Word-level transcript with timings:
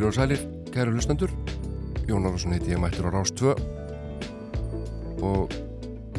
Heilur 0.00 0.14
og 0.14 0.16
sælir, 0.16 0.40
kæru 0.72 0.94
hlustendur. 0.94 1.28
Jón 2.08 2.24
Arvarsson 2.24 2.54
heiti 2.54 2.72
ég 2.72 2.80
mættur 2.80 3.12
á 3.12 3.20
Rás 3.20 3.30
2 3.36 3.52
og 5.20 5.52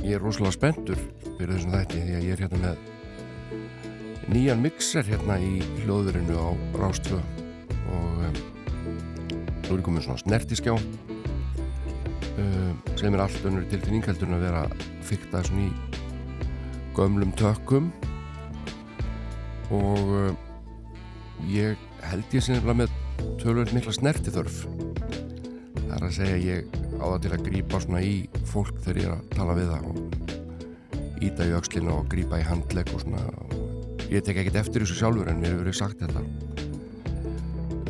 ég 0.05 0.13
er 0.13 0.21
rosalega 0.21 0.53
spenntur 0.53 1.01
fyrir 1.39 1.55
þessum 1.55 1.73
þætti 1.73 1.97
því 2.03 2.13
að 2.13 2.25
ég 2.27 2.33
er 2.35 2.41
hérna 2.43 2.59
með 2.61 2.75
nýjan 4.35 4.61
mixer 4.61 5.01
hérna 5.09 5.35
í 5.41 5.65
hljóðverinu 5.79 6.35
á 6.37 6.53
Rás 6.77 7.01
2 7.09 7.17
og 7.17 8.21
um, 8.27 8.37
nú 9.65 9.73
er 9.73 9.81
komið 9.89 10.05
svona 10.05 10.21
snertiskjá 10.27 10.73
um, 10.77 10.85
sem 13.01 13.09
er 13.09 13.21
allt 13.25 13.41
önnur 13.49 13.65
tilfinning 13.73 14.05
heldur 14.05 14.29
en 14.29 14.37
að 14.37 14.45
vera 14.45 14.61
fyrta 15.09 15.41
svona 15.49 15.65
í 15.65 15.73
gömlum 16.93 17.33
tökum 17.33 17.89
og 19.73 20.05
um, 20.21 20.37
ég 21.49 21.73
held 22.11 22.27
ég 22.37 22.45
sem 22.45 22.61
með 22.77 22.90
tölvöld 23.41 23.73
mikla 23.73 23.93
snertithörf 23.95 24.63
það 25.91 25.95
er 25.97 26.05
að 26.07 26.13
segja 26.15 26.37
ég 26.45 26.75
á 27.01 27.05
það 27.05 27.19
til 27.23 27.31
að 27.33 27.45
grípa 27.49 27.79
svona 27.81 28.01
í 28.05 28.13
fólk 28.47 28.77
þegar 28.85 28.99
ég 29.01 29.07
er 29.09 29.15
að 29.17 29.33
tala 29.35 29.55
við 29.57 29.71
það 29.71 29.87
og 29.89 30.31
íta 31.21 31.45
í 31.45 31.53
aukslinu 31.57 31.93
og 31.93 32.07
grípa 32.11 32.39
í 32.41 32.45
handlegg 32.47 32.93
og 32.95 33.03
svona. 33.03 33.21
Ég 34.11 34.23
tek 34.25 34.41
ekkert 34.41 34.59
eftir 34.63 34.83
þessu 34.83 34.97
sjálfur 34.99 35.29
en 35.31 35.41
mér 35.41 35.53
hefur 35.53 35.65
verið 35.65 35.77
sagt 35.77 36.01
þetta. 36.01 36.23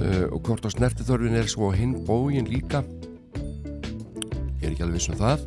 Uh, 0.02 0.26
og 0.34 0.42
hvort 0.48 0.66
á 0.66 0.70
snertithörfin 0.74 1.38
er 1.38 1.50
svo 1.50 1.70
hinn 1.76 2.00
bógin 2.08 2.50
líka 2.50 2.82
ég 4.62 4.66
er 4.66 4.72
ekki 4.74 4.86
alveg 4.86 4.98
viss 4.98 5.12
um 5.14 5.20
það. 5.20 5.46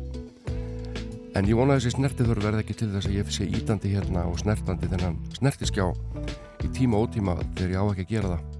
En 1.35 1.49
ég 1.49 1.57
vona 1.59 1.75
að 1.75 1.81
þessi 1.81 1.97
snertithörf 1.97 2.45
verði 2.45 2.63
ekki 2.63 2.77
til 2.79 2.91
þess 2.93 3.09
að 3.09 3.17
ég 3.19 3.33
sé 3.35 3.47
ítandi 3.51 3.91
hérna 3.91 4.27
og 4.29 4.39
snertandi 4.39 4.87
þennan 4.91 5.19
snertiskjá 5.35 5.89
í 6.63 6.71
tíma 6.71 7.01
og 7.01 7.09
ótíma 7.09 7.41
þegar 7.57 7.73
ég 7.75 7.81
á 7.83 7.85
ekki 7.91 8.07
að 8.07 8.13
gera 8.15 8.37
það 8.37 8.54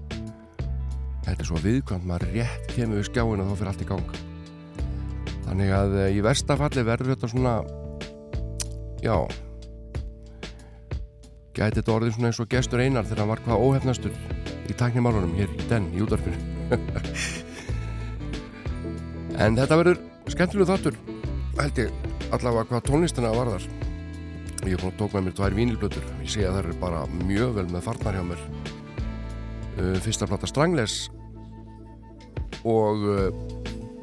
þetta 1.26 1.42
er 1.42 1.50
svo 1.50 1.58
viðkvæmt, 1.64 2.06
maður 2.06 2.30
rétt 2.32 2.64
kemur 2.72 3.00
við 3.00 3.08
skjáin 3.10 3.42
og 3.42 3.50
þá 3.50 3.60
fyrir 3.60 3.72
allt 3.72 3.82
í 3.82 3.90
gang. 3.90 4.08
Þannig 5.46 5.68
að 5.76 5.90
í 6.10 6.22
verstafalli 6.24 6.82
verður 6.86 7.12
þetta 7.14 7.30
svona 7.30 7.54
já 9.04 9.16
gæti 11.56 11.80
þetta 11.80 11.94
orðið 11.94 12.14
svona 12.16 12.28
eins 12.30 12.42
og 12.42 12.50
gestur 12.52 12.82
einar 12.82 13.06
þegar 13.06 13.22
hann 13.22 13.32
var 13.32 13.42
hvað 13.44 13.62
óhefnastur 13.64 14.14
í 14.66 14.68
taknimálunum 14.76 15.36
hér 15.38 15.50
í 15.54 15.56
den 15.70 15.86
í 15.94 16.02
útvarfinu 16.04 16.38
en 19.44 19.56
þetta 19.56 19.78
verður 19.80 19.98
skemmtilegu 20.32 20.68
þáttur 20.68 20.96
held 21.56 21.76
ég 21.80 21.88
allavega 22.34 22.68
hvað 22.70 22.86
tónlistina 22.88 23.30
varðar. 23.32 23.64
Ég 24.66 24.80
tók 24.98 25.12
með 25.14 25.28
mér 25.28 25.34
tvær 25.38 25.54
vínilblötur 25.54 26.06
ég 26.26 26.48
að 26.48 26.56
það 26.56 26.58
er 26.58 26.68
bara 26.80 27.04
mjög 27.22 27.50
vel 27.60 27.68
með 27.70 27.84
farnar 27.86 28.16
hjá 28.18 28.24
mér. 28.26 28.40
Uh, 29.76 29.96
fyrsta 30.02 30.28
platta 30.28 30.48
Strangles 30.50 30.94
og 32.66 33.04
uh, 33.06 33.30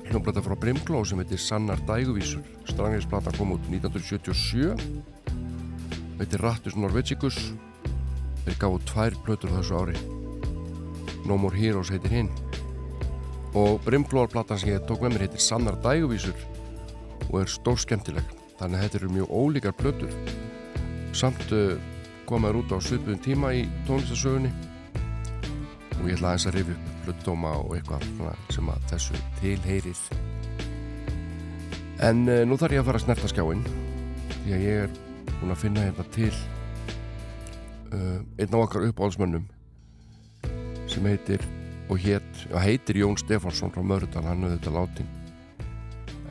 hljómblata 0.08 0.44
frá 0.46 0.56
Brimkló 0.60 1.04
sem 1.06 1.20
heitir 1.20 1.42
Sannar 1.42 1.82
dæguvísur. 1.88 2.44
Strangles 2.70 3.08
plata 3.10 3.34
kom 3.36 3.52
út 3.58 3.64
1977 3.68 4.78
heitir 6.22 6.44
Rattus 6.44 6.78
Norvegicus. 6.80 7.38
Þeir 8.46 8.60
gáðu 8.62 8.80
tvær 8.88 9.14
blötur 9.26 9.52
þessu 9.58 9.80
ári. 9.80 9.98
No 11.28 11.38
More 11.40 11.58
Heroes 11.58 11.92
heitir 11.92 12.12
hinn. 12.14 12.32
Og 13.54 13.82
Brimkló 13.84 14.26
platan 14.32 14.60
sem 14.60 14.74
ég 14.74 14.88
tók 14.88 15.04
með 15.04 15.18
mér 15.18 15.28
heitir 15.28 15.44
Sannar 15.44 15.78
dæguvísur 15.84 16.38
og 17.30 17.42
er 17.44 17.52
stór 17.52 17.80
skemmtileg 17.80 18.28
þannig 18.60 18.78
að 18.78 18.84
þetta 18.84 19.00
eru 19.00 19.14
mjög 19.18 19.34
ólíkar 19.34 19.76
blötur 19.80 20.12
samt 21.16 21.52
uh, 21.56 21.76
komaður 22.30 22.62
út 22.64 22.74
á 22.74 22.78
svipuðum 22.82 23.22
tíma 23.24 23.54
í 23.56 23.66
tónlistasögunni 23.88 24.52
og 26.00 26.08
ég 26.10 26.18
ætla 26.18 26.34
aðeins 26.34 26.46
að 26.50 26.56
rifja 26.58 26.76
upp 26.76 27.08
hlutóma 27.08 27.52
og 27.60 27.74
eitthvað 27.78 28.06
sem 28.54 28.70
að 28.72 28.86
þessu 28.92 29.20
tilheyrið. 29.40 30.02
En 32.04 32.24
uh, 32.28 32.42
nú 32.48 32.58
þarf 32.60 32.76
ég 32.76 32.84
að 32.84 32.88
fara 32.90 33.00
að 33.02 33.06
snerta 33.06 33.32
skjáin 33.32 33.64
því 34.44 34.56
að 34.56 34.64
ég 34.66 34.86
er 34.86 34.96
búin 35.40 35.54
að 35.54 35.62
finna 35.62 35.86
hérna 35.86 36.06
til 36.16 36.32
uh, 37.94 38.20
einn 38.42 38.56
á 38.56 38.60
okkar 38.60 38.88
uppáhaldsmönnum 38.90 39.46
sem 40.92 41.08
heitir 41.08 41.44
og 41.92 42.00
hétt, 42.02 42.44
heitir 42.64 43.00
Jón 43.02 43.20
Stefánsson 43.20 43.72
frá 43.74 43.84
Mörðan, 43.86 44.28
hann 44.28 44.44
hefur 44.46 44.58
þetta 44.58 44.76
látin 44.76 45.10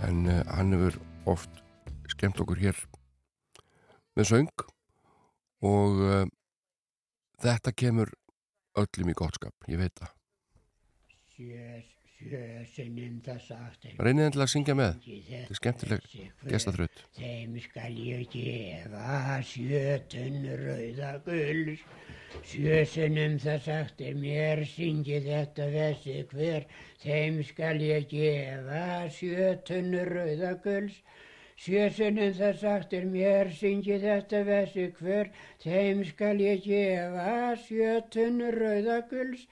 en 0.09 0.25
uh, 0.29 0.43
hann 0.53 0.77
hefur 0.77 0.99
oft 1.33 1.63
skemmt 2.13 2.41
okkur 2.43 2.61
hér 2.61 2.85
með 4.19 4.29
söng 4.29 4.67
og 5.65 6.01
þetta 7.41 7.73
kemur 7.79 8.11
öllum 8.81 9.13
í 9.13 9.17
gottskap, 9.19 9.55
ég 9.69 9.81
veit 9.83 9.97
það. 10.01 10.15
Reynið 13.99 14.25
endilega 14.29 14.45
að 14.47 14.51
syngja 14.53 14.75
með. 14.79 14.99
Þetta 15.03 15.41
er 15.41 15.59
skemmtileg 15.59 16.05
gestaþraut 16.53 17.01
Þeim 17.17 17.57
skal 17.65 17.97
ég 17.99 18.29
gefa 18.31 19.39
sjötun 19.49 20.39
rauða 20.61 21.11
gulls 21.27 21.83
Sjösunum 22.47 23.35
það 23.43 23.59
sagt 23.67 24.01
er 24.07 24.15
mér 24.17 24.63
syngi 24.69 25.19
þetta 25.27 25.67
þessi 25.75 26.15
hver. 26.31 26.65
Þeim 27.03 27.43
skal 27.45 27.77
ég 27.83 28.07
gefa 28.13 28.87
sjötun 29.19 29.93
rauða 30.09 30.55
gulls 30.65 31.03
Sjösunum 31.63 32.33
það 32.39 32.57
sagt 32.63 32.97
er 32.99 33.05
mér 33.17 33.53
syngi 33.59 33.99
þetta 34.03 34.45
þessi 34.49 34.89
hver 35.01 35.29
Þeim 35.63 36.01
skal 36.09 36.41
ég 36.43 36.65
gefa 36.65 37.37
sjötun 37.67 38.43
rauða 38.57 39.03
gulls 39.11 39.47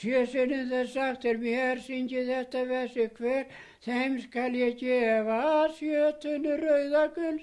Sjösunum 0.00 0.70
það 0.70 0.86
sagt 0.90 1.24
er 1.30 1.38
mér, 1.40 1.80
syngi 1.86 2.20
þetta 2.28 2.60
vessi 2.68 3.04
hver, 3.16 3.42
þeim 3.84 4.14
skal 4.22 4.54
ég 4.56 4.78
gefa 4.80 5.40
sjötunu 5.78 6.54
rauðaguls. 6.62 7.42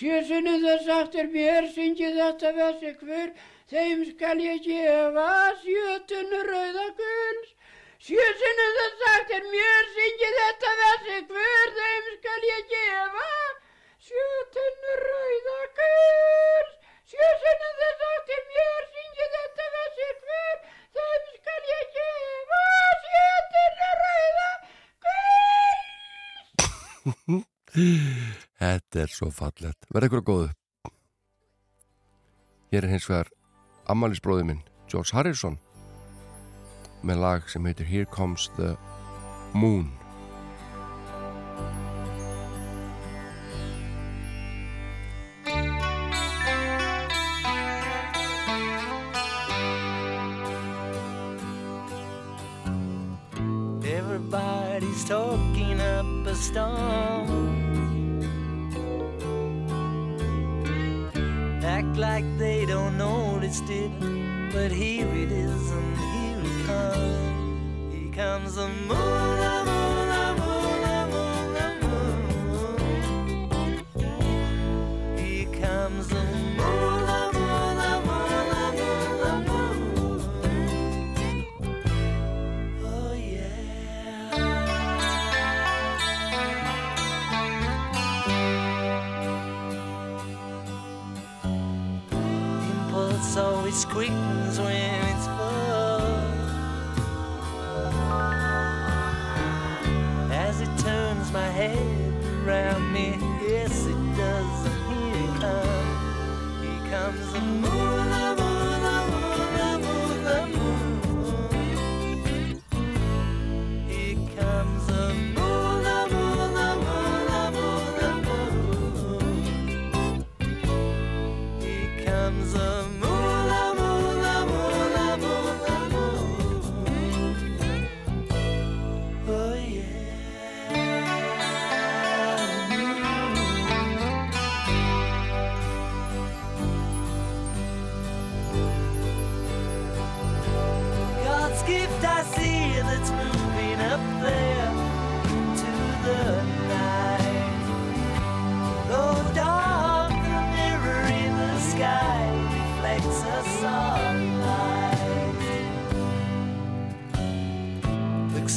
Sjösunum 0.00 0.60
það 0.66 0.84
sagt 0.88 1.16
er 1.22 1.30
mér, 1.36 1.70
syngi 1.76 2.10
þetta 2.18 2.52
vessi 2.58 2.92
hver, 3.00 3.32
þeim 3.72 4.04
skal 4.10 4.44
ég 4.44 4.60
gefa 4.66 5.30
sjötunu 5.62 6.42
rauðaguls. 6.50 7.56
Sjösunum 8.00 8.70
það 8.76 8.92
sagt 9.00 9.32
er 9.36 9.42
mér, 9.52 9.88
syngi 9.94 10.28
þetta 10.36 10.70
vessi 10.78 11.16
hver, 11.28 11.72
þeim 11.78 12.06
skal 12.14 12.46
ég 12.48 12.62
gefa 12.70 13.26
sjötunu 14.06 14.94
rauðaguls. 15.00 16.70
Sjösunum 17.12 17.74
það 17.82 17.94
sagt 18.00 18.32
er 18.38 18.46
mér, 18.54 18.88
syngi 18.94 19.26
þetta 19.34 19.66
vessi 19.76 20.08
hver, 20.22 20.56
þeim 20.96 21.28
skal 21.34 21.60
ég 21.74 21.84
gefa 21.98 22.62
sjötinu 23.04 23.92
rauða 24.00 24.50
gull. 25.04 25.84
Þetta 28.64 28.96
er 29.04 29.10
svo 29.12 29.28
fallett. 29.28 29.80
Verð 29.92 30.08
ykkur 30.08 30.24
að 30.24 30.28
góðu. 30.32 30.48
Hér 32.72 32.82
er 32.88 32.92
hins 32.96 33.12
vegar 33.12 33.28
ammaliðsbróði 33.92 34.48
minn, 34.48 34.64
George 34.88 35.12
Harrison, 35.12 35.60
með 37.02 37.16
lag 37.22 37.48
sem 37.48 37.64
heitir 37.64 37.86
Here 37.86 38.06
Comes 38.06 38.50
the 38.56 38.76
Moon. 39.54 39.92
Everybody's 53.84 55.04
talking 55.04 55.80
up 55.80 56.26
a 56.26 56.34
storm. 56.34 57.50
act 61.80 61.96
like 61.96 62.24
they 62.38 62.66
don't 62.66 62.96
notice 62.98 63.62
it. 63.68 63.90
But 64.52 64.72
here 64.72 65.06
it 65.06 65.30
is, 65.30 65.69
and 65.69 65.69
here 67.90 68.12
comes. 68.14 68.54
The 68.54 68.66
moon, 68.68 68.88
the 68.88 69.54
moon, 69.66 70.08
the 70.12 70.24
moon, 70.40 70.78
the 70.82 70.98
moon, 71.12 71.46
the 71.54 71.66
moon. 71.86 72.78
Here 75.16 75.50
comes 75.60 76.06
the 76.08 76.22
moon, 76.58 77.00
the 77.10 77.22
moon, 77.34 77.74
the 77.80 77.92
moon, 78.06 78.44
the 78.52 78.64
moon, 78.78 79.14
the 79.22 79.32
moon. 79.48 80.20
Oh 82.84 83.12
yeah. 83.14 83.60
Impulse 92.70 93.36
always 93.36 93.80
quickens 93.84 94.39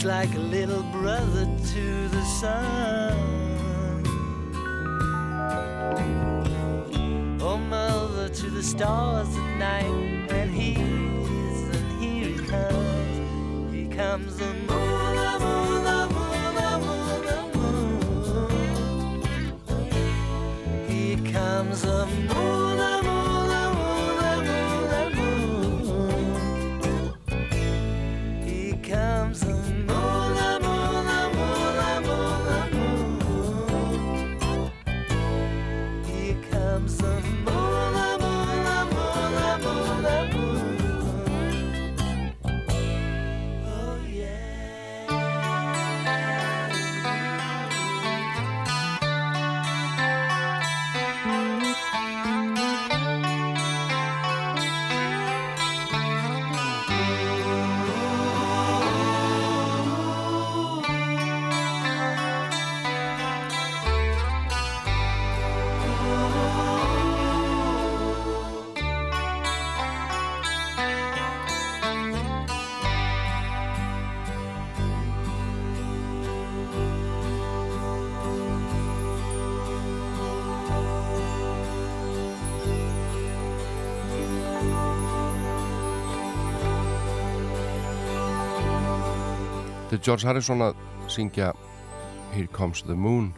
Like 0.03 0.35
a 0.35 0.39
little 0.39 0.83
brother 0.91 1.45
to 1.45 2.07
the 2.09 2.23
sun. 2.25 4.03
Oh, 7.41 7.57
mother 7.57 8.27
to 8.27 8.49
the 8.49 8.61
stars 8.61 9.29
at 9.29 9.57
night. 9.57 10.29
And 10.29 10.51
here 10.51 10.62
George 90.03 90.27
Harrison 90.27 90.59
að 90.59 90.73
syngja 91.07 91.53
Here 92.33 92.49
Comes 92.51 92.81
the 92.83 92.95
Moon. 92.95 93.29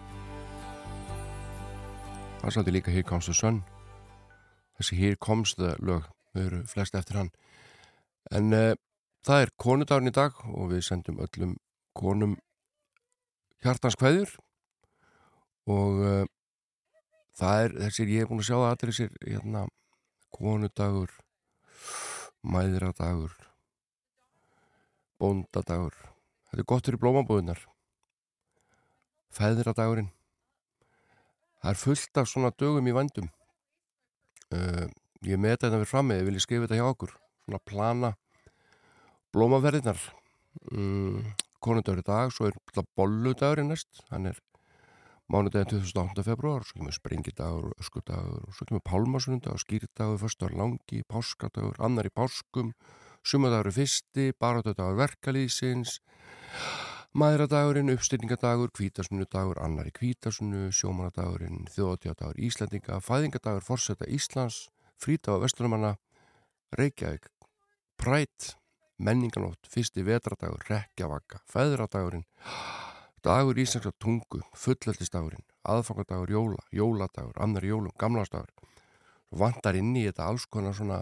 Það 2.40 2.48
er 2.48 2.56
svolítið 2.56 2.74
líka 2.74 2.94
Here 2.96 3.06
Comes 3.06 3.28
the 3.30 3.36
Sun. 3.38 3.60
Þessi 4.80 4.98
Here 4.98 5.20
Comes 5.22 5.54
the 5.60 5.76
lög 5.86 6.08
þau 6.34 6.40
eru 6.42 6.62
flest 6.66 6.98
eftir 6.98 7.20
hann. 7.20 7.30
En 8.34 8.50
uh, 8.58 8.72
það 9.28 9.44
er 9.44 9.54
konudagurinn 9.62 10.10
í 10.10 10.16
dag 10.16 10.40
og 10.56 10.72
við 10.72 10.82
sendum 10.88 11.22
öllum 11.22 11.54
konum 11.94 12.34
hjartans 13.62 14.00
kveður 14.02 14.34
og 15.70 16.02
uh, 16.02 16.26
það 17.38 17.68
er 17.68 17.78
þessir, 17.84 18.16
ég 18.16 18.26
er 18.26 18.32
búin 18.32 18.42
að 18.42 18.50
sjá 18.50 18.56
það 18.56 18.68
allir 18.72 18.96
þessir 18.96 19.16
hérna, 19.22 19.64
konudagur 20.34 21.14
mæðradagur 22.42 23.38
bóndadagur 25.22 26.15
þetta 26.56 26.64
er 26.64 26.72
gott 26.72 26.88
fyrir 26.88 27.02
blómabúðunar 27.02 27.60
feðradagurinn. 29.36 30.14
Það 31.60 31.74
er 31.74 31.80
fullt 31.82 32.20
af 32.22 32.30
svona 32.32 32.54
dögum 32.56 32.88
í 32.88 32.94
vandum 32.96 33.28
uh, 34.56 34.86
ég 35.28 35.42
meta 35.42 35.66
þetta 35.66 35.82
við 35.82 35.90
frammi 35.90 36.16
ég 36.16 36.30
vilja 36.30 36.44
skrifa 36.46 36.64
þetta 36.64 36.80
hjá 36.80 36.88
okkur? 36.88 37.12
Svona 37.44 37.62
plana 37.68 38.12
blómaverðinar 39.36 40.00
um, 40.72 41.26
konundagur 41.60 42.00
í 42.00 42.08
dag 42.08 42.32
svo 42.32 42.48
er 42.48 42.56
bolludagurinn 42.96 43.74
næst. 43.74 44.06
Hann 44.14 44.32
er 44.32 44.40
mánudaginn 45.28 45.74
2008. 45.74 46.24
februar 46.24 46.64
svo 46.64 46.80
kemur 46.80 46.96
springidagur, 46.96 47.74
öskudagur 47.84 48.48
svo 48.56 48.70
kemur 48.70 48.86
pálmasundagur, 48.88 49.60
skýrdagur, 49.60 50.22
förstar 50.24 50.56
langi 50.56 51.04
páskadagur, 51.10 51.76
annar 51.84 52.08
í 52.08 52.14
páskum 52.16 52.72
sumadagur 53.26 53.74
fyrsti, 53.74 54.32
barátödagur 54.38 55.00
verkalýsins 55.00 56.00
maðuradagurinn, 57.16 57.90
uppstyrningadagur 57.96 58.70
kvítasunnudagur, 58.76 59.58
annar 59.64 59.88
í 59.90 59.94
kvítasunnu 59.96 60.68
sjómanadagurinn, 60.76 61.66
þjóðatíðadagur 61.74 62.42
Íslandinga 62.48 63.00
fæðingadagur, 63.02 63.64
forsetta 63.66 64.06
Íslands 64.12 64.68
frítagur 65.02 65.46
vestunumanna 65.46 65.96
Reykjavík, 66.76 67.32
Prætt 67.98 68.56
menninganótt, 69.00 69.66
fyrsti 69.72 70.04
vetradagur 70.06 70.62
rekjavaka, 70.70 71.40
feðradagurinn 71.50 72.28
dagur 73.26 73.58
íslenska 73.58 73.90
tungu 73.98 74.44
fullöldistagurinn, 74.54 75.44
aðfangadagur 75.66 76.30
jóla 76.30 76.62
jóladagur, 76.76 77.34
annar 77.42 77.66
jólum, 77.66 77.96
gamlastagur 77.98 78.52
vantar 79.32 79.76
inn 79.80 79.96
í 79.98 80.06
þetta 80.06 80.30
alls 80.30 80.46
konar 80.52 80.76
svona 80.78 81.02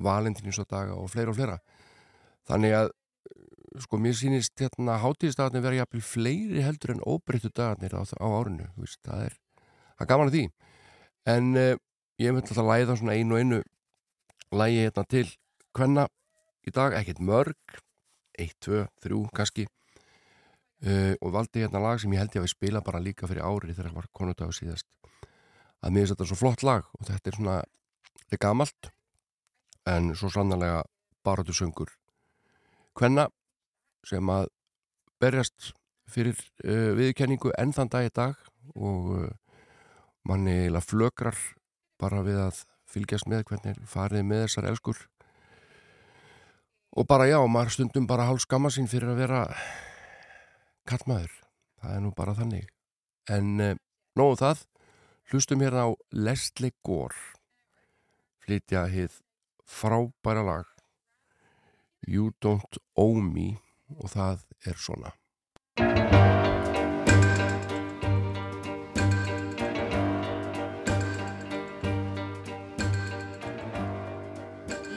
valendinusadaga 0.00 0.96
og 0.96 1.10
fleira 1.12 1.32
og 1.32 1.38
fleira. 1.38 1.58
Þannig 2.48 2.76
að 2.78 2.92
sko 3.82 3.98
mér 4.00 4.16
sýnist 4.16 4.58
hérna 4.60 4.98
hátíðistagarnir 5.00 5.64
verið 5.64 5.82
jafnvel 5.82 6.02
fleiri 6.04 6.64
heldur 6.64 6.94
en 6.94 7.04
óbreyttu 7.08 7.48
dagarnir 7.52 7.94
á, 7.96 8.02
á 8.04 8.26
árinu, 8.28 8.68
veist, 8.76 9.00
það 9.06 9.28
er 9.30 9.38
það 9.96 10.04
er 10.04 10.10
gaman 10.10 10.30
að 10.30 10.36
því. 10.36 10.44
En 11.32 11.52
eh, 11.56 11.76
ég 12.20 12.34
myndi 12.34 12.50
alltaf 12.50 12.62
að 12.64 12.70
læða 12.72 12.98
svona 12.98 13.16
einu 13.16 13.36
og 13.36 13.42
einu 13.42 13.60
lægi 14.52 14.82
hérna 14.82 15.04
til 15.08 15.28
hvenna 15.76 16.06
í 16.66 16.74
dag, 16.74 16.96
ekkert 16.98 17.22
mörg 17.24 17.78
eitt, 18.38 18.56
tvö, 18.64 18.86
þrjú, 19.02 19.22
kannski. 19.36 19.66
Eh, 20.82 21.14
og 21.22 21.34
valdi 21.36 21.62
hérna 21.62 21.82
lag 21.82 22.00
sem 22.02 22.12
ég 22.12 22.22
held 22.22 22.34
ég 22.34 22.42
að 22.42 22.48
við 22.48 22.54
spila 22.56 22.82
bara 22.84 23.02
líka 23.02 23.28
fyrir 23.30 23.46
ári 23.46 23.70
þegar 23.70 23.92
það 23.92 24.00
var 24.00 24.10
konudagur 24.18 24.56
síðast. 24.56 24.88
Að 25.82 25.94
mér 25.94 26.04
finnst 26.04 26.16
þetta 26.16 26.28
svo 26.30 26.38
flott 26.40 26.66
lag 26.66 26.88
og 26.98 27.06
þetta 27.06 27.30
er 27.30 27.38
svona, 27.38 27.56
þetta 28.24 28.36
er 28.38 28.42
gamalt 28.42 28.90
en 29.86 30.12
svo 30.16 30.30
sannlega 30.30 30.82
baratu 31.24 31.54
söngur 31.54 31.90
hvenna 32.98 33.28
sem 34.06 34.28
að 34.32 34.48
berjast 35.22 35.72
fyrir 36.12 36.36
eh, 36.64 36.90
uh, 36.90 36.90
viðkenningu 36.98 37.52
enn 37.58 37.72
þann 37.72 37.90
dag 37.92 38.08
í 38.08 38.12
dag 38.12 38.34
og 38.74 39.12
uh, 39.16 39.28
manni 40.28 40.66
eila 40.66 40.82
flögrar 40.84 41.38
bara 42.02 42.22
við 42.26 42.40
að 42.42 42.64
fylgjast 42.90 43.28
með 43.30 43.46
hvernig 43.48 43.78
farið 43.88 44.26
með 44.26 44.44
þessar 44.44 44.68
elskur. 44.72 44.98
Og 46.92 47.06
bara 47.08 47.28
já, 47.30 47.38
maður 47.48 47.76
stundum 47.76 48.08
bara 48.10 48.26
hálf 48.28 48.42
skamma 48.44 48.68
sín 48.74 48.90
fyrir 48.90 49.14
að 49.14 49.22
vera 49.22 49.40
kallmaður, 50.90 51.32
það 51.80 51.94
er 51.96 52.02
nú 52.04 52.12
bara 52.18 52.36
þannig. 52.36 52.68
En 53.30 53.54
eh, 53.62 53.72
uh, 53.72 53.82
nóðu 54.18 54.36
um 54.36 54.42
það. 54.42 54.66
Hlustum 55.32 55.62
hérna 55.62 55.86
á 55.88 55.90
Leslie 56.12 56.74
Gore. 56.84 57.16
Flytja 58.42 58.82
hið 58.90 59.14
frábæra 59.66 60.42
lag. 60.42 60.64
You 62.08 62.32
Don't 62.44 62.76
Owe 62.96 63.22
Me 63.22 63.58
og 64.00 64.10
það 64.10 64.38
er 64.64 64.74
svona. 64.76 65.10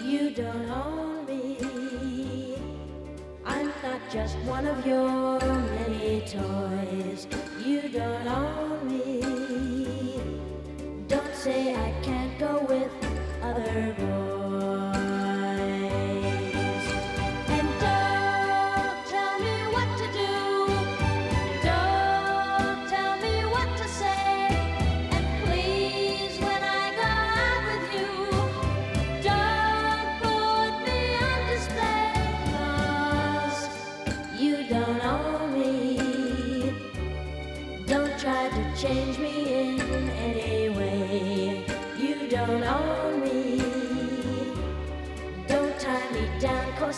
You 0.06 0.30
don't 0.36 0.70
owe 0.70 1.24
me. 1.28 2.58
I'm 3.46 3.68
not 3.84 4.02
just 4.12 4.38
one 4.48 4.66
of 4.68 4.86
your 4.86 5.40
many 5.40 6.22
toys. 6.22 7.28
You 7.66 7.82
don't 7.90 8.28
owe 8.28 8.84
me 8.84 8.85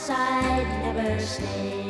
side 0.07 0.65
never 0.85 1.19
stay. 1.19 1.86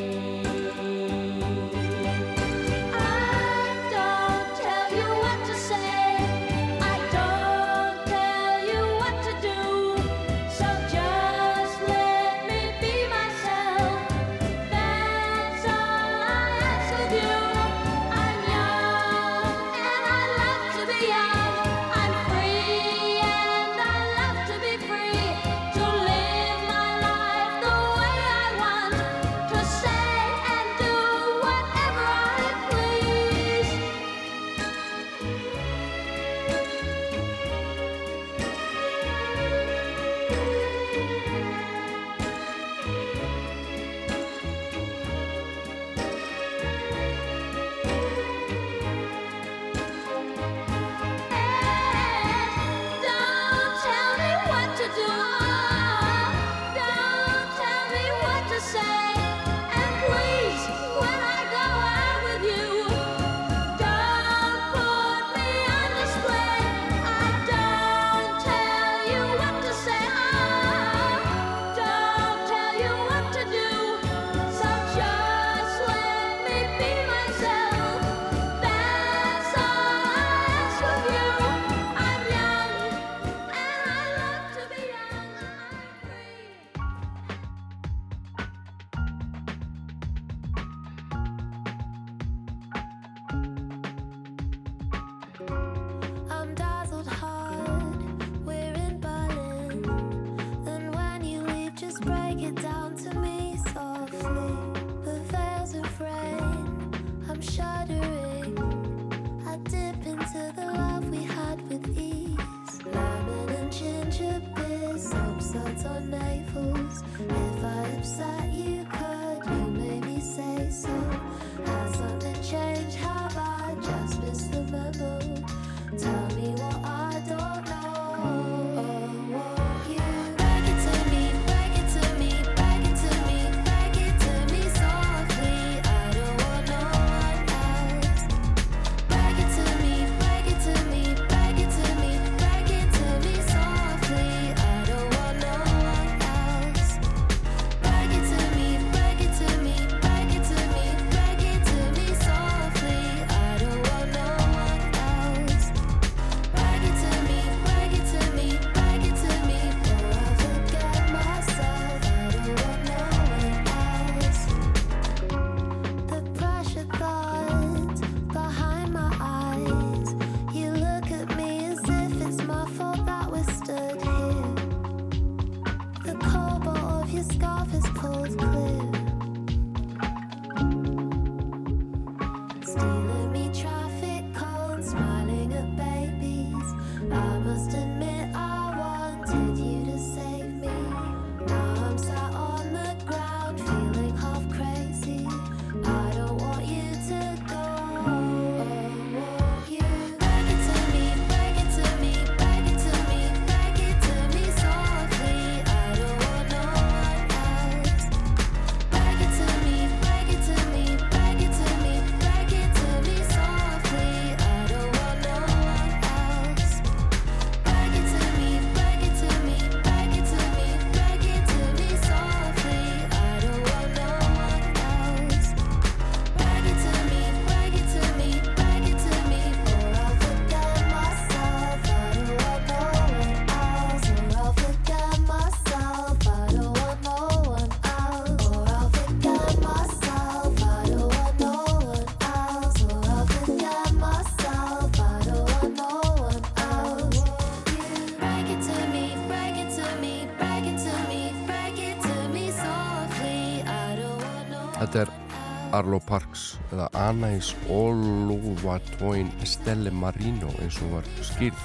Arlo 255.78 256.00
Parks 256.02 256.56
eða 256.72 256.88
Anais 256.98 257.52
Oluwatoin 257.70 259.28
Stelle 259.46 259.92
Marino 259.94 260.50
eins 260.64 260.80
og 260.82 260.96
var 260.96 261.10
skýrð. 261.22 261.60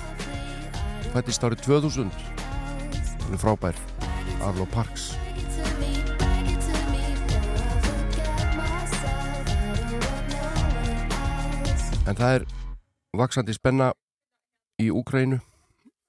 Fættist 1.15 1.45
árið 1.47 1.63
2000. 1.65 2.11
Hún 3.23 3.33
er 3.33 3.41
frábær. 3.41 3.79
Arlo 4.45 4.67
Parks. 4.69 5.15
En 12.05 12.19
það 12.19 12.37
er 12.37 12.47
vaksandi 13.17 13.57
spenna 13.57 13.95
í 14.77 14.91
Úkrænu. 14.93 15.41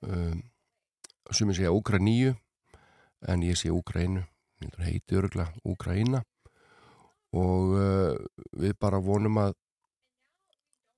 Um, 0.04 0.44
Sumir 1.32 1.56
segja 1.56 1.72
Úkraníu 1.72 2.36
en 3.32 3.48
ég 3.48 3.56
sé 3.56 3.72
Úkrænu. 3.72 4.28
Þetta 4.60 4.92
heiti 4.92 5.22
örugla 5.22 5.48
Úkræna 5.64 6.26
og 7.34 7.76
uh, 7.78 8.14
við 8.60 8.78
bara 8.80 9.02
vonum 9.04 9.40
að 9.42 9.56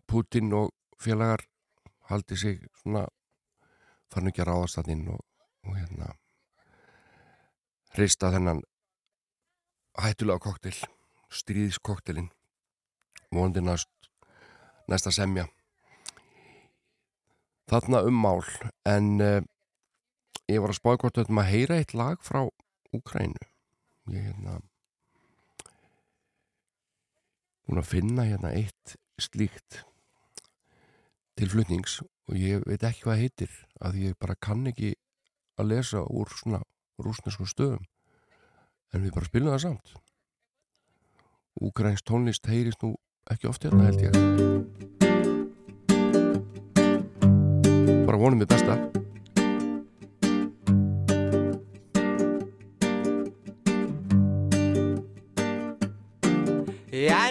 Putin 0.05 0.53
og 0.53 0.69
félagar 1.01 1.45
haldi 2.09 2.37
sig 2.37 2.59
svona 2.81 3.05
fann 4.13 4.29
ekki 4.29 4.43
að 4.43 4.51
ráðast 4.51 4.79
það 4.79 4.91
inn 4.93 5.07
og, 5.15 5.23
og 5.65 5.77
hérna 5.79 6.11
reista 7.95 8.29
þennan 8.35 8.61
hættulega 10.03 10.43
koktel 10.43 10.75
stríðskoktelin 11.33 12.29
vondi 13.33 13.63
næst 13.63 13.89
næsta 14.87 15.11
semja. 15.11 15.47
Þarna 17.65 18.03
um 18.05 18.19
mál 18.21 18.43
en 18.85 19.07
uh, 19.23 19.41
ég 20.51 20.61
var 20.61 20.69
að 20.69 20.77
spáði 20.77 21.01
hvort 21.01 21.17
þetta 21.17 21.33
maður 21.33 21.53
heyra 21.55 21.79
eitt 21.81 21.95
lag 21.97 22.21
frá 22.21 22.43
Úkrænu 22.93 23.41
ég 24.13 24.27
hérna 24.27 24.59
búin 27.65 27.81
að 27.81 27.89
finna 27.89 28.25
hérna 28.27 28.53
eitt 28.53 28.95
slíkt 29.21 29.81
til 31.35 31.49
flutnings 31.51 31.99
og 32.29 32.37
ég 32.39 32.63
veit 32.65 32.83
ekki 32.85 33.05
hvað 33.05 33.21
heitir 33.23 33.51
að 33.81 33.99
ég 34.03 34.17
bara 34.21 34.37
kann 34.39 34.65
ekki 34.69 34.93
að 35.59 35.71
lesa 35.73 36.03
úr 36.05 36.31
svona 36.31 36.61
rúsneskum 37.01 37.47
stöðum. 37.49 37.83
En 38.93 39.03
við 39.03 39.15
bara 39.15 39.27
spilum 39.27 39.51
það 39.53 39.63
samt. 39.65 39.95
Úkrænsk 41.61 42.05
tónlist 42.07 42.47
heyrist 42.51 42.83
nú 42.83 42.95
ekki 43.31 43.49
oft 43.49 43.65
hérna 43.65 43.87
held 43.89 44.01
ég. 44.03 44.13
Bara 48.05 48.21
vonum 48.21 48.43
við 48.43 48.51
besta 48.53 48.79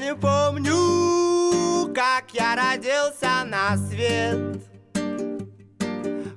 не 0.05 0.15
помню, 0.15 1.93
как 1.95 2.25
я 2.33 2.55
родился 2.55 3.45
на 3.45 3.77
свет. 3.77 4.63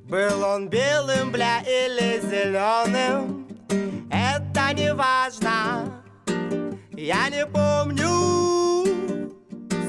Был 0.05 0.43
он 0.43 0.69
белым, 0.69 1.31
бля, 1.31 1.59
или 1.63 2.21
зеленым 2.21 3.45
Это 4.09 4.73
не 4.73 4.93
важно 4.93 6.01
Я 6.93 7.27
не 7.27 7.45
помню, 7.45 8.13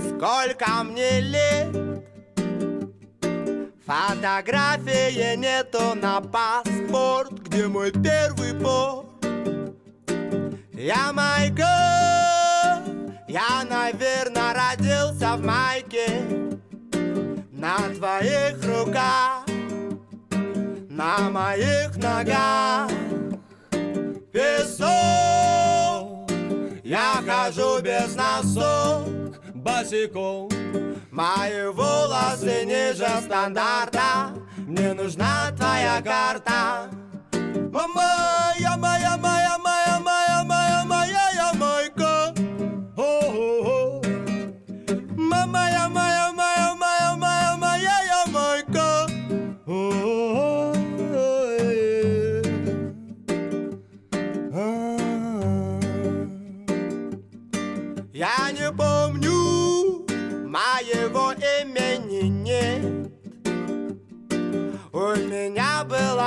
сколько 0.09 0.83
мне 0.83 1.21
лет. 1.21 1.69
Фотографии 3.87 5.37
нету 5.37 5.95
на 5.95 6.21
паспорт 6.21 7.33
Где 7.45 7.69
мой 7.69 7.93
первый 7.93 8.53
порт 8.55 9.07
Я 10.75 11.13
Майкл, 11.13 12.28
я, 13.29 13.65
наверное, 13.69 14.55
родился 14.55 15.37
в 15.37 15.45
майке 15.45 16.25
На 17.53 17.77
твоих 17.95 18.65
руках, 18.65 19.45
на 20.89 21.31
моих 21.31 21.97
ногах. 21.97 22.91
Песок, 24.33 24.89
я 26.85 27.23
хожу 27.27 27.81
без 27.83 28.15
носок. 28.15 29.09
Босиком. 29.55 30.49
Мои 31.11 31.67
волосы 31.73 32.65
ниже 32.65 33.09
стандарта. 33.23 34.31
Мне 34.57 34.95
нужна 34.95 35.51
твоя 35.57 36.01
карта. 36.03 36.89
Моя, 37.73 38.77
моя, 38.77 38.77
моя, 38.77 39.17
моя, 39.17 39.38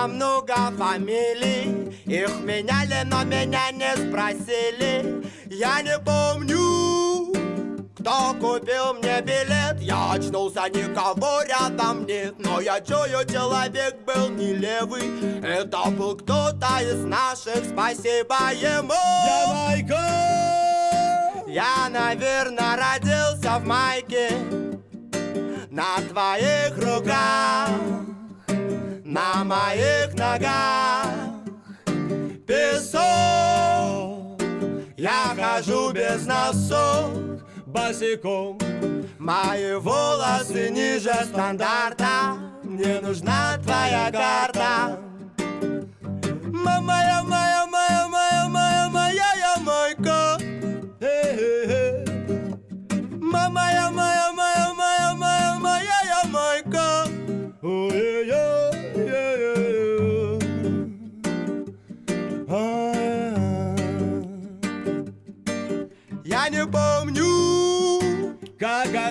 было 0.02 0.08
много 0.08 0.56
фамилий. 0.78 1.92
Их 2.06 2.40
меняли, 2.42 3.04
но 3.06 3.24
меня 3.24 3.72
не 3.72 3.96
спросили. 3.96 5.24
Я 5.48 5.82
не 5.82 5.98
помню, 6.00 7.34
кто 7.98 8.34
купил 8.40 8.94
мне 8.96 9.22
билет. 9.22 9.80
Я 9.82 10.14
очнулся, 10.14 10.70
никого 10.70 11.44
рядом 11.44 12.06
нет. 12.06 12.36
Но 12.40 12.62
я 12.62 12.82
чую, 12.82 13.26
человек 13.26 13.96
был 14.06 14.30
не 14.30 14.54
левый 14.54 15.04
Это 15.44 15.90
был 15.92 16.16
кто-то 16.16 16.80
из 16.82 17.04
наших, 17.06 17.66
спасибо 17.66 18.52
ему. 18.54 18.94
Я 19.26 19.48
Майкл! 19.48 19.94
Я, 21.48 21.90
наверное, 21.90 22.78
родился 22.78 23.60
в 23.60 23.66
майке 23.66 24.30
На 25.70 25.98
твоих 26.10 26.78
руках 26.78 28.01
на 29.12 29.43
моих 29.43 30.13
ногах 30.13 31.06
песок. 32.47 33.02
Я 34.95 35.36
хожу 35.36 35.91
без 35.91 36.26
носок, 36.26 37.43
босиком. 37.65 38.58
Мои 39.19 39.74
волосы 39.76 40.69
ниже 40.69 41.13
стандарта. 41.26 42.38
Мне 42.63 43.02
нужна 43.02 43.58
твоя 43.62 44.10
карта. 44.12 44.97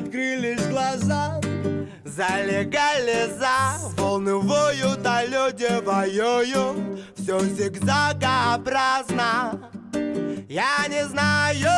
Открылись 0.00 0.66
глаза 0.66 1.40
За. 2.04 2.26
Легализа 2.44 3.78
Волны 3.96 4.34
воют, 4.36 5.06
а 5.06 5.24
люди 5.24 5.80
воюют. 5.84 7.00
Все 7.16 7.40
зигзагообразно. 7.40 9.70
Я 10.48 10.86
не 10.88 11.04
знаю, 11.06 11.70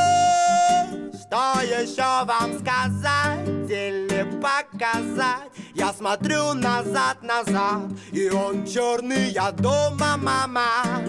что 1.13 1.61
еще 1.63 2.25
вам 2.25 2.59
сказать 2.61 3.71
или 3.71 4.25
показать. 4.41 5.53
Я 5.75 5.93
смотрю 5.93 6.55
назад, 6.55 7.23
назад 7.23 7.83
И 8.13 8.31
он 8.31 8.65
черный, 8.67 9.29
я 9.31 9.53
дома, 9.53 10.17
мама. 10.17 11.03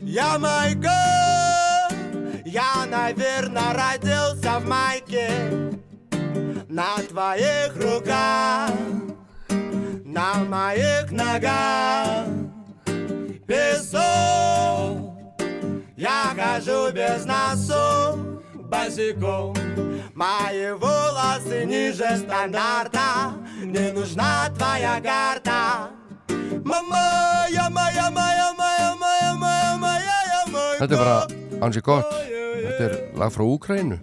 Я 0.00 0.38
майка 0.38 1.49
Я, 2.44 2.86
наверное, 2.86 3.72
родился 3.74 4.58
в 4.58 4.66
майке 4.66 5.30
На 6.68 6.96
твоих 7.08 7.76
руках 7.76 8.70
На 10.04 10.34
моих 10.44 11.10
ногах. 11.10 12.26
Песок 13.46 15.10
я 16.00 16.34
хожу 16.34 16.90
без 16.92 17.26
носу, 17.26 18.40
босиком. 18.54 19.54
Мои 20.14 20.72
волосы 20.72 21.66
ниже 21.66 22.16
стандарта. 22.16 23.34
Мне 23.62 23.92
нужна 23.92 24.48
твоя 24.56 24.98
карта. 25.02 25.90
Моя, 26.64 27.68
моя, 27.68 28.10
моя, 28.10 28.54
моя, 28.56 28.94
моя, 28.98 29.34
моя, 29.34 29.76
моя, 29.76 30.22
я 30.26 30.78
Þetta 30.78 30.94
er 30.94 30.98
bara 30.98 31.26
майка 31.26 31.49
ansi 31.64 31.82
gott. 31.84 32.10
Þetta 32.60 32.86
er 32.86 32.96
lag 33.16 33.32
frá 33.32 33.44
Úkrænu 33.46 34.00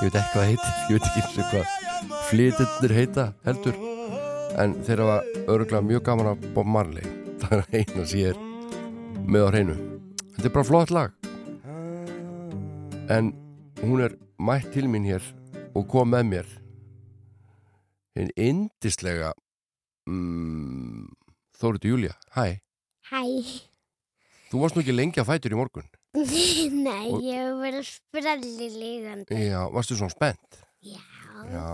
Ég 0.00 0.08
veit 0.08 0.14
ekki 0.16 0.32
hvað 0.32 0.46
heitir. 0.48 0.76
Ég 0.88 0.96
veit 0.96 1.06
ekki 1.10 1.20
eins 1.20 1.34
og 1.42 1.48
hvað 1.50 1.72
flytundir 2.30 2.94
heita 2.96 3.24
heldur. 3.44 3.74
En 4.60 4.72
þeir 4.86 5.02
hafa 5.04 5.16
örgulega 5.44 5.82
mjög 5.84 6.06
gaman 6.06 6.30
að 6.30 6.46
Bob 6.54 6.70
Marley. 6.72 7.04
Það 7.42 7.52
er 7.58 7.82
eina 7.82 8.06
sem 8.08 8.22
ég 8.22 8.32
er 8.32 9.20
með 9.28 9.44
á 9.44 9.48
hreinu. 9.50 9.76
Þetta 10.38 10.48
er 10.48 10.54
bara 10.54 10.68
flott 10.70 10.94
lag. 10.96 11.12
En 13.12 13.30
hún 13.82 14.06
er 14.06 14.16
mætt 14.40 14.72
til 14.72 14.88
mín 14.88 15.04
hér 15.04 15.28
og 15.76 15.84
kom 15.92 16.14
með 16.14 16.26
mér. 16.32 16.50
Hinn 18.16 18.32
indislega 18.40 19.34
mm, 20.08 21.10
Þóriði 21.60 21.92
Júlia, 21.92 22.16
hæ. 22.32 22.56
Hæ. 23.12 23.24
Þú 24.48 24.64
varst 24.64 24.78
nú 24.78 24.86
ekki 24.86 24.96
lengi 24.96 25.20
að 25.20 25.34
fætur 25.34 25.52
í 25.52 25.60
morgun 25.60 25.90
Nei, 26.86 27.10
Og- 27.14 27.22
ég 27.22 27.38
hef 27.38 27.58
verið 27.62 27.84
sprelli 27.86 28.68
lígandi. 28.74 29.36
Já, 29.50 29.60
varstu 29.70 29.96
svona 29.98 30.10
spennt? 30.14 30.62
Já. 30.82 30.98
Já. 31.50 31.66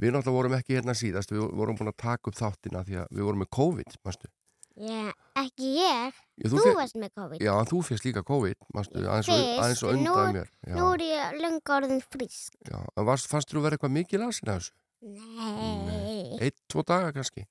Við 0.00 0.14
náttúrulega 0.14 0.32
vorum 0.38 0.54
ekki 0.56 0.76
hérna 0.78 0.94
síðast, 0.96 1.32
við 1.34 1.42
vorum 1.58 1.76
búin 1.76 1.90
að 1.90 1.98
taka 2.00 2.30
upp 2.30 2.36
þáttina 2.38 2.84
því 2.86 3.00
að 3.02 3.10
við 3.18 3.26
vorum 3.26 3.42
með 3.42 3.50
COVID, 3.58 3.96
mástu. 4.06 4.30
Já, 4.80 5.10
ekki 5.42 5.72
ég. 5.76 6.14
Já, 6.40 6.46
Þú, 6.48 6.60
fe- 6.64 6.74
varst 6.78 6.96
með 6.96 7.10
COVID. 7.18 7.42
Já, 7.44 7.52
þú 7.68 7.80
fyrst 7.84 8.06
líka 8.06 8.22
COVID, 8.24 8.56
mástu, 8.72 9.02
aðeins 9.02 9.28
og, 9.34 9.42
aðeins 9.60 9.82
og 9.84 9.90
nú- 9.98 10.14
undan 10.14 10.32
mér. 10.38 10.48
Já, 10.64 10.74
Nú 10.78 10.86
er 10.94 11.04
ég 11.04 11.36
löngu 11.42 11.74
orðin 11.76 12.00
frísk. 12.06 12.54
já. 12.64 12.78
En 12.96 13.04
varst, 13.10 13.28
fannst 13.28 13.50
þú 13.52 13.60
vera 13.66 13.76
eitthvað 13.76 13.92
mikið 13.98 14.24
lasin 14.24 14.48
af 14.54 14.62
þessu? 14.62 14.72
Nei. 15.02 16.38
Eitt, 16.40 16.56
tvo 16.70 16.82
daga 16.86 17.12
kannski? 17.12 17.44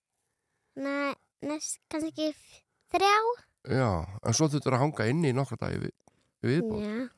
Nei, 0.79 1.13
næst 1.45 1.77
kannski 1.91 2.31
þrjá. 2.93 3.13
Já, 3.67 4.05
en 4.23 4.33
svo 4.33 4.47
þurftur 4.47 4.73
að 4.77 4.83
hanga 4.85 5.07
inni 5.11 5.29
í 5.33 5.35
nokkra 5.35 5.57
dagi 5.59 5.79
við, 5.83 5.91
við 6.45 6.53
viðbóð. 6.55 6.83
Já. 6.85 7.09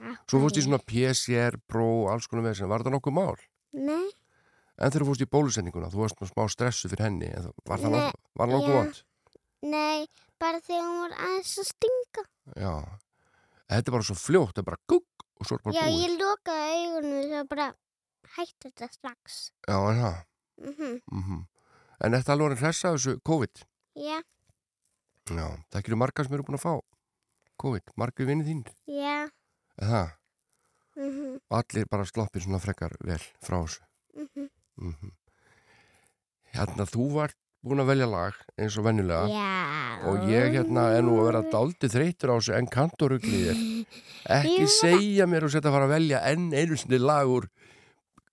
Ha. 0.00 0.12
Svo 0.28 0.40
fórst 0.42 0.56
í 0.60 0.64
svona 0.64 0.78
PCR, 0.84 1.56
Pro, 1.68 1.86
alls 2.12 2.26
konar 2.28 2.44
með 2.46 2.54
þessu. 2.56 2.68
Var 2.70 2.82
þetta 2.84 2.92
nokkuð 2.96 3.16
mál? 3.16 3.36
Nei, 3.72 4.08
En 4.80 4.88
þegar 4.90 5.04
fórst 5.10 5.20
í 5.20 5.28
bólusendinguna, 5.28 5.90
þú 5.92 5.98
varst 6.00 6.20
með 6.22 6.30
smá 6.32 6.46
stressu 6.48 6.88
fyrir 6.88 7.04
henni, 7.04 7.26
en 7.36 7.42
það- 7.44 7.64
var 7.68 7.78
það 7.82 7.90
nokkuð, 7.92 8.20
var 8.40 8.48
það 8.48 8.62
já. 8.64 8.74
vant? 8.78 9.02
nei, 9.62 10.06
bara 10.40 10.60
þegar 10.64 10.86
hún 10.88 11.00
var 11.04 11.12
aðeins 11.20 11.58
að 11.60 11.66
stinga. 11.68 12.22
Já. 12.56 12.72
Þetta 13.68 13.88
er 13.88 13.92
bara 13.92 14.02
svo 14.08 14.16
fljótt, 14.16 14.48
þetta 14.54 14.58
er 14.64 14.68
bara 14.70 14.80
gugg 14.88 15.04
og 15.36 15.46
svo 15.46 15.54
er 15.58 15.62
bara 15.66 15.74
Já, 15.76 15.84
búið. 15.84 16.00
ég 16.00 16.16
lokaði 16.16 16.80
augunum 16.80 17.28
svo 17.28 17.42
bara 17.50 17.66
hætti 18.38 18.70
þetta 18.72 18.88
strax. 18.90 19.50
Já, 19.68 19.76
en 19.90 20.00
það. 20.00 20.24
Mhm. 20.64 21.00
Mm 21.12 21.46
En 22.02 22.12
þetta 22.12 22.32
alveg 22.32 22.52
að 22.56 22.60
hressa 22.64 22.88
af 22.88 22.94
þessu 22.96 23.20
COVID? 23.22 23.64
Já, 24.00 24.22
Já, 25.30 25.46
það 25.70 25.80
ekki 25.82 25.98
margar 26.00 26.26
sem 26.26 26.34
eru 26.34 26.46
búin 26.48 26.58
að 26.58 26.64
fá 26.64 26.74
COVID, 27.60 27.92
margar 28.00 28.26
vinnið 28.30 28.48
þín. 28.50 28.62
já. 28.88 29.28
Það? 29.80 30.10
Mhm. 30.96 31.36
Og 31.50 31.56
allir 31.60 31.86
bara 31.90 32.04
sloppið 32.04 32.42
svona 32.44 32.60
frekar 32.60 32.92
vel 33.04 33.20
frá 33.42 33.60
þessu. 33.62 33.80
Mhm. 34.16 34.48
Mm 34.80 35.12
Hérna, 36.54 36.82
þú 36.88 37.04
var 37.14 37.30
búin 37.62 37.78
að 37.78 37.86
velja 37.92 38.06
lag 38.10 38.34
eins 38.58 38.76
og 38.80 38.84
venjulega. 38.88 39.28
Já. 39.30 40.08
Og 40.10 40.24
ég 40.26 40.54
hérna 40.56 40.88
er 40.96 41.02
nú 41.06 41.18
að 41.20 41.26
vera 41.28 41.42
dálítið 41.52 41.92
þreytur 41.94 42.32
á 42.32 42.34
þessu 42.40 42.56
en 42.56 42.66
kantoruglið 42.66 43.50
er. 43.52 43.60
Ekki 44.40 44.64
var- 44.64 44.72
segja 44.80 45.26
mér 45.30 45.44
og 45.46 45.52
setja 45.54 45.70
að 45.70 45.76
fara 45.76 45.86
að 45.86 45.94
velja 45.94 46.22
enn 46.32 46.48
einu 46.56 46.76
sinni 46.80 46.98
lag 46.98 47.28
úr 47.30 47.46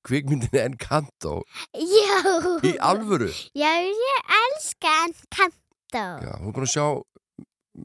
kvikmyndinni 0.07 0.63
en 0.63 0.77
kantó. 0.81 1.43
Já. 1.75 2.17
Í 2.65 2.73
alvöru. 2.79 3.29
Já, 3.53 3.71
ég 3.85 4.33
elska 4.41 4.95
Encanto. 5.05 5.53
Já, 5.93 6.33
þú 6.41 6.49
er 6.49 6.55
búin 6.57 6.67
að 6.67 6.73
sjá 6.73 6.85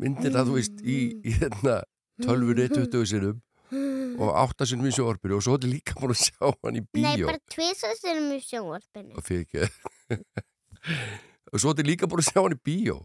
myndir 0.02 0.36
að 0.40 0.48
þú 0.50 0.56
veist 0.58 0.82
í, 0.82 0.98
í 1.22 1.34
hérna 1.38 1.78
tölvunni 2.22 2.68
20 2.72 3.08
sinum 3.12 3.40
og 4.22 4.30
8 4.42 4.68
sinum 4.68 4.88
í 4.88 4.92
sjóarpinu 4.94 5.38
og 5.38 5.44
svo 5.44 5.56
er 5.56 5.68
líka 5.70 5.96
búin 6.00 6.12
að 6.14 6.22
sjá 6.26 6.48
hann 6.50 6.78
í 6.80 6.82
Nei, 6.82 7.16
bíó 7.16 7.30
bara 7.30 7.40
tvisar 7.52 7.94
sinum 7.98 8.32
í 8.34 8.40
sjónvarpinu. 8.44 9.16
og 9.16 9.24
fyrir 9.26 9.46
ekki 9.46 10.18
og 11.52 11.62
svo 11.62 11.72
er 11.76 11.88
líka 11.88 12.08
búin 12.10 12.24
að 12.24 12.30
sjá 12.32 12.40
hann 12.42 12.56
í 12.56 12.60
bíó 12.60 12.98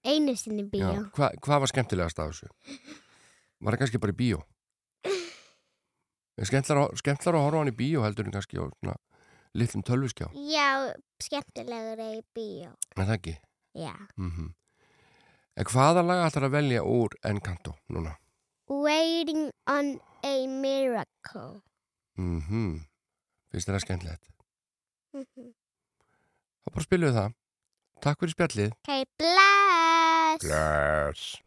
Einu 0.00 0.32
sinni 0.32 0.62
í 0.64 0.70
bíó. 0.72 0.88
Já, 0.96 1.02
hva, 1.12 1.26
hvað 1.44 1.60
var 1.60 1.68
skemmtilegast 1.68 2.20
af 2.22 2.30
þessu? 2.30 2.46
Var 3.60 3.74
það 3.74 3.82
kannski 3.82 4.00
bara 4.00 4.14
í 4.14 4.16
bíó? 4.16 4.38
Skemmtlar 6.40 6.86
að, 6.88 7.42
horfa 7.44 7.58
hann 7.60 7.68
í 7.68 7.76
bíó 7.76 8.00
heldur 8.06 8.24
en 8.24 8.32
kannski 8.32 8.56
á 8.56 8.64
litlum 9.60 9.84
tölvuskjá 9.84 10.30
Já, 10.48 10.94
skemmtilegur 11.20 12.00
er 12.00 12.16
í 12.16 12.24
bíó. 12.32 12.72
er 12.96 13.04
það 13.04 13.16
ekki? 13.18 13.34
Já. 13.74 13.94
Mm 14.16 14.54
En 15.56 15.66
hvaða 15.66 16.02
lag 16.06 16.22
ætlar 16.24 16.46
að 16.46 16.54
velja 16.54 16.82
úr 16.86 17.14
Encanto 17.26 17.74
núna? 17.92 18.14
Waiting 18.70 19.50
on 19.66 19.98
a 20.24 20.46
miracle. 20.46 21.60
Mm 22.16 22.40
-hmm. 22.40 22.80
Finnst 23.50 23.68
þér 23.68 23.74
það 23.74 23.84
skemmtilegt? 23.84 24.26
Mhm. 25.12 25.52
Þá 26.62 26.68
bara 26.72 26.82
spilum 26.82 27.08
við 27.08 27.18
það. 27.18 27.32
Takk 28.00 28.20
fyrir 28.20 28.32
spjallið. 28.32 28.70
Ok, 28.72 29.04
bless. 29.18 30.44
Bless. 30.44 31.42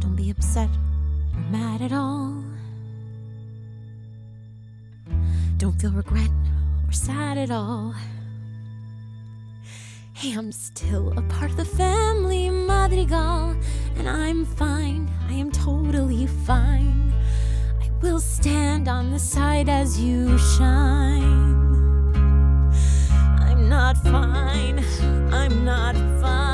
Don't 0.00 0.16
be 0.16 0.30
upset 0.30 0.93
mad 1.50 1.82
at 1.82 1.92
all. 1.92 2.42
Don't 5.58 5.80
feel 5.80 5.92
regret 5.92 6.30
or 6.86 6.92
sad 6.92 7.38
at 7.38 7.50
all. 7.50 7.94
Hey, 10.12 10.32
I'm 10.32 10.52
still 10.52 11.12
a 11.18 11.22
part 11.22 11.50
of 11.50 11.56
the 11.56 11.64
family, 11.64 12.50
Madrigal, 12.50 13.56
and 13.96 14.08
I'm 14.08 14.44
fine. 14.44 15.10
I 15.28 15.32
am 15.32 15.50
totally 15.50 16.26
fine. 16.26 17.12
I 17.80 17.90
will 18.00 18.20
stand 18.20 18.88
on 18.88 19.10
the 19.10 19.18
side 19.18 19.68
as 19.68 20.00
you 20.00 20.38
shine. 20.38 21.54
I'm 23.40 23.68
not 23.68 23.96
fine. 23.98 24.84
I'm 25.32 25.64
not 25.64 25.94
fine. 26.20 26.53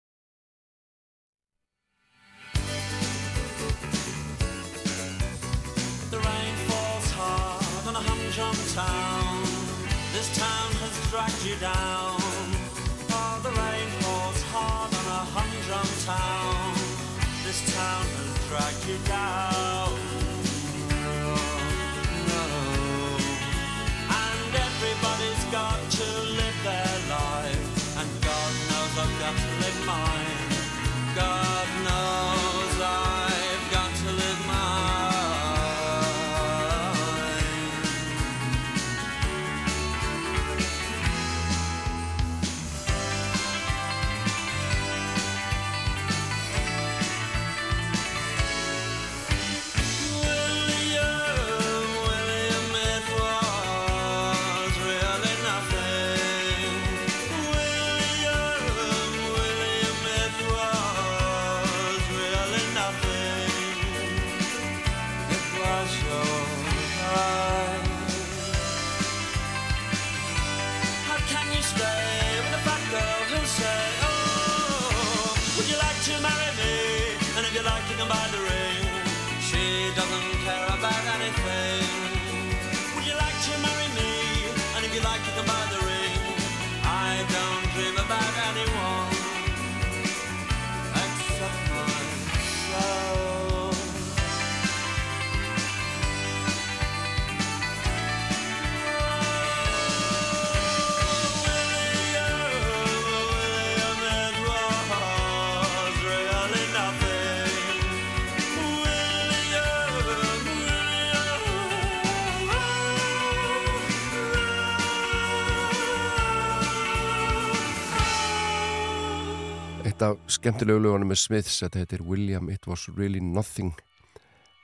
eitt 120.01 120.17
af 120.17 120.31
skemmtilegu 120.33 120.81
lögunum 120.81 121.11
með 121.11 121.19
Smiths 121.21 121.59
þetta 121.61 121.81
heitir 121.81 122.01
William 122.01 122.47
It 122.49 122.65
Was 122.65 122.87
Really 122.89 123.19
Nothing. 123.21 123.75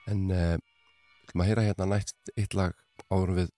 En 0.10 0.32
eh, 0.34 0.56
uh, 0.56 1.36
maður 1.38 1.50
heyra 1.52 1.66
hérna 1.68 1.88
nætt 1.92 2.32
eitt 2.34 2.56
lag 2.58 2.74
árum 3.14 3.38
við 3.38 3.52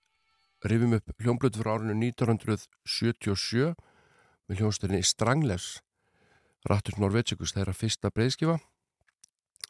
rifjum 0.67 0.97
upp 0.97 1.13
hljómblut 1.23 1.59
frá 1.61 1.71
árinu 1.77 1.95
1977 1.95 3.71
með 4.49 4.59
hljómsdurinn 4.59 4.99
í 4.99 5.07
Stranglers 5.07 5.69
Rattus 6.67 6.99
Norvegikus 6.99 7.55
þeirra 7.55 7.77
fyrsta 7.77 8.11
breyðskifa 8.11 8.57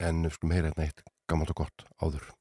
en 0.02 0.26
við 0.26 0.40
skulum 0.40 0.56
heyra 0.58 0.72
hérna 0.72 0.90
eitt 0.90 1.06
gammalt 1.30 1.54
og 1.54 1.62
gott 1.62 1.86
áður. 2.02 2.39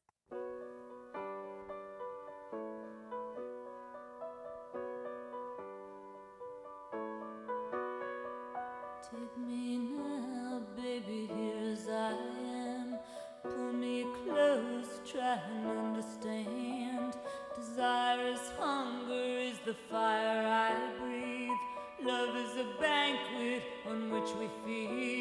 Take 9.11 9.39
me 9.39 9.79
now, 9.79 10.61
baby, 10.77 11.31
here 11.35 11.73
as 11.73 11.89
I 11.89 12.13
am. 12.13 12.99
Pull 13.43 13.73
me 13.73 14.05
close, 14.23 15.01
try 15.11 15.41
and 15.51 15.67
understand. 15.67 17.15
Desire 17.57 18.33
is 18.33 18.53
hunger, 18.59 19.39
is 19.39 19.59
the 19.65 19.75
fire 19.91 20.47
I 20.47 20.91
breathe. 21.01 21.59
Love 22.03 22.37
is 22.37 22.57
a 22.59 22.67
banquet 22.79 23.63
on 23.89 24.11
which 24.11 24.31
we 24.39 24.51
feed. 24.67 25.18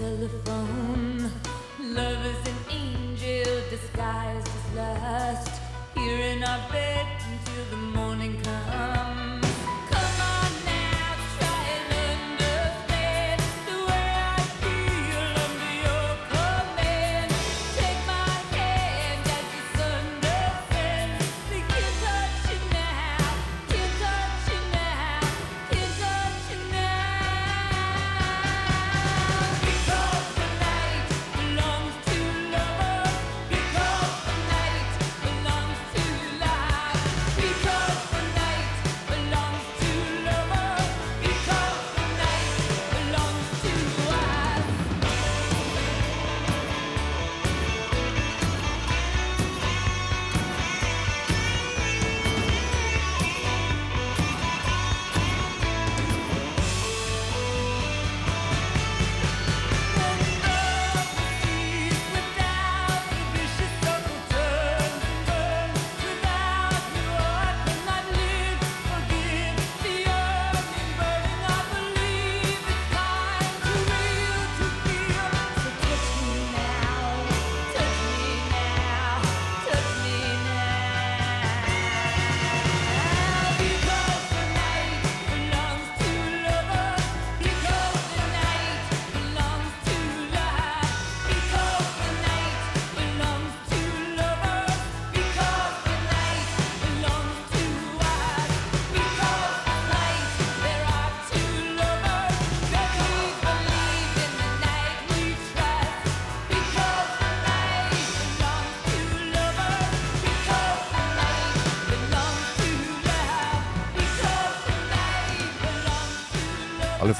telephone. 0.00 1.30
Love 1.78 2.24
is 2.24 2.48
an 2.48 2.58
angel 2.70 3.54
disguised 3.68 4.48
as 4.48 4.74
lust. 4.74 5.60
Here 5.94 6.20
in 6.32 6.42
our 6.42 6.72
bed. 6.72 7.09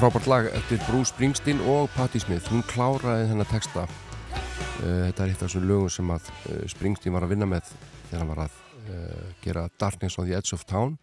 Frábært 0.01 0.25
lag 0.25 0.47
eftir 0.57 0.79
Bruce 0.87 1.11
Springsteen 1.11 1.59
og 1.69 1.91
Patti 1.93 2.17
Smith. 2.17 2.47
Hún 2.49 2.63
kláraði 2.65 3.27
þennan 3.29 3.49
texta. 3.51 3.83
Uh, 3.85 5.03
þetta 5.05 5.21
er 5.27 5.29
eitt 5.29 5.43
af 5.43 5.43
þessum 5.43 5.67
lögum 5.69 5.91
sem 5.93 6.09
að 6.09 6.29
uh, 6.31 6.63
Springsteen 6.71 7.13
var 7.13 7.27
að 7.27 7.35
vinna 7.35 7.47
með 7.51 7.69
þegar 8.07 8.23
hann 8.23 8.31
var 8.31 8.41
að 8.47 8.55
uh, 8.79 9.27
gera 9.43 9.67
Darkness 9.77 10.17
on 10.17 10.25
the 10.25 10.33
Edge 10.39 10.57
of 10.57 10.65
Town. 10.65 10.95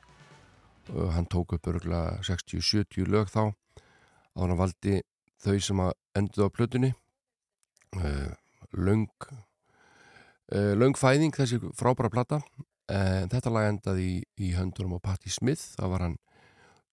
Hann 1.14 1.30
tók 1.30 1.54
upp 1.54 1.70
örgulega 1.70 2.18
60-70 2.26 3.06
lög 3.12 3.30
þá 3.30 3.44
og 3.44 4.42
hann 4.42 4.56
valdi 4.58 4.96
þau 5.46 5.54
sem 5.62 5.84
að 5.86 5.94
enduð 6.18 6.50
á 6.50 6.56
plötunni. 6.58 6.92
Löng, 8.74 9.06
uh, 9.30 10.74
löng 10.74 10.98
fæðing 10.98 11.38
þessi 11.38 11.62
frábæra 11.70 12.10
plata. 12.10 12.42
En 12.90 13.30
þetta 13.30 13.54
lag 13.54 13.70
endaði 13.70 14.10
í, 14.10 14.20
í 14.42 14.54
höndunum 14.58 14.98
á 14.98 15.06
Patti 15.12 15.30
Smith. 15.30 15.76
Það 15.78 15.94
var 15.94 16.08
hann 16.08 16.22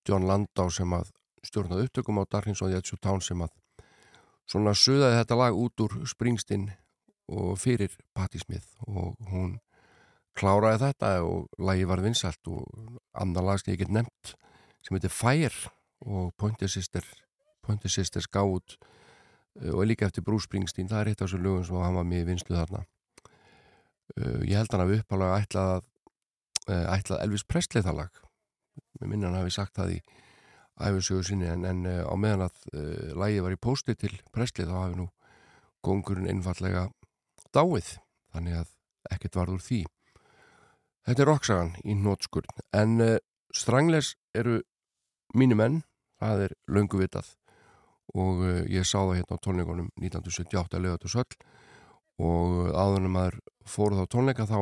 John 0.05 0.29
Landau 0.29 0.69
sem 0.69 0.93
að 0.93 1.15
stjórnaði 1.49 1.89
upptökum 1.89 2.21
á 2.21 2.23
Darkness 2.25 2.63
on 2.65 2.73
the 2.73 2.79
Edge 2.79 2.95
of 2.95 3.01
Town 3.03 3.21
sem 3.23 3.41
að 3.45 3.53
svona 4.49 4.75
suðaði 4.77 5.19
þetta 5.21 5.39
lag 5.41 5.59
út 5.59 5.85
úr 5.85 5.99
Springsteen 6.09 6.69
og 7.33 7.55
fyrir 7.57 7.93
Patti 8.13 8.41
Smith 8.41 8.75
og 8.85 9.15
hún 9.31 9.57
kláraði 10.37 10.83
þetta 10.85 11.11
og 11.25 11.47
lagi 11.57 11.87
var 11.89 12.03
vinsalt 12.03 12.51
og 12.51 12.99
annar 13.17 13.45
lag 13.47 13.61
sem 13.61 13.73
ég 13.73 13.85
get 13.85 13.93
nefnt 13.93 14.35
sem 14.85 14.97
heitir 14.97 15.13
Fire 15.13 15.71
og 16.05 16.33
Pointer 16.37 16.69
Sister 16.69 17.05
Pointer 17.65 17.89
Sisters 17.89 18.27
gá 18.29 18.43
út 18.45 18.77
uh, 18.77 19.73
og 19.73 19.87
líka 19.89 20.05
eftir 20.05 20.23
Bruce 20.23 20.45
Springsteen. 20.45 20.89
Það 20.89 21.01
er 21.01 21.11
eitt 21.11 21.21
af 21.21 21.29
þessu 21.29 21.41
lögum 21.41 21.65
sem 21.65 21.81
hann 21.81 21.97
var 21.97 22.07
með 22.07 22.23
í 22.23 22.27
vinslu 22.29 22.57
þarna. 22.57 22.83
Uh, 24.15 24.41
ég 24.45 24.59
held 24.59 24.75
hann 24.75 24.85
að 24.85 24.93
við 24.93 25.01
ætlað, 25.31 25.89
uh, 26.69 26.85
ætlað 26.93 27.23
Elvis 27.25 27.47
Presley 27.49 27.85
það 27.85 28.01
lag. 28.03 28.21
Mér 28.99 29.11
minna 29.11 29.31
hann 29.31 29.41
hafi 29.41 29.55
sagt 29.55 29.75
það 29.79 29.97
í 29.97 29.99
æfisögu 30.81 31.23
sinni 31.23 31.47
en, 31.47 31.65
en 31.65 31.85
uh, 31.87 32.03
á 32.03 32.13
meðan 32.19 32.47
að 32.47 32.57
uh, 32.73 33.11
lægi 33.21 33.43
var 33.45 33.55
í 33.55 33.61
pósti 33.61 33.95
til 33.95 34.11
Presley 34.35 34.67
þá 34.67 34.75
hafi 34.75 34.99
nú 34.99 35.07
gongurinn 35.85 36.29
einfallega 36.31 36.89
dáið 37.55 37.95
þannig 38.35 38.59
að 38.59 38.71
ekkert 39.15 39.39
varður 39.39 39.63
því. 39.63 39.81
Þetta 41.05 41.23
er 41.23 41.29
rocksagan 41.29 41.73
í 41.85 41.95
nótskurn 41.95 42.63
en 42.75 42.99
uh, 43.03 43.17
Strangles 43.55 44.15
eru 44.35 44.59
mínu 45.35 45.55
menn, 45.55 45.83
það 46.19 46.47
er 46.47 46.55
löngu 46.67 46.99
vitað. 46.99 47.29
Og 48.15 48.43
ég 48.69 48.85
sá 48.85 48.99
það 48.99 49.15
hérna 49.17 49.35
á 49.39 49.43
tónleikonum 49.43 49.87
1978 49.97 50.77
að 50.77 50.83
lögatu 50.83 51.09
söll 51.09 51.37
og 52.21 52.69
áður 52.71 53.07
en 53.07 53.11
maður 53.11 53.37
fóruð 53.67 54.03
á 54.05 54.11
tónleika 54.11 54.45
þá 54.47 54.59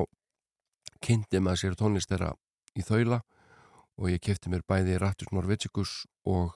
kynnti 1.04 1.41
maður 1.43 1.62
sér 1.62 1.76
tónlist 1.78 2.13
þeirra 2.13 2.32
í 2.80 2.86
þaula 2.86 3.19
og 4.00 4.10
ég 4.10 4.22
kefti 4.24 4.52
mér 4.52 4.66
bæði 4.68 4.98
Rattus 5.02 5.32
Norvegicus 5.34 6.04
og 6.26 6.54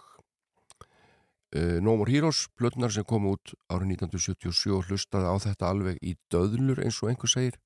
uh, 1.55 1.77
No 1.83 1.95
More 1.95 2.11
Heroes 2.11 2.47
plötnar 2.57 2.93
sem 2.93 3.05
kom 3.07 3.29
út 3.31 3.53
árið 3.69 3.97
1977 3.99 4.73
og 4.73 4.89
hlustaði 4.89 5.29
á 5.29 5.35
þetta 5.45 5.71
alveg 5.71 6.01
í 6.01 6.15
döðlur 6.33 6.81
eins 6.83 7.01
og 7.03 7.11
einhver 7.11 7.31
segir. 7.31 7.59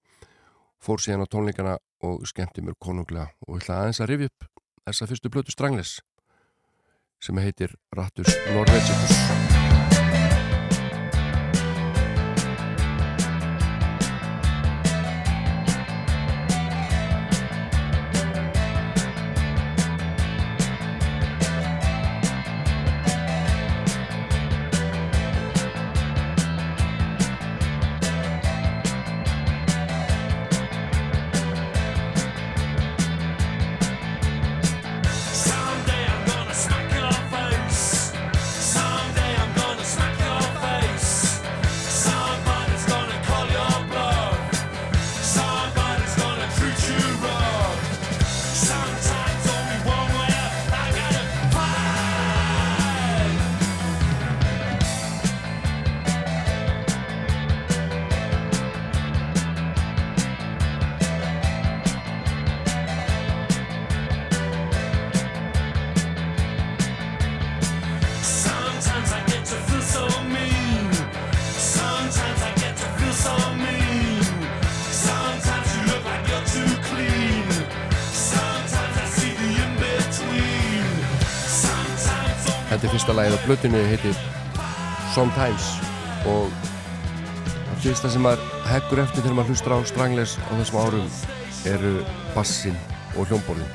Fór 0.82 1.02
síðan 1.02 1.26
á 1.26 1.32
tónleikana 1.32 1.78
og 2.02 2.26
skemmti 2.30 2.64
mér 2.66 2.78
konunglega 2.82 3.30
og 3.48 3.62
ætla 3.62 3.84
aðeins 3.84 4.02
að 4.02 4.14
rifja 4.16 4.32
upp 4.34 4.50
þessa 4.82 5.10
fyrstu 5.12 5.34
plötu 5.34 5.54
Strangles 5.54 6.00
sem 7.22 7.38
heitir 7.38 7.78
Rattus 7.94 8.34
Norvegicus 8.56 9.61
heggur 88.92 89.08
eftir 89.08 89.24
þegar 89.24 89.36
maður 89.38 89.54
hlustar 89.54 89.72
á 89.72 89.80
Strangles 89.88 90.32
á 90.36 90.52
þessum 90.52 90.80
árum 90.84 91.12
eru 91.70 91.92
bassin 92.34 92.76
og 93.16 93.30
hljómborðin. 93.30 93.70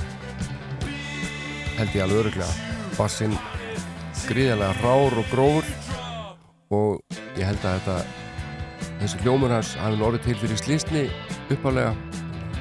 Held 1.78 1.96
ég 1.96 2.04
alveg 2.04 2.20
öruglega 2.20 2.74
bassin 2.98 3.32
gríðarlega 4.26 4.76
rár 4.82 5.16
og 5.16 5.32
grófur 5.32 5.70
og 6.76 7.16
ég 7.40 7.48
held 7.48 7.64
að 7.64 7.80
þetta 7.80 7.96
þessi 9.00 9.22
hljómur 9.24 9.56
hans 9.56 9.72
hafi 9.80 10.04
orðið 10.04 10.26
til 10.26 10.36
fyrir 10.42 10.60
slísni 10.60 11.08
uppalega 11.48 11.96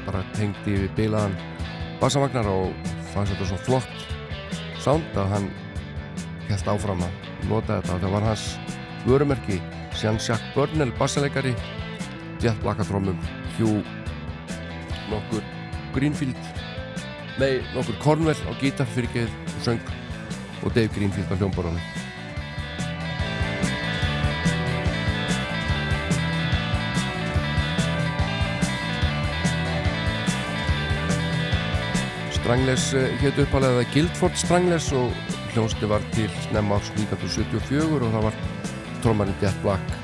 bara 0.08 0.24
tengdi 0.40 0.80
við 0.86 0.96
bilaðan 0.96 1.36
bassavagnar 2.00 2.48
og 2.56 2.72
fannst 3.12 3.36
þetta 3.36 3.52
svo 3.52 3.64
flott 3.68 4.04
sound 4.80 5.20
að 5.20 5.34
hann 5.36 5.54
held 6.48 6.76
áfram 6.78 7.04
að 7.04 7.24
nota 7.52 7.82
þetta. 7.82 7.98
Og 8.00 8.06
það 8.08 8.16
var 8.16 8.32
hans 8.32 8.52
vörumerki 9.04 9.60
Jean-Jacques 10.00 10.56
Burnell 10.56 10.96
bassaleikari 10.96 11.52
Jet 12.46 12.62
Blakatrómum 12.62 13.18
Hugh 13.58 13.82
nokkur 15.10 15.42
Greenfield 15.96 16.38
nei, 17.42 17.64
nokkur 17.74 17.98
Cornwell 18.04 18.38
á 18.46 18.54
gítar 18.62 18.86
fyrir 18.94 19.10
geð 19.16 19.32
og 19.50 19.64
söng 19.66 19.82
og 20.62 20.76
Dave 20.76 20.94
Greenfield 20.94 21.34
á 21.34 21.42
hljómborðanum 21.42 21.82
Strangles 32.38 32.88
hétt 33.26 33.42
uppalega 33.42 33.90
Guildford 33.90 34.38
Strangles 34.38 34.94
og 34.94 35.10
hljónsti 35.56 35.90
var 35.90 36.06
til 36.14 36.30
snemma 36.46 36.78
árs 36.78 36.94
1974 36.94 37.90
og 37.90 38.10
það 38.12 38.26
var 38.30 38.42
trómarinn 39.02 39.42
Jet 39.42 39.64
Black 39.66 39.95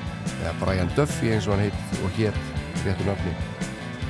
eða 0.42 0.56
Brian 0.62 0.92
Duffy 0.98 1.32
eins 1.36 1.48
og 1.48 1.56
hann 1.56 1.70
heit 1.70 2.02
og 2.02 2.18
hér 2.18 2.42
réttu 2.86 3.06
nafni 3.08 3.36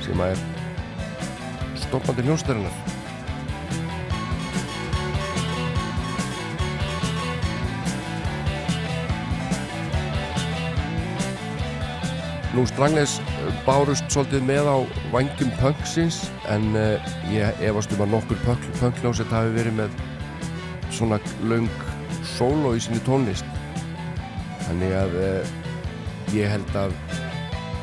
sem 0.02 0.24
að 0.24 0.34
er 0.34 1.78
stoppandi 1.84 2.24
hljónstarinnar 2.26 2.92
Nú 12.52 12.66
Strangles 12.68 13.14
bárust 13.64 14.04
svolítið 14.12 14.42
með 14.44 14.66
á 14.68 14.76
vangjum 15.08 15.52
punksins 15.56 16.18
en 16.52 16.66
uh, 16.76 17.12
ég 17.32 17.62
efast 17.64 17.94
um 17.96 18.02
að 18.04 18.12
nokkur 18.12 18.42
punk, 18.44 18.66
punkljóset 18.76 19.32
hafi 19.32 19.54
verið 19.54 19.78
með 19.78 19.94
svona 20.92 21.16
laung 21.48 21.70
solo 22.34 22.74
í 22.76 22.82
sinni 22.84 23.00
tónlist. 23.06 23.48
Þannig 24.66 24.92
að 25.00 25.16
uh, 25.22 25.61
ég 26.36 26.50
held 26.52 26.76
að 26.78 26.94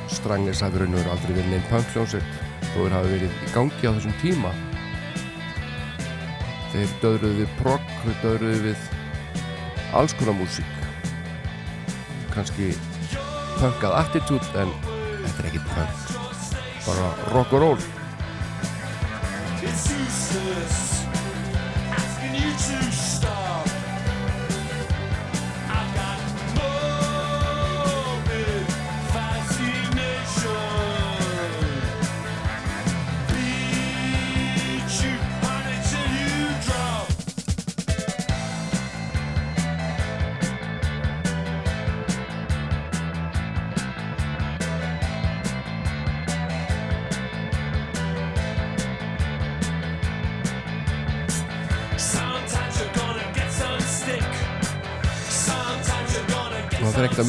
Strangles 0.09 0.63
hafi 0.65 0.81
raun 0.81 0.95
og 0.95 1.01
veru 1.01 1.13
aldrei 1.13 1.33
verið 1.35 1.51
neinn 1.53 1.67
punkljóset 1.69 2.35
þó 2.71 2.77
þeir 2.79 2.95
hafi 2.97 3.13
verið 3.13 3.29
í 3.29 3.51
gangi 3.53 3.85
á 3.85 3.91
þessum 3.97 4.15
tíma. 4.23 4.53
Þeir 6.73 6.95
döðruðu 7.03 7.41
við 7.41 7.55
progg, 7.61 7.93
þeir 8.05 8.19
döðruðu 8.23 8.63
við 8.67 8.87
alls 9.99 10.15
konar 10.17 10.37
músík. 10.37 10.75
Kannski 12.33 12.73
punkað 13.59 13.97
attitude 14.03 14.61
en 14.61 14.71
þetta 14.85 15.41
er 15.41 15.49
ekki 15.51 15.65
punk 15.73 16.09
bara 16.85 17.07
rock 17.33 17.53
and 17.53 17.61
roll 17.61 17.77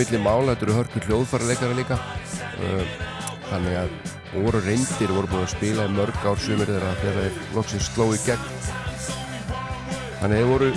milli 0.00 0.22
mála, 0.22 0.54
þetta 0.54 0.66
eru 0.66 0.78
hörkur 0.78 1.06
hljóðfæra 1.08 1.50
leikara 1.50 1.76
líka. 1.76 2.00
Uh, 2.60 2.96
þannig 3.50 3.78
að 3.82 3.92
voru 4.32 4.62
reyndir 4.64 5.12
voru 5.12 5.30
búin 5.30 5.44
að 5.44 5.52
spila 5.54 5.86
í 5.88 5.94
mörg 5.96 6.24
ár 6.24 6.40
sumir 6.40 6.70
þeirra 6.70 6.96
þegar 7.02 7.20
þeir 7.20 7.40
loksins 7.58 7.90
sló 7.90 8.08
í 8.14 8.20
gegn. 8.24 8.48
Þannig 10.20 10.30
að 10.30 10.36
þeir 10.38 10.50
voru 10.54 10.72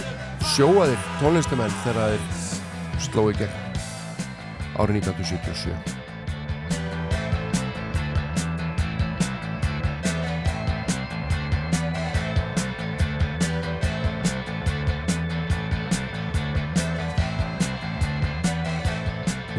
sjóaðir 0.54 1.10
tónlistamenn 1.22 1.82
þegar 1.84 2.16
þeir 2.16 3.04
sló 3.08 3.28
í 3.32 3.36
gegn 3.42 3.60
árið 4.82 5.04
1977 5.04 5.93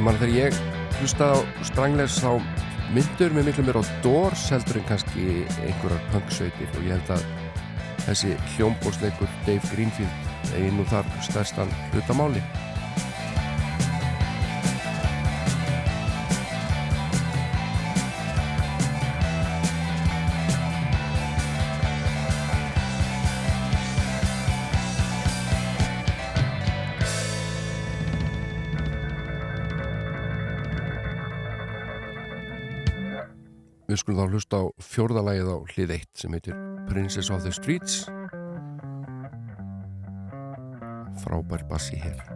mann 0.05 0.19
þegar 0.21 0.35
ég 0.37 0.57
hlustaði 0.99 1.41
á 1.41 1.65
Stranglers 1.65 2.19
þá 2.21 2.31
myndur 2.95 3.33
mér 3.33 3.47
miklu 3.49 3.65
mér 3.65 3.81
á 3.81 3.85
Doors 4.05 4.45
heldur 4.53 4.81
en 4.81 4.87
kannski 4.91 5.45
einhverjar 5.65 6.05
punksveitir 6.13 6.77
og 6.77 6.85
ég 6.85 6.99
held 6.99 7.15
að 7.17 7.25
þessi 8.05 8.35
hljómbórsleikur 8.55 9.33
Dave 9.47 9.73
Greenfield 9.73 10.53
eigi 10.53 10.71
nú 10.77 10.85
þar 10.91 11.09
stærstan 11.25 11.73
hlutamáli 11.95 12.43
Við 33.95 34.01
skulum 34.01 34.17
þá 34.19 34.33
hlusta 34.35 34.59
á 34.59 34.65
fjórðalagið 34.83 35.51
á 35.55 35.59
hlið 35.71 35.93
1 36.01 36.07
sem 36.19 36.35
heitir 36.35 36.57
Princess 36.91 37.31
of 37.31 37.47
the 37.47 37.55
Streets. 37.55 38.01
Frábær 41.23 41.63
bassi 41.71 42.03
hér 42.03 42.34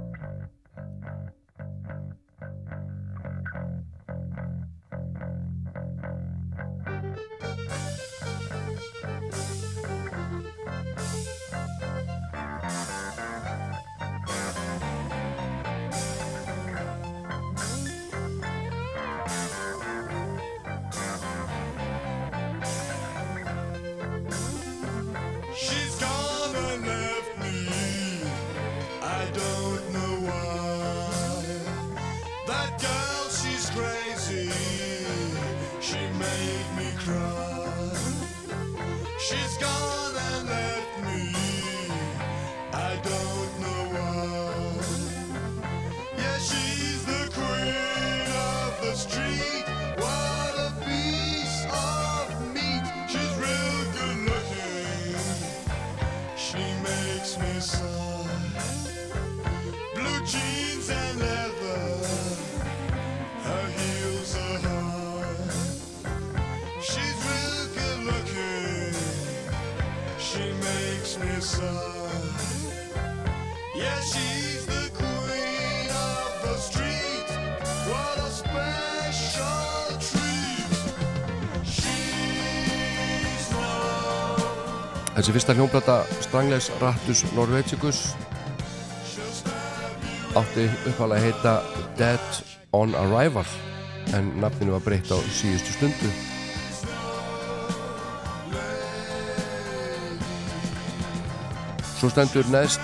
Þessi 85.29 85.43
fyrsta 85.43 85.55
hljómblata 85.59 85.95
Stranglers 86.24 86.66
Rattus 86.81 87.20
Norvegicus 87.37 87.99
átti 90.41 90.64
uppalega 90.89 91.18
að 91.18 91.26
heita 91.26 91.53
Dead 91.99 92.39
on 92.72 92.97
Arrival 92.97 93.45
en 94.16 94.31
nafninu 94.41 94.72
var 94.72 94.87
breytt 94.87 95.12
á 95.12 95.20
síðustu 95.29 95.76
stundu. 95.76 96.14
Svo 102.01 102.09
stendur 102.09 102.49
neðst 102.49 102.81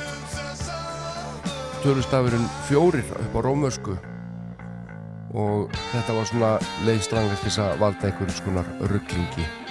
tölustafurinn 1.80 2.44
fjórir 2.68 3.08
upp 3.24 3.40
á 3.40 3.44
rómörsku 3.48 3.96
og 5.32 5.84
þetta 5.96 6.20
var 6.20 6.28
svona 6.28 6.56
leið 6.84 7.06
Stranglers 7.08 7.40
til 7.40 7.54
þess 7.54 7.68
að 7.70 7.84
valda 7.88 8.12
einhverjum 8.12 8.42
skonar 8.42 8.74
rugglingi 8.92 9.63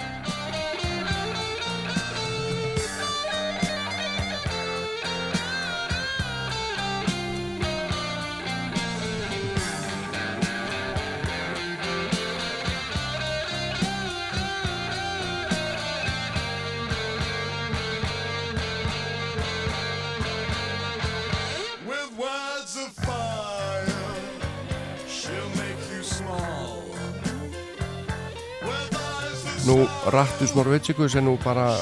Rattus 30.14 30.52
Norvegicus 30.54 31.16
er 31.18 31.24
nú 31.26 31.32
bara 31.42 31.72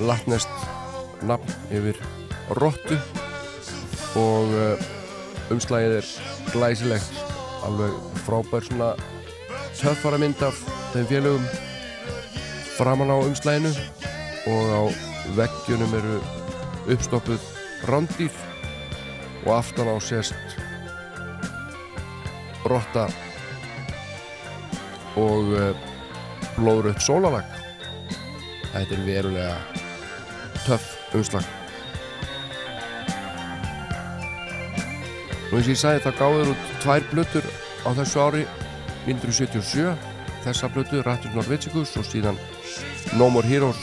latnest 0.00 0.48
nafn 1.28 1.50
yfir 1.68 1.98
rottu. 2.56 2.96
Og 4.16 4.54
uh, 4.56 4.86
umslægið 5.52 5.98
er 5.98 6.08
glæsilegt. 6.54 7.18
Alveg 7.68 7.92
frábær 8.24 8.64
svona 8.64 8.94
töffara 9.76 10.16
mynd 10.22 10.40
af 10.46 10.56
þeim 10.94 11.10
félögum 11.10 11.44
framan 12.78 13.12
á 13.12 13.16
umslæginu 13.20 13.74
og 14.48 14.72
á 14.72 14.82
veggjunum 15.36 15.98
eru 16.00 16.22
uppstoppuð 16.88 17.44
rándýr. 17.84 18.32
Og 19.44 19.58
aftan 19.58 19.92
á 19.92 19.96
sést 20.00 20.56
rotta 22.64 23.10
og 25.20 25.52
uh, 25.52 25.70
blóðrött 26.58 27.04
sólalag 27.04 27.57
þetta 28.82 28.96
er 28.96 29.06
verulega 29.06 29.56
töff 30.66 31.14
umslag. 31.16 31.46
Nú 35.48 35.56
eins 35.56 35.64
og 35.64 35.72
ég 35.72 35.80
sagði 35.80 36.04
það 36.04 36.18
gáður 36.20 36.52
út 36.52 36.72
tvær 36.82 37.06
blöttur 37.12 37.46
á 37.86 37.90
þessu 37.96 38.20
ári 38.20 38.44
1977 39.08 39.94
þessa 40.44 40.70
blöttu 40.74 41.00
Rattur 41.04 41.32
Norvegicus 41.32 41.96
og 41.96 42.06
síðan 42.06 42.36
No 43.16 43.30
More 43.32 43.48
Heroes 43.48 43.80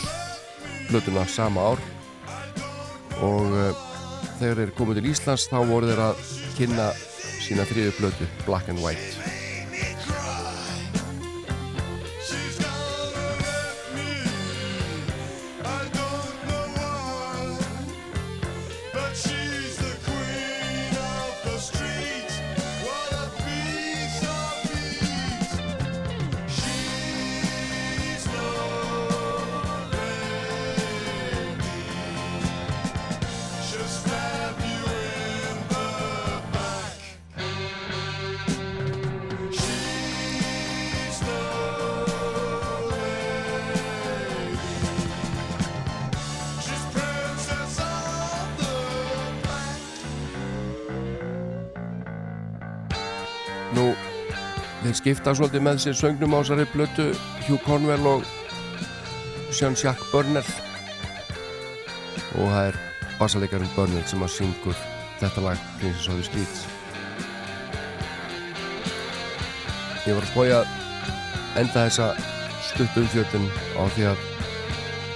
blöttuna 0.91 1.26
sama 1.26 1.72
ár. 1.74 1.82
Og 3.26 3.50
uh, 3.50 3.86
þegar 4.38 4.62
þeir 4.62 4.76
komið 4.78 5.02
til 5.02 5.12
Íslands 5.14 5.50
þá 5.50 5.60
voru 5.66 5.89
þeir 5.89 6.04
að 6.12 6.26
kynna 6.60 6.91
sína 7.46 7.66
þriðu 7.70 7.96
blöttu 8.00 8.30
Black 8.46 8.70
and 8.70 8.84
White 8.86 9.24
skipta 55.06 55.36
svolítið 55.38 55.62
með 55.62 55.76
sér 55.84 55.97
söngnum 55.99 56.34
á 56.34 56.41
þessari 56.41 56.64
blötu 56.72 57.03
Hugh 57.45 57.62
Conwell 57.62 58.08
og 58.10 58.24
Jean-Jacques 59.53 60.08
Burnell 60.10 60.47
og 62.41 62.49
það 62.49 62.70
er 62.72 62.80
basalegarinn 63.20 63.70
Burnell 63.76 64.08
sem 64.10 64.26
að 64.26 64.34
syngur 64.34 64.82
þetta 65.20 65.43
lag 65.45 65.62
Princess 65.78 66.10
of 66.10 66.18
the 66.18 66.26
Streets. 66.26 66.66
Ég 70.10 70.18
var 70.18 70.26
að 70.26 70.32
spója 70.34 70.60
enda 71.62 71.86
þessa 71.86 72.10
stutt 72.72 73.01
umfjöldin 73.06 73.45
á 73.78 73.86
því 73.86 74.10
að 74.10 74.28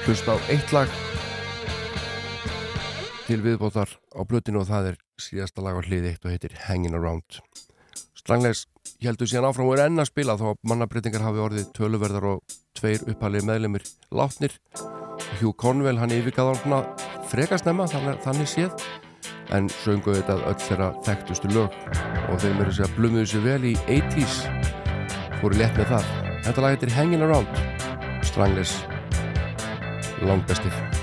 hlusta 0.06 0.38
á 0.38 0.54
eitt 0.54 0.70
lag 0.78 0.98
til 3.26 3.42
viðbótar 3.42 3.98
á 4.14 4.22
blötinu 4.22 4.62
og 4.62 4.70
það 4.70 4.94
er 4.94 5.06
síðasta 5.18 5.66
lag 5.66 5.82
á 5.82 5.88
hlið 5.88 6.12
eitt 6.14 6.30
og 6.30 6.38
heitir 6.38 6.62
Hangin' 6.70 6.94
Around. 6.94 7.42
Stranglegs 8.14 8.68
heldur 9.04 9.30
síðan 9.30 9.50
áfram 9.50 9.70
og 9.70 9.78
er 9.78 9.86
enn 9.88 10.02
að 10.02 10.10
spila 10.12 10.38
þá 10.40 10.48
mannabreitingar 10.70 11.26
hafi 11.26 11.44
orðið 11.44 11.70
töluverðar 11.78 12.28
og 12.34 12.56
tveir 12.80 13.06
upphælið 13.12 13.48
meðlemið 13.50 13.92
látnir. 14.16 14.56
Hugh 15.40 15.56
Conwell 15.60 16.00
hann 16.02 16.16
yfirgað 16.16 16.54
orðna 16.56 16.82
frekastemma 17.30 17.88
þannig, 17.92 18.20
þannig 18.26 18.50
séð 18.50 18.90
en 19.56 19.70
söngu 19.82 20.14
þetta 20.18 20.38
öll 20.50 20.62
þeirra 20.62 20.92
þekktustu 21.08 21.52
lög. 21.56 21.76
Og 22.30 22.40
þeim 22.44 22.62
eru 22.64 22.76
sér 22.76 22.90
að 22.90 22.96
blömuðu 23.00 23.32
sér 23.34 23.46
vel 23.48 23.68
í 23.72 23.76
80's 23.88 24.40
voru 25.42 25.60
lett 25.60 25.78
með 25.80 25.94
það. 25.96 26.16
Þetta 26.48 26.64
lag 26.66 26.76
heitir 26.76 26.96
Hangin' 26.96 27.28
Around. 27.28 27.62
Strangless 28.28 28.82
langbestir. 30.26 30.99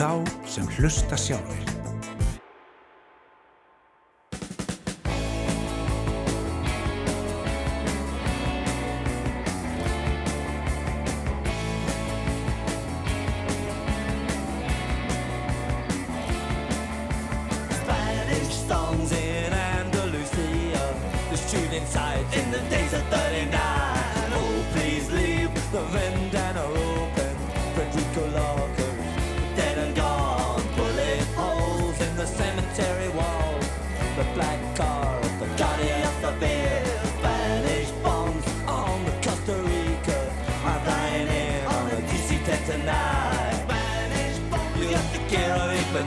þá 0.00 0.24
sem 0.48 0.64
hlusta 0.78 1.16
sjálf. 1.20 1.49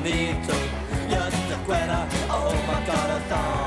benito, 0.02 0.56
just 1.10 1.52
a 1.52 1.58
quitter. 1.66 2.08
Oh 2.30 2.54
my 2.68 2.86
god, 2.86 3.10
a 3.10 3.20
thought. 3.30 3.63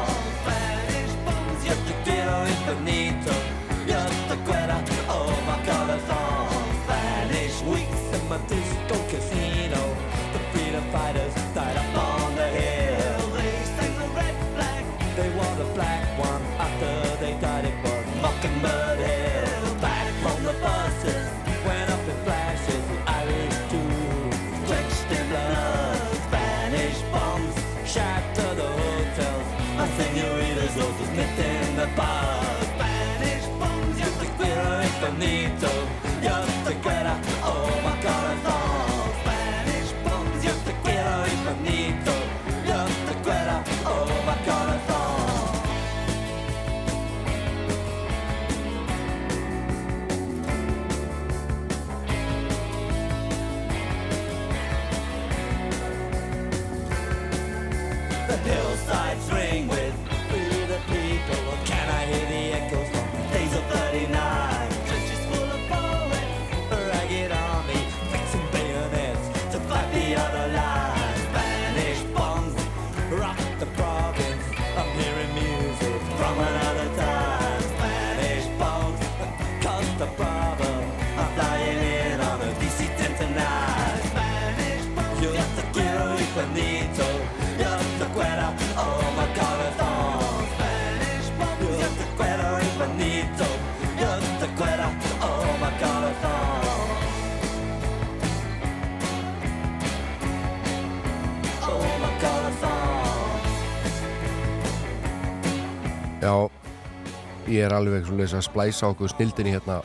ég 107.56 107.64
er 107.66 107.74
alveg 107.76 108.04
svona 108.04 108.24
þess 108.26 108.38
að 108.38 108.46
splæsa 108.50 108.90
okkur 108.92 109.12
snildinni 109.12 109.54
hérna. 109.54 109.80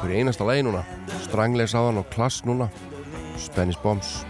Fyrir 0.00 0.18
einasta 0.18 0.46
lagi 0.46 0.64
núna 0.66 0.82
Strangleis 1.22 1.74
á 1.78 1.80
hann 1.80 2.00
og 2.00 2.08
Klass 2.10 2.42
núna. 2.44 2.68
Spanish 3.38 3.78
Bombs. 3.82 4.24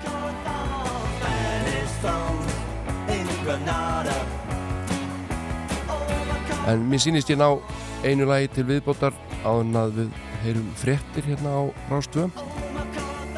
En 6.69 6.85
mér 6.89 7.01
sýnist 7.03 7.31
ég 7.33 7.41
ná 7.41 7.49
einu 8.07 8.29
lagi 8.29 8.49
til 8.55 8.69
viðbótar 8.69 9.17
áðan 9.43 9.79
að 9.81 9.97
við 9.99 10.13
heyrum 10.45 10.69
frettir 10.79 11.27
hérna 11.27 11.57
á 11.59 11.63
Rástvöðum 11.91 12.33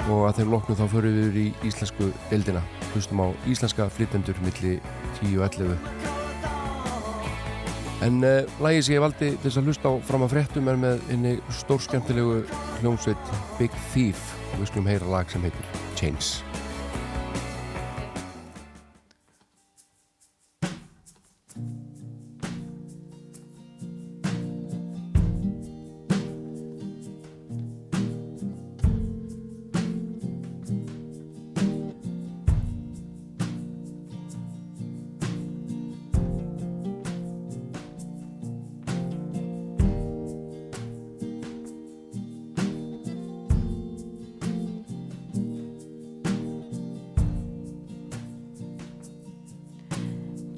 og 0.04 0.26
að 0.28 0.40
þeim 0.40 0.52
loknu 0.52 0.76
þá 0.76 0.84
förum 0.92 1.20
við 1.20 1.38
í 1.40 1.46
íslensku 1.64 2.10
eldina 2.36 2.60
hlustum 2.92 3.24
á 3.24 3.26
íslenska 3.48 3.88
flytendur 3.96 4.36
millir 4.44 4.82
10 5.22 5.38
og 5.38 5.48
11 5.48 6.13
En 8.04 8.24
eh, 8.24 8.42
uh, 8.44 8.64
lægi 8.64 8.82
sem 8.84 8.98
ég 8.98 9.04
valdi 9.04 9.30
til 9.32 9.46
þess 9.46 9.60
að 9.60 9.70
hlusta 9.70 9.92
á 9.92 9.94
fram 10.04 10.26
að 10.26 10.34
fréttum 10.34 10.68
er 10.68 10.80
með 10.80 11.06
einni 11.14 11.36
stórskemmtilegu 11.62 12.42
hljómsveit 12.82 13.36
Big 13.60 13.78
Thief. 13.94 14.34
Og 14.52 14.60
við 14.60 14.72
skulum 14.72 14.90
heyra 14.92 15.14
lag 15.14 15.32
sem 15.32 15.46
heitir 15.46 15.86
Chains. 15.96 16.36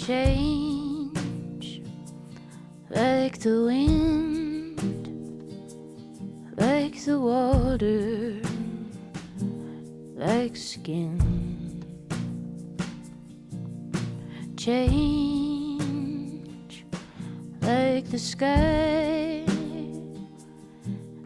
change 0.07 1.83
like 2.91 3.39
the 3.41 3.65
wind, 3.65 4.79
like 6.57 7.05
the 7.05 7.19
water, 7.19 8.41
like 10.15 10.57
skin. 10.57 11.19
Change 14.57 15.65
like 17.63 18.09
the 18.09 18.19
sky, 18.19 19.45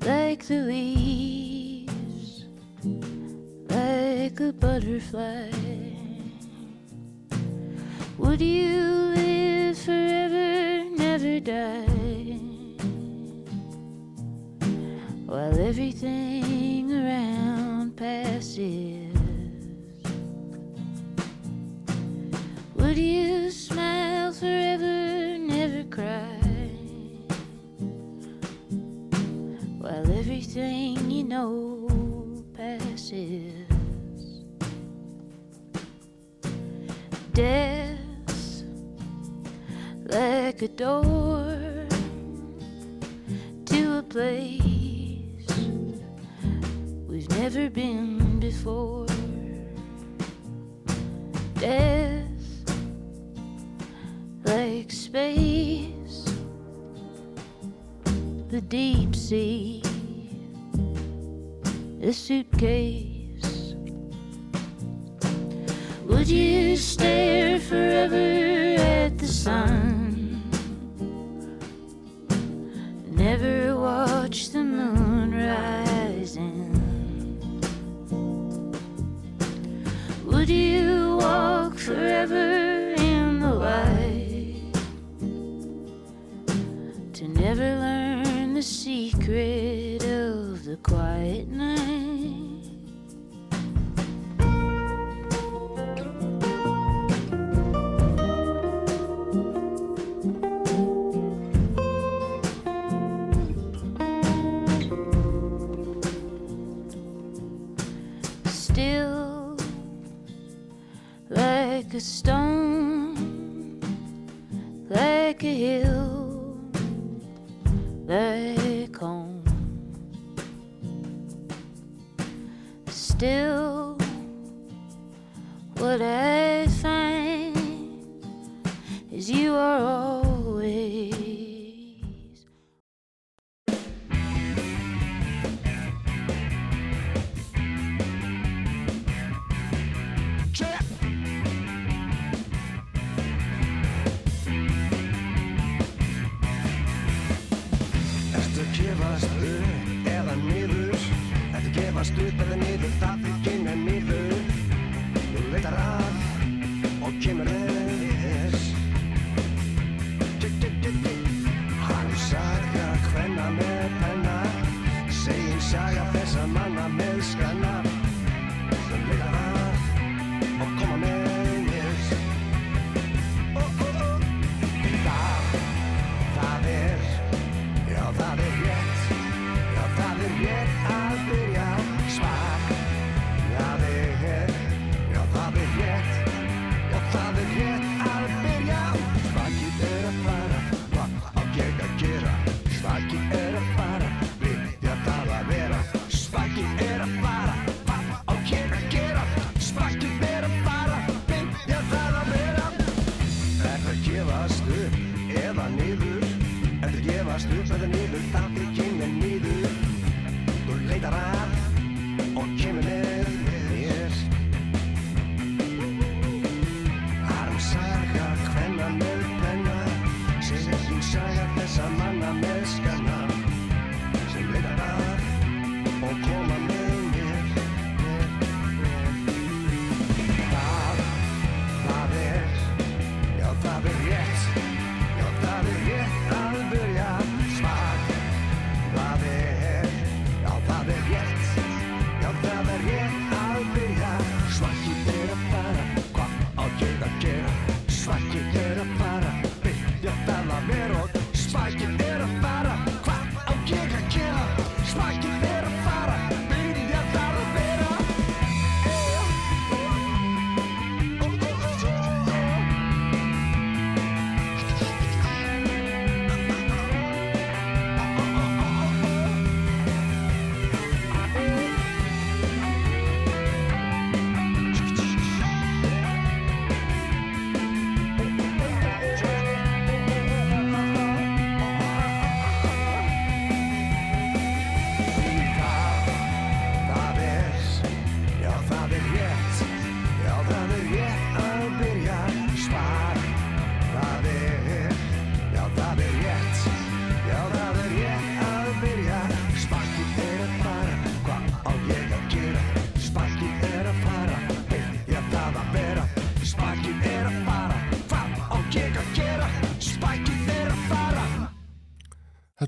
like 0.07 0.43
the 0.47 0.63
leaves, 0.73 2.47
like 3.69 4.41
a 4.41 4.53
butterfly 4.55 5.70
do 8.41 8.47
you. 8.47 8.90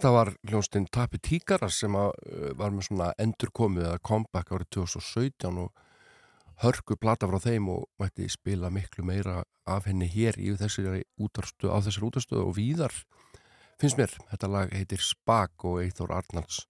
Þetta 0.03 0.17
var 0.19 0.31
hljónstinn 0.51 0.87
Tapi 0.91 1.19
Tíkara 1.23 1.69
sem 1.71 1.95
að, 1.95 2.09
uh, 2.27 2.47
var 2.59 2.73
með 2.75 2.89
svona 2.89 3.13
endurkomið 3.23 3.85
eða 3.87 4.01
comeback 4.03 4.49
árið 4.51 4.73
2017 4.75 5.61
og 5.63 5.77
hörku 6.65 6.97
plata 6.99 7.29
frá 7.31 7.39
þeim 7.39 7.69
og 7.71 7.85
mætti 8.03 8.27
spila 8.27 8.67
miklu 8.75 9.05
meira 9.07 9.45
af 9.63 9.87
henni 9.87 10.09
hér 10.11 10.41
í 10.43 10.57
þessari 10.59 11.05
útarstöð, 11.23 11.71
á 11.71 11.79
þessari 11.87 12.09
útarstöðu 12.09 12.49
og 12.49 12.59
víðar 12.59 12.99
finnst 13.79 14.01
mér. 14.01 14.11
Þetta 14.33 14.51
lag 14.51 14.75
heitir 14.75 15.07
Spak 15.07 15.69
og 15.71 15.79
Eithor 15.85 16.17
Arnalds 16.19 16.65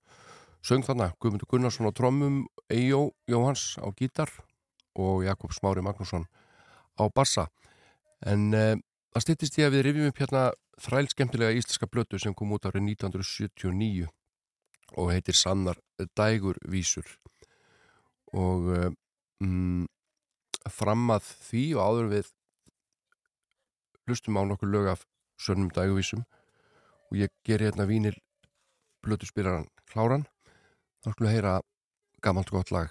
söng 0.60 0.84
þarna 0.84 1.14
Guðmundur 1.16 1.48
Gunnarsson 1.48 1.88
á 1.88 1.96
trommum 1.96 2.42
Eyjó 2.68 3.14
Jóhans 3.24 3.78
á 3.80 3.88
gítar 3.96 4.28
og 4.92 5.24
Jakob 5.24 5.56
Smári 5.56 5.80
Magnússon 5.80 6.28
á 7.00 7.08
bassa 7.08 7.48
en 8.28 8.52
uh, 8.52 8.76
það 9.16 9.24
styttist 9.24 9.56
ég 9.56 9.72
að 9.72 9.78
við 9.78 9.88
rifjum 9.88 10.12
upp 10.12 10.20
hérna 10.20 10.50
þræl 10.82 11.08
skemmtilega 11.12 11.54
íslenska 11.56 11.86
blötu 11.86 12.18
sem 12.18 12.34
kom 12.34 12.52
út 12.56 12.66
árið 12.66 12.88
1979 12.96 14.08
og 14.98 15.10
heitir 15.12 15.38
Sannar 15.38 15.78
Dægurvísur 16.18 17.06
og 18.32 18.68
um, 19.40 19.86
fram 20.70 21.10
að 21.14 21.28
því 21.48 21.64
og 21.76 21.82
áður 21.86 22.10
við 22.16 22.32
hlustum 24.06 24.38
á 24.38 24.42
nokkur 24.46 24.70
lög 24.72 24.90
af 24.94 25.06
sönnum 25.40 25.70
dægurvísum 25.74 26.24
og 27.10 27.18
ég 27.20 27.32
ger 27.46 27.62
hérna 27.62 27.86
vínil 27.86 28.16
blötu 29.02 29.28
spyraran 29.28 29.68
kláran 29.90 30.26
þá 31.02 31.12
skulum 31.12 31.28
við 31.28 31.36
heyra 31.36 31.54
gammalt 32.22 32.50
gott 32.54 32.70
lag 32.74 32.90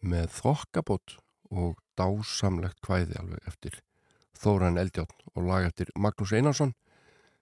með 0.00 0.32
þokkabót 0.40 1.16
og 1.50 1.80
dásamlegt 1.98 2.80
kvæði 2.84 3.18
alveg 3.20 3.48
eftir 3.48 3.80
Þóran 4.40 4.80
Eldjátt 4.80 5.12
og 5.34 5.44
lag 5.44 5.66
eftir 5.68 5.90
Magnús 6.00 6.32
Einarsson 6.32 6.72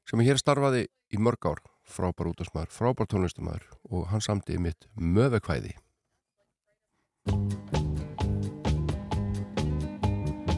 sem 0.09 0.23
hér 0.25 0.41
starfaði 0.41 0.87
í 1.13 1.21
mörg 1.21 1.51
ár 1.51 1.61
frábær 1.89 2.31
útastmaður, 2.33 2.73
frábær 2.73 3.09
tónlistamæður 3.09 3.69
og 3.91 4.09
hann 4.13 4.25
samti 4.25 4.59
mitt 4.61 4.89
mövekvæði 4.97 5.75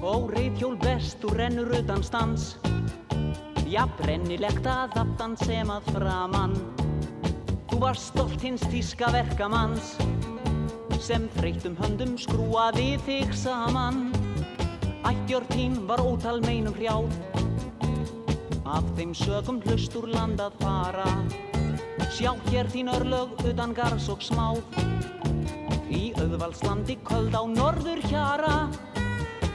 Ó, 0.01 0.27
reyðhjól 0.31 0.77
best 0.81 1.25
og 1.27 1.37
rennur 1.39 1.71
utan 1.81 2.03
stans 2.07 2.55
Já, 3.71 3.85
brennilegt 4.01 4.67
að 4.67 4.97
aftan 5.05 5.37
sem 5.45 5.71
að 5.71 5.93
framann 5.95 6.57
Þú 7.71 7.83
var 7.85 7.99
stolt 7.99 8.43
hins 8.43 8.65
tíska 8.71 9.11
verkamanns 9.15 9.95
sem 11.01 11.25
þreyttum 11.39 11.77
höndum 11.81 12.13
skrúaði 12.21 12.99
þig 13.07 13.31
saman. 13.41 14.11
Ættjör 15.09 15.47
þín 15.55 15.79
var 15.89 16.03
ótal 16.05 16.43
meinum 16.45 16.75
hrjáð, 16.77 17.15
af 18.71 18.87
þeim 18.97 19.13
sögum 19.17 19.59
hlust 19.65 19.95
úr 19.99 20.07
land 20.13 20.41
að 20.43 20.59
fara. 20.63 21.09
Sjá 22.15 22.33
hér 22.51 22.69
þín 22.71 22.91
örlög 22.93 23.33
utan 23.49 23.75
gars 23.75 24.07
og 24.13 24.23
smáð, 24.23 24.61
í 25.91 26.11
auðvaldslandi 26.21 26.99
köld 27.09 27.35
á 27.35 27.43
norður 27.51 28.03
hjara, 28.07 28.55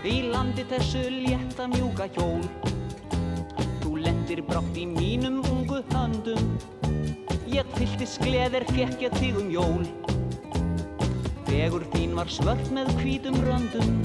í 0.04 0.18
landi 0.34 0.66
þessu 0.72 1.06
létta 1.14 1.70
mjúka 1.72 2.10
hjól. 2.18 2.44
Þú 3.84 3.96
lendir 4.04 4.44
brátt 4.50 4.80
í 4.80 4.88
mínum 4.90 5.40
ungu 5.52 5.80
höndum, 5.94 6.56
ég 7.52 7.68
fylltist 7.78 8.20
gleðir 8.24 8.68
fekk 8.74 9.08
ég 9.08 9.20
þig 9.22 9.40
um 9.44 9.52
jól. 9.54 9.88
Vegur 11.48 11.86
þín 11.94 12.18
var 12.18 12.28
svört 12.28 12.68
með 12.74 12.90
hvítum 13.00 13.38
röndum 13.46 14.00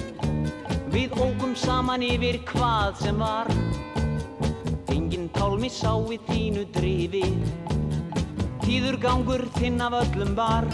Við 0.90 1.14
ókum 1.18 1.54
saman 1.58 2.02
yfir 2.02 2.40
hvað 2.50 2.98
sem 3.00 3.18
var 3.18 3.48
Engin 4.90 5.28
tálmi 5.30 5.68
sá 5.70 5.92
við 6.02 6.24
þínu 6.26 6.64
drifi. 6.74 7.22
Tíður 8.64 8.96
gangur 9.02 9.44
þinn 9.56 9.78
af 9.86 9.94
öllum 10.00 10.32
var. 10.34 10.66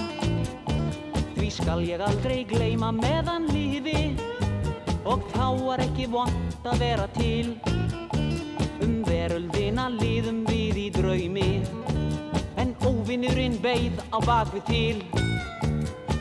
Því 1.36 1.48
skal 1.52 1.84
ég 1.84 2.00
aldrei 2.00 2.44
gleyma 2.48 2.94
meðan 2.96 3.48
lífi. 3.52 4.16
Og 5.04 5.22
þá 5.34 5.46
var 5.60 5.84
ekki 5.84 6.08
vont 6.10 6.64
að 6.64 6.80
vera 6.80 7.06
til. 7.18 7.54
Um 8.80 8.98
veröldina 9.04 9.90
liðum 9.92 10.42
við 10.48 10.82
í 10.86 10.88
draumi. 10.96 11.50
En 12.56 12.72
óvinnurinn 12.88 13.60
beið 13.60 14.00
á 14.16 14.18
bakvið 14.24 14.68
til. 14.72 15.04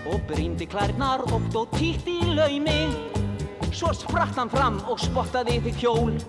Og 0.05 0.19
brýndi 0.27 0.67
klærnar 0.67 1.23
oft 1.31 1.55
og 1.55 1.71
títt 1.79 2.11
í 2.11 2.19
laumi. 2.35 2.81
Svo 3.75 3.95
spratt 3.95 4.35
hann 4.39 4.51
fram 4.51 4.83
og 4.87 4.99
spottaði 4.99 5.61
þig 5.65 5.83
hjól 5.83 6.19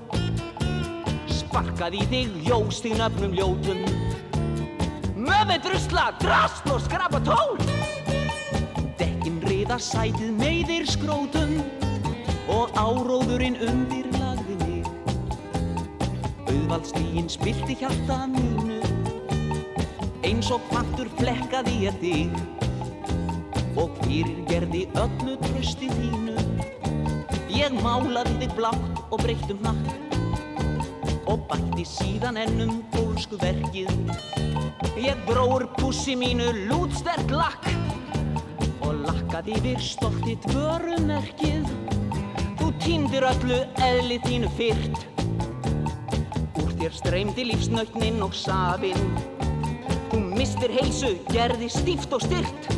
Sparkaði 1.57 2.03
í 2.03 2.07
þig 2.11 2.33
jóstíð 2.45 2.99
nöfnum 3.01 3.33
ljótum. 3.33 3.79
Möfi 5.17 5.57
drusla, 5.65 6.03
drast 6.21 6.69
og 6.69 6.83
skrapa 6.85 7.17
tól. 7.25 7.57
Dekkin 9.01 9.39
riða 9.41 9.79
sætið 9.81 10.35
meiðir 10.37 10.85
skrótum. 10.93 11.57
Og 12.53 12.77
áróðurinn 12.77 13.57
undir 13.65 14.05
lagði 14.19 14.59
mig. 14.67 14.93
Auðvaldstígin 16.45 17.33
spilti 17.33 17.81
hjarta 17.81 18.27
mínu. 18.37 18.83
Eins 20.29 20.53
og 20.53 20.61
kvartur 20.69 21.09
flekkaði 21.17 21.79
ég 21.87 22.03
þig. 22.05 22.41
Og 23.81 23.97
fyrir 24.05 24.45
gerði 24.53 24.91
öllu 24.93 25.41
trösti 25.49 25.89
þínu. 25.89 26.37
Ég 27.49 27.81
málaði 27.81 28.43
þig 28.45 28.61
blátt 28.61 29.07
og 29.09 29.25
breyttum 29.25 29.65
hnakk 29.65 30.06
og 31.27 31.43
bætti 31.51 31.85
síðan 31.89 32.39
ennum 32.41 32.81
pólsku 32.95 33.39
verkið. 33.41 33.91
Ég 34.97 35.19
dróur 35.27 35.67
pussi 35.77 36.15
mínu 36.17 36.47
lútstert 36.71 37.31
lakk 37.35 37.67
og 38.87 39.03
lakkaði 39.05 39.59
yfir 39.59 39.83
stoltið 39.83 40.47
vörumerkið 40.55 41.69
Þú 42.57 42.71
týndir 42.81 43.27
öllu 43.29 43.59
eðli 43.85 44.17
þínu 44.25 44.51
fyrt 44.57 45.05
Úr 46.63 46.73
þér 46.81 46.97
streymdi 46.97 47.45
lífsnautnin 47.51 48.23
og 48.25 48.35
safinn. 48.37 49.15
Þú 50.11 50.23
mistir 50.33 50.73
heilsu, 50.73 51.13
gerði 51.29 51.71
stíft 51.73 52.17
og 52.17 52.25
styrt 52.25 52.73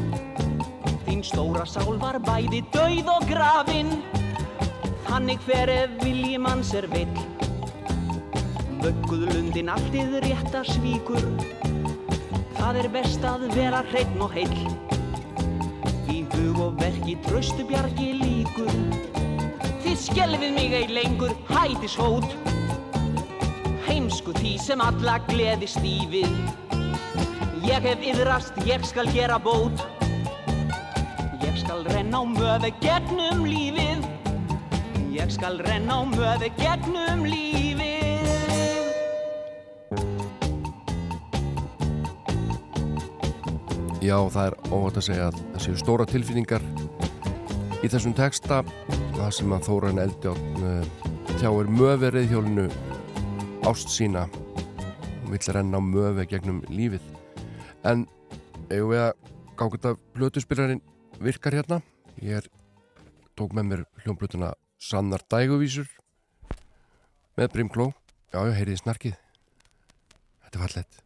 Þín 1.06 1.22
stóra 1.24 1.64
sál 1.70 1.96
var 2.02 2.18
bæði 2.20 2.64
dauð 2.74 3.14
og 3.14 3.30
grafin. 3.30 3.94
Þannig 5.06 5.42
hver 5.46 5.72
ef 5.72 5.98
vilji 6.02 6.38
manns 6.42 6.74
er 6.76 6.90
vill 6.92 7.37
Vögguð 8.88 9.26
lundin 9.28 9.68
alltið 9.68 10.14
rétta 10.24 10.62
svíkur. 10.64 11.20
Það 12.56 12.78
er 12.80 12.86
best 12.94 13.26
að 13.28 13.42
vera 13.52 13.82
hreinn 13.90 14.22
og 14.24 14.32
heill. 14.32 14.62
Í 16.08 16.22
hug 16.32 16.60
og 16.64 16.78
verki 16.80 17.18
tröstu 17.26 17.66
bjargi 17.68 18.06
líkur. 18.22 18.72
Þið 19.84 19.98
skelfið 20.06 20.56
mig 20.56 20.78
ei 20.78 20.88
lengur 20.88 21.36
hætis 21.50 21.98
hót 22.00 22.32
Heimsku 23.84 24.32
því 24.40 24.54
sem 24.64 24.80
alla 24.86 25.18
gleði 25.28 25.68
stífið. 25.68 26.32
Ég 27.68 27.84
hef 27.90 28.08
yðrast, 28.14 28.56
ég 28.64 28.88
skal 28.88 29.12
gera 29.12 29.36
bót. 29.36 29.84
Ég 31.44 31.60
skal 31.60 31.84
renna 31.92 32.24
á 32.24 32.30
möfi 32.32 32.72
gegnum 32.80 33.44
lífið. 33.44 34.08
Ég 35.12 35.28
skal 35.36 35.60
renna 35.68 36.00
á 36.00 36.02
möfi 36.08 36.54
gegnum 36.56 37.28
lífið 37.28 38.07
Já, 44.08 44.16
það 44.32 44.46
er 44.46 44.54
óvægt 44.72 44.98
að 44.98 45.04
segja 45.04 45.24
að 45.28 45.38
það 45.38 45.62
séu 45.66 45.74
stóra 45.76 46.04
tilfinningar 46.08 46.62
í 47.84 47.88
þessum 47.92 48.14
texta. 48.16 48.62
Það 49.18 49.32
sem 49.36 49.50
að 49.52 49.66
Þóran 49.66 50.00
Eldjárn 50.00 50.62
uh, 50.64 51.08
tjáir 51.34 51.68
möfi 51.68 52.08
reyðhjólinu 52.14 52.64
ást 53.68 53.92
sína. 53.92 54.22
Og 55.26 55.26
vill 55.34 55.52
renna 55.52 55.76
á 55.76 55.82
möfi 55.84 56.24
gegnum 56.30 56.62
lífið. 56.72 57.04
En 57.84 58.06
eigum 58.70 58.94
við 58.94 59.02
að 59.02 59.12
gáða 59.58 59.72
þetta 59.74 59.92
blötuspillarinn 60.16 60.80
virkar 61.20 61.58
hérna? 61.58 61.82
Ég 62.24 62.40
er, 62.40 62.48
tók 63.36 63.52
með 63.52 63.68
mér 63.74 63.82
hljómblötuna 64.06 64.54
Sannar 64.80 65.26
Dæguvísur. 65.28 65.90
Með 67.36 67.52
Brimkló 67.58 67.90
já, 68.32 68.40
já, 68.40 68.56
heyriði 68.56 68.80
snarkið. 68.86 69.20
Þetta 70.46 70.56
er 70.56 70.64
fallett 70.64 71.04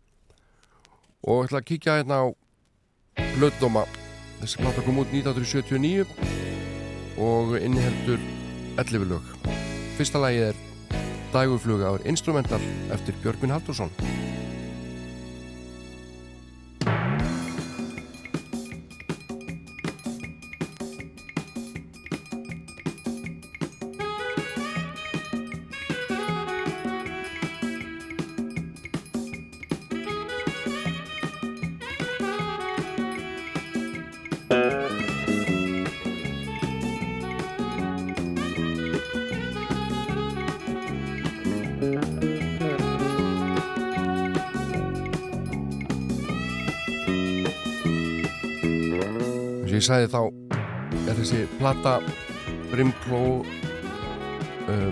og 1.22 1.44
ég 1.44 1.50
ætla 1.50 1.60
að 1.60 1.66
kíkja 1.68 1.98
hérna 2.00 2.16
á 2.18 2.26
Blöddóma. 3.16 3.84
Þessi 4.40 4.60
plata 4.62 4.84
kom 4.84 5.00
út 5.02 5.12
1979 5.14 6.06
og 7.22 7.56
inniheldur 7.60 8.20
11 8.80 9.08
lög. 9.12 9.32
Fyrsta 9.98 10.22
lagi 10.22 10.42
er 10.50 10.58
Dægufluga 11.32 11.92
ár 11.92 12.04
instrumental 12.08 12.60
eftir 12.92 13.16
Björgvin 13.22 13.54
Haldursson 13.54 13.92
ég 49.82 49.88
sagði 49.88 50.10
þá 50.12 50.20
er 51.10 51.16
þessi 51.18 51.38
plata 51.58 51.92
Brimkló 52.70 53.22
uh, 53.42 54.90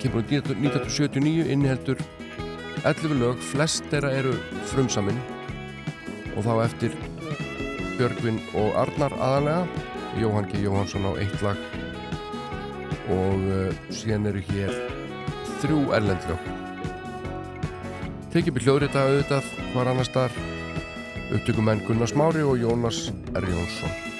kemur 0.00 0.22
út 0.22 0.30
1979 0.32 1.50
inniheldur 1.52 1.98
11 2.88 3.18
lög, 3.20 3.42
flest 3.52 3.84
þeirra 3.92 4.12
eru 4.16 4.32
frumsaminn 4.70 5.18
og 6.32 6.46
þá 6.46 6.52
eftir 6.64 6.96
Björgvin 7.98 8.40
og 8.56 8.72
Arnar 8.80 9.12
aðalega 9.20 9.66
Jóhann 10.22 10.48
G. 10.48 10.62
Jóhannsson 10.64 11.04
á 11.08 11.12
eitt 11.20 11.44
lag. 11.44 11.60
Og 13.12 13.44
uh, 13.52 13.68
síðan 13.92 14.30
eru 14.30 14.40
hér 14.48 14.72
þrjú 15.60 15.82
erlendlög 15.98 16.48
tekið 18.32 18.56
byrj 18.56 18.70
hljóðrita 18.70 19.04
auðvitað 19.04 19.52
hvar 19.74 19.92
annars 19.92 20.12
þar 20.14 20.40
upptökumenn 21.36 21.84
Gunnar 21.84 22.08
Smári 22.08 22.46
og 22.48 22.56
Jónas 22.64 23.10
R. 23.36 23.50
Jónsson 23.52 24.11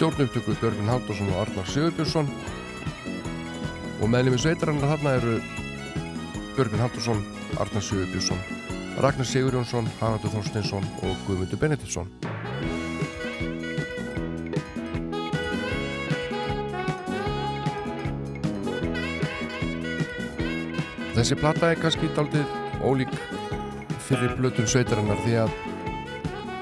stjórn 0.00 0.22
upptöku 0.24 0.54
Björgvin 0.56 0.88
Haldursson 0.88 1.28
og 1.28 1.42
Arnar 1.42 1.66
Sigurbjörnsson. 1.68 2.28
Og 4.00 4.08
meðlum 4.08 4.32
í 4.32 4.38
sveitarannar 4.40 4.94
þarna 4.94 5.12
eru 5.18 5.34
Björgvin 6.56 6.80
Haldursson, 6.80 7.20
Arnar 7.60 7.84
Sigurbjörnsson 7.84 8.40
Ragnar 9.04 9.28
Sigur 9.28 9.58
Jónsson, 9.58 9.90
Haraldur 10.00 10.32
Þorsteinsson 10.32 10.88
og 11.04 11.20
Guðmundur 11.26 11.60
Benediktsson. 11.60 12.08
Þessi 21.12 21.40
plata 21.44 21.74
er 21.74 21.84
kannski 21.84 22.08
daldið 22.16 22.48
ólík 22.80 23.12
fyrir 24.08 24.32
blötum 24.40 24.64
sveitarinnar 24.64 25.20
því 25.28 25.38
að 25.44 25.56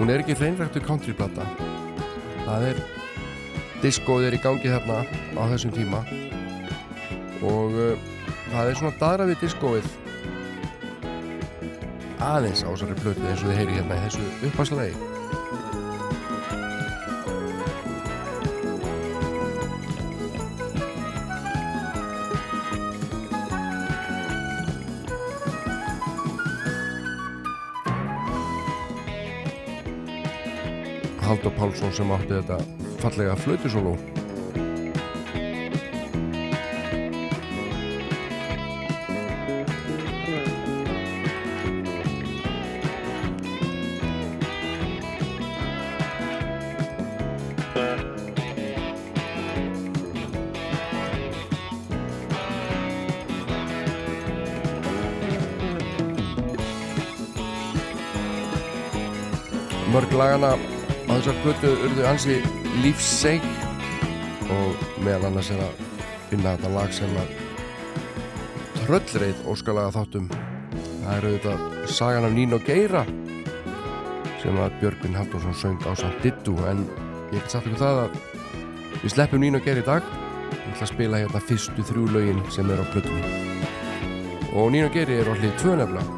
hún 0.02 0.10
er 0.10 0.26
ekki 0.26 0.40
hreinræktu 0.42 0.82
countryplata 0.82 1.46
það 2.42 2.72
er 2.72 2.86
diskóð 3.82 4.28
er 4.28 4.36
í 4.38 4.42
gangi 4.42 4.72
þarna 4.72 5.02
á 5.38 5.42
þessum 5.52 5.74
tíma. 5.76 6.02
Og 7.46 7.76
uh, 7.78 8.08
það 8.50 8.72
er 8.72 8.80
svona 8.80 8.98
daðra 9.00 9.28
við 9.30 9.44
diskóið. 9.44 9.92
Aðeins 12.18 12.64
á 12.66 12.70
þessari 12.72 12.98
plötu 12.98 13.28
eins 13.30 13.44
og 13.44 13.52
þið 13.52 13.60
heyri 13.60 13.78
hérna 13.78 14.00
í 14.00 14.08
þessu 14.08 14.26
uppastlegi 14.50 15.16
Haldur 31.28 31.52
Pálsson 31.58 31.92
sem 31.92 32.12
átti 32.16 32.38
þetta 32.38 32.87
fallega 33.08 33.36
flautusóló 33.36 33.96
mörg 59.92 60.12
lagana 60.12 60.52
á 61.08 61.12
þessar 61.16 61.36
plötu 61.42 61.70
urðu 61.88 62.04
ansi 62.06 62.42
lífseig 62.82 63.42
og 64.54 64.82
meðal 65.02 65.28
annars 65.28 65.48
er 65.50 65.62
að 65.64 65.78
finna 66.28 66.52
þetta 66.54 66.70
lag 66.74 66.92
sem 66.94 67.14
að 67.18 67.32
tröllreið 68.82 69.40
óskalaga 69.50 69.94
þáttum. 69.96 70.28
Það 71.02 71.10
er 71.14 71.26
auðvitað 71.28 71.88
sagan 71.96 72.28
af 72.28 72.36
Nín 72.36 72.54
og 72.54 72.68
Geira 72.68 73.02
sem 74.38 74.60
að 74.62 74.76
Björgvin 74.82 75.18
Haldursson 75.18 75.58
söng 75.58 75.82
á 75.88 75.92
samt 75.98 76.22
dittu 76.22 76.54
en 76.70 76.84
ég 77.32 77.40
get 77.40 77.50
sagt 77.50 77.66
ykkur 77.66 77.82
það 77.82 78.02
að 78.04 78.20
við 79.02 79.14
sleppum 79.16 79.42
Nín 79.42 79.58
og 79.58 79.66
Geira 79.66 79.82
í 79.82 79.88
dag. 79.88 80.14
Ég 80.52 80.70
ætla 80.74 80.86
að 80.86 80.92
spila 80.92 81.22
hérna 81.24 81.44
fyrstu 81.50 81.88
þrjú 81.90 82.06
lögin 82.14 82.46
sem 82.54 82.70
er 82.70 82.84
á 82.84 82.86
plötunni. 82.92 83.34
Og 84.54 84.70
Nín 84.74 84.86
og 84.86 84.94
Geiri 84.94 85.18
er 85.18 85.32
á 85.32 85.34
hlið 85.34 85.58
tvö 85.64 85.74
nefnilega 85.80 86.17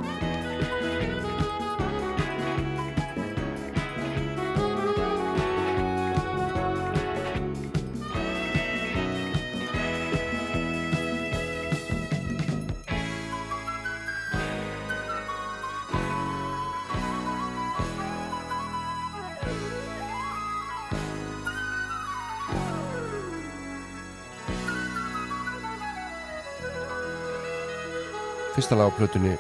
fyrsta 28.71 28.85
lag 28.85 28.93
á 28.95 28.99
plötunni 28.99 29.35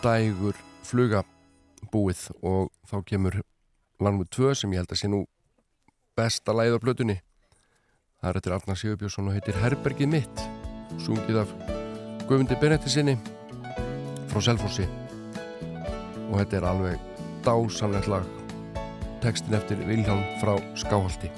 Dægur 0.00 0.56
fluga 0.80 1.20
búið 1.92 2.30
og 2.40 2.70
þá 2.88 3.02
kemur 3.04 3.34
Landmúð 4.00 4.30
2 4.32 4.54
sem 4.56 4.72
ég 4.72 4.80
held 4.80 4.94
að 4.94 5.00
sé 5.02 5.10
nú 5.12 5.18
besta 6.16 6.54
lagið 6.56 6.78
á 6.80 6.84
plötunni. 6.84 7.16
Það 8.16 8.30
er 8.30 8.38
eftir 8.40 8.54
Arnar 8.56 8.80
Sigurbjörnsson 8.80 9.28
og 9.28 9.36
heitir 9.36 9.60
Herbergið 9.60 10.12
mitt 10.14 10.42
sungið 11.04 11.42
af 11.42 11.52
Guðmundi 12.30 12.56
Benetti 12.62 12.88
sinni 12.88 13.18
frá 14.32 14.40
Selfossi. 14.48 14.88
Og 16.30 16.40
þetta 16.40 16.62
er 16.62 16.70
alveg 16.72 17.06
dásamlegt 17.44 18.08
lag 18.08 18.24
tekstin 19.20 19.60
eftir 19.60 19.84
Vilhelm 19.84 20.24
frá 20.40 20.56
Skáhaldi 20.80 21.28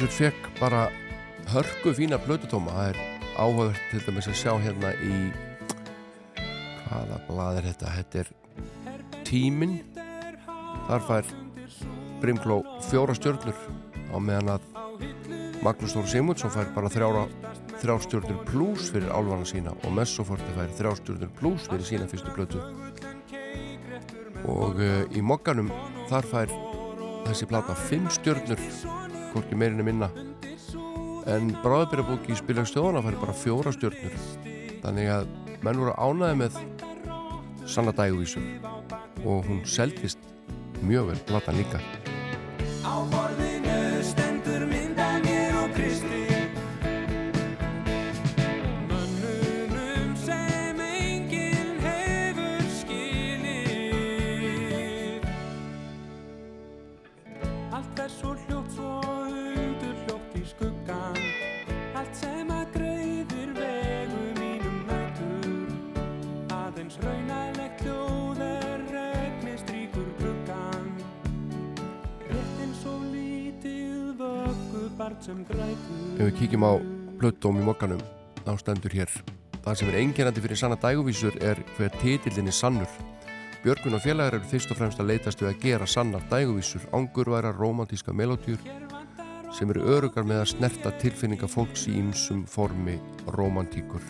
Dægvísur 0.00 0.16
fekk 0.16 0.46
bara 0.56 0.86
hörku 1.52 1.90
fína 1.92 2.16
blötutóma 2.16 2.72
það 2.72 2.86
er 2.88 3.00
áhugavert 3.36 3.80
til 3.90 3.98
dæmis 4.06 4.28
að 4.30 4.36
sjá 4.40 4.52
hérna 4.56 4.92
í 5.04 5.16
hvaða 6.86 7.18
blað 7.26 7.58
er 7.58 7.66
þetta? 7.68 7.90
Þetta 7.98 8.22
er 8.22 8.30
tíminn. 9.28 9.74
Þar 10.86 11.04
fær 11.04 11.28
Brimkló 12.22 12.56
fjóra 12.86 13.12
stjörnur 13.18 13.60
á 14.08 14.16
meðan 14.16 14.54
að 14.54 14.64
Magnús 15.60 15.92
Þór 15.92 16.08
Simundsson 16.14 16.54
fær 16.54 16.72
bara 16.78 16.92
þrjára 16.96 17.26
þrjár 17.74 18.00
stjörnur 18.06 18.40
pluss 18.48 18.88
fyrir 18.94 19.12
álvana 19.12 19.44
sína 19.44 19.76
og 19.84 19.92
Messoforti 19.98 20.56
fær 20.56 20.72
þrjár 20.80 20.96
stjörnur 21.02 21.34
pluss 21.42 21.68
fyrir 21.68 21.84
sína 21.90 22.08
fyrstu 22.08 22.32
blötu 22.38 22.64
og 24.48 24.80
uh, 24.80 25.04
í 25.12 25.20
mokkanum 25.20 25.68
þar 26.08 26.32
fær 26.32 26.58
þessi 27.28 27.52
plata 27.52 27.76
fimm 27.84 28.08
stjörnur 28.08 28.64
hvorki 29.32 29.58
meirinni 29.58 29.86
minna. 29.86 30.10
En 31.30 31.52
bráðbyrjabóki 31.62 32.34
í 32.34 32.38
spilagstöðuna 32.40 33.02
fær 33.04 33.18
bara 33.22 33.36
fjóra 33.36 33.74
stjörnur. 33.76 34.16
Þannig 34.80 35.12
að 35.14 35.30
menn 35.64 35.82
voru 35.82 35.94
ánæði 36.00 36.40
með 36.40 36.60
Sanna 37.70 37.94
Dæguvísum 37.94 38.46
og 39.24 39.44
hún 39.46 39.62
seldist 39.68 40.18
mjög 40.80 41.12
vel 41.12 41.20
platan 41.28 41.60
líka 41.60 41.82
ef 75.30 76.24
við 76.24 76.34
kíkjum 76.40 76.66
á 76.66 76.72
blöddóm 77.20 77.60
í 77.60 77.68
mokkanum 77.68 78.02
þá 78.42 78.52
stendur 78.60 78.98
hér 78.98 79.14
það 79.60 79.78
sem 79.78 79.92
er 79.92 80.00
einkennandi 80.02 80.42
fyrir 80.44 80.58
Sanna 80.58 80.80
Dæguvísur 80.80 81.38
er 81.44 81.60
hver 81.76 81.94
titillin 82.00 82.50
er 82.50 82.56
sannur 82.56 83.00
Björgun 83.60 83.92
og 83.92 84.00
félagar 84.00 84.38
eru 84.38 84.46
fyrst 84.48 84.70
og 84.72 84.78
fremst 84.78 85.00
að 85.02 85.10
leitast 85.10 85.42
við 85.42 85.50
að 85.50 85.58
gera 85.60 85.86
sannar 85.86 86.22
dæguvísur, 86.30 86.86
ángurværa, 86.96 87.50
romantíska 87.52 88.14
melodjur 88.16 88.56
sem 89.52 89.68
eru 89.68 89.82
örugar 89.84 90.24
með 90.24 90.40
að 90.40 90.48
snerta 90.54 90.92
tilfinninga 91.02 91.48
fólks 91.50 91.84
í 91.90 91.98
ýmsum 92.00 92.46
formi 92.48 92.96
romantíkur. 93.36 94.00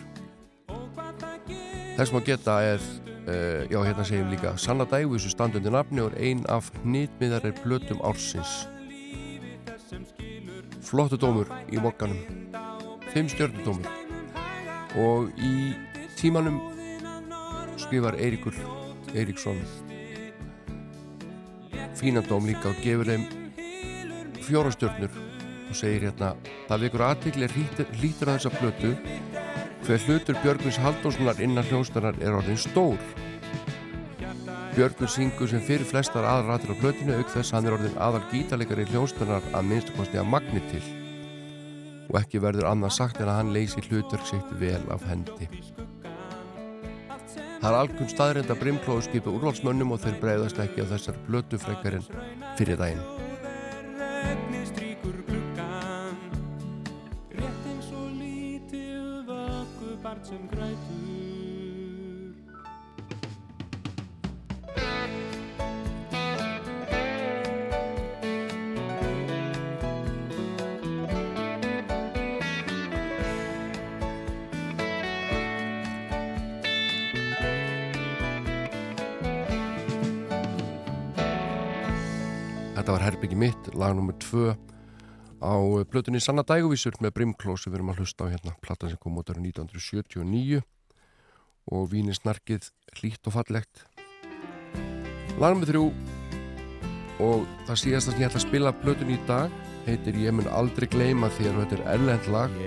Þess 1.97 2.13
maður 2.13 2.29
geta 2.29 2.55
er, 2.63 2.87
uh, 3.27 3.67
já 3.67 3.79
hérna 3.89 4.05
segjum 4.07 4.31
líka, 4.31 4.55
Sanna 4.55 4.87
Dæguvísu 4.87 5.33
standundi 5.35 5.73
nafni 5.73 5.99
og 5.99 6.13
er 6.13 6.29
ein 6.29 6.45
af 6.47 6.71
hnitmiðarir 6.85 7.59
blötum 7.65 7.99
ársins. 8.07 8.69
Flottu 10.81 11.19
dómur 11.21 11.49
í 11.71 11.79
mokkanum 11.81 12.19
fimm 13.11 13.29
stjörnudómur. 13.31 13.87
Og 14.99 15.31
í 15.39 15.73
tímanum 16.19 16.59
skrifar 17.79 18.17
Eiríkur 18.19 18.55
Eiríksson 19.15 19.59
fínan 21.97 22.25
dóm 22.27 22.47
líka 22.49 22.71
og 22.71 22.79
gefur 22.81 23.09
þeim 23.09 23.27
fjóra 24.41 24.71
stjörnur 24.73 25.11
og 25.69 25.77
segir 25.77 26.07
hérna 26.07 26.33
það 26.69 26.85
vekur 26.85 27.05
aðtikli 27.07 27.49
hlítur 27.51 28.31
að 28.31 28.37
þessa 28.37 28.53
plötu. 28.57 28.93
Hver 29.81 30.03
hlutur 30.05 30.37
Björgvins 30.43 30.79
Halldórssonar 30.81 31.39
innan 31.41 31.65
hljónstarar 31.67 32.17
er 32.21 32.35
orðin 32.37 32.59
stór 32.59 32.99
Björgur 34.71 35.09
syngur 35.11 35.49
sem 35.51 35.59
fyrir 35.67 35.83
flestar 35.83 36.23
aðratir 36.23 36.71
á 36.71 36.79
plötinu 36.79 37.17
auk 37.19 37.27
þess 37.33 37.51
hann 37.51 37.65
er 37.67 37.73
orðin 37.75 37.97
aðal 37.99 38.21
gítalegari 38.31 38.85
hljónstarar 38.87 39.43
að 39.51 39.65
minnstu 39.67 39.95
kosti 39.97 40.19
að 40.21 40.29
magni 40.31 40.61
til. 40.71 40.83
Og 42.07 42.15
ekki 42.21 42.39
verður 42.39 42.69
annað 42.69 42.95
sagt 42.95 43.19
en 43.19 43.27
að 43.27 43.39
hann 43.41 43.51
leysi 43.51 43.83
hlutur 43.89 44.23
sitt 44.29 44.53
vel 44.61 44.79
af 44.95 45.03
hendi. 45.09 45.49
Það 47.61 47.67
er 47.67 47.77
algjörn 47.81 48.13
staðrind 48.13 48.53
að 48.55 48.61
brimklóðu 48.63 49.03
skipa 49.09 49.35
úrvaldsmönnum 49.35 49.91
og 49.91 49.99
þeir 50.05 50.17
breyðast 50.23 50.63
ekki 50.63 50.87
á 50.87 50.91
þessar 50.95 51.19
blötu 51.27 51.59
frekarinn 51.59 52.07
fyrir 52.55 52.79
daginn. 52.79 53.03
Regnið 54.23 54.65
strýkur 54.71 55.21
Þetta 82.91 83.05
var 83.05 83.07
Herbyggi 83.07 83.37
mitt, 83.39 83.67
lag 83.79 83.93
nr. 83.95 84.15
2 84.19 84.49
á 85.39 85.55
blötunni 85.87 86.19
Sanna 86.19 86.43
Dæguvísur 86.43 86.97
með 86.99 87.13
Brimkló 87.15 87.53
sem 87.55 87.71
við 87.71 87.77
erum 87.77 87.91
að 87.93 88.01
hlusta 88.01 88.25
á 88.27 88.31
hérna, 88.33 88.51
platan 88.59 88.91
sem 88.91 88.99
kom 88.99 89.15
út 89.15 89.29
ára 89.31 89.39
1979 89.39 90.59
og 91.71 91.85
víni 91.87 92.11
snarkið 92.11 92.67
hlýtt 92.97 93.29
og 93.31 93.37
fallegt. 93.37 93.85
Lag 95.39 95.55
nr. 95.55 95.71
3 95.71 95.85
og 97.23 97.45
það 97.69 97.79
síðast 97.79 98.11
að 98.11 98.19
ég 98.19 98.27
ætla 98.27 98.41
að 98.41 98.47
spila 98.49 98.73
blötunni 98.81 99.15
í 99.15 99.21
dag 99.29 99.55
heitir 99.85 100.19
Ég 100.19 100.35
mun 100.35 100.51
aldrei 100.51 100.89
gleyma 100.91 101.31
þér 101.37 101.53
og 101.53 101.63
þetta 101.63 101.79
er 101.79 101.87
erlend 101.93 102.27
lag 102.35 102.59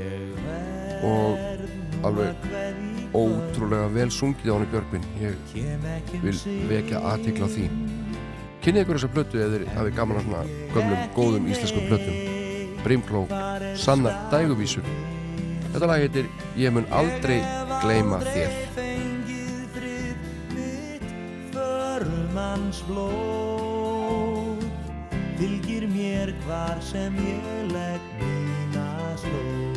og 1.05 2.01
alveg 2.09 3.13
ótrúlega 3.13 3.93
vel 3.93 4.09
sungið 4.09 4.49
á 4.49 4.55
hann 4.57 4.65
í 4.65 4.73
Björgvin. 4.73 5.07
Ég 5.21 6.25
vil 6.25 6.41
vekja 6.73 7.05
aðtikla 7.13 7.45
á 7.45 7.55
því. 7.59 7.69
Kynnið 8.65 8.85
ykkur 8.85 8.97
þessa 8.97 9.13
plötu 9.13 9.41
eða 9.45 9.59
þið 9.59 9.73
hafið 9.77 9.97
gaman 9.99 10.19
að 10.19 10.29
svona 10.29 10.45
gömlum, 10.73 11.03
góðum 11.19 11.49
íslenskum 11.53 11.89
plötum. 11.91 12.17
Brimkló, 12.85 13.25
sannar 13.77 14.17
dæguvísur. 14.33 14.89
Þetta 15.75 15.91
lag 15.91 16.05
heitir 16.05 16.31
Ég 16.57 16.73
mun 16.73 16.89
aldrei 16.95 17.43
gleyma 17.83 18.23
þér. 18.25 18.63
fylgir 25.45 25.85
mér 25.89 26.33
hvar 26.47 26.81
sem 26.81 27.15
ég 27.17 27.73
legg 27.73 28.01
mína 28.21 29.17
slóð 29.21 29.74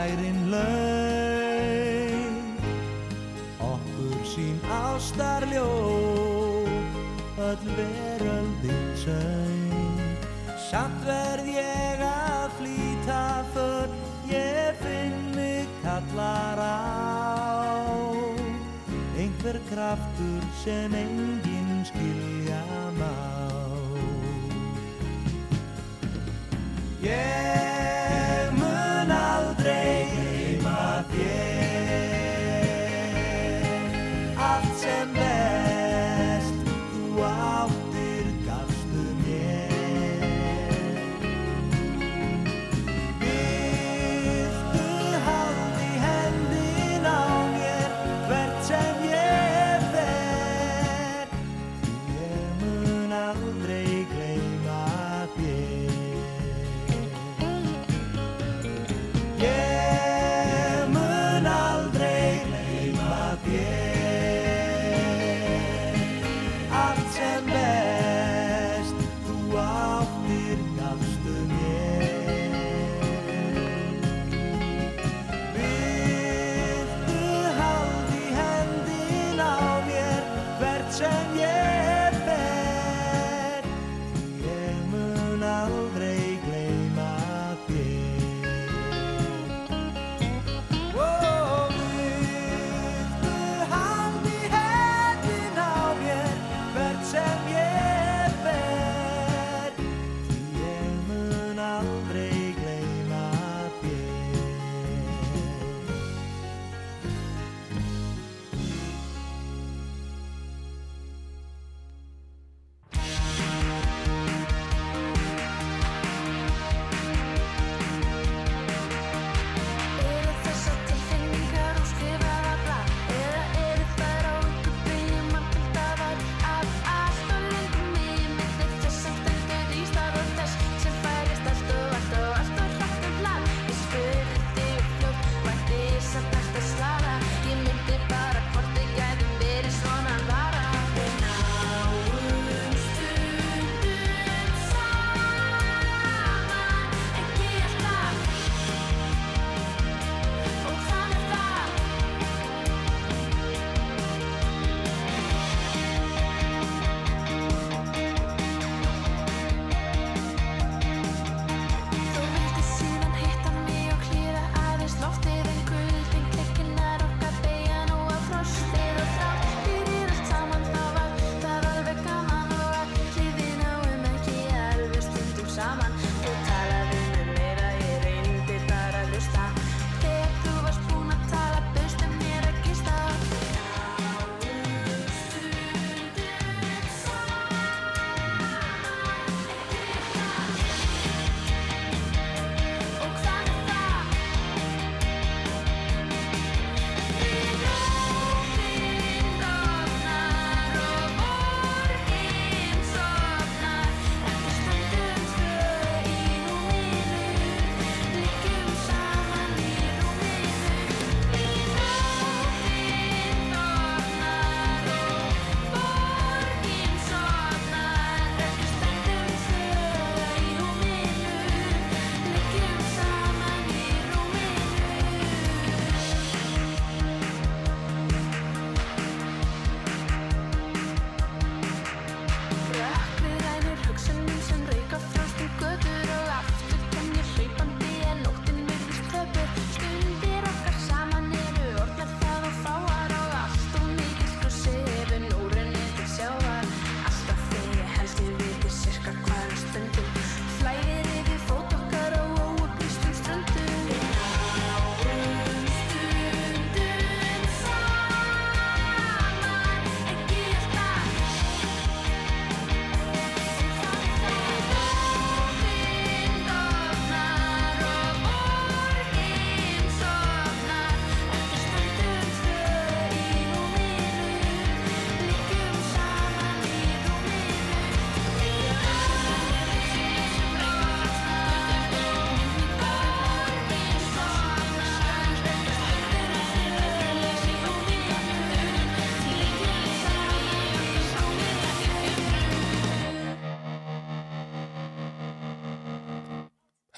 Vordærin 0.00 0.50
laun 0.50 2.34
Okkur 3.60 4.24
sín 4.24 4.60
ástarljó 4.70 5.68
Öll 7.38 7.66
veröldin 7.76 8.96
söng 8.96 10.16
Samt 10.70 11.04
verð 11.04 11.48
ég 11.52 12.00
að 12.00 12.48
flýta 12.58 13.44
för 13.52 13.88
Ég 14.30 14.78
finn 14.80 15.34
mig 15.34 15.68
kallar 15.82 16.58
á. 16.58 16.80
Einhver 19.18 19.60
kraftur 19.68 20.42
sem 20.64 20.94
enginn 20.94 21.84
skilja 21.84 22.64
má. 22.96 23.12
Ég 27.02 27.69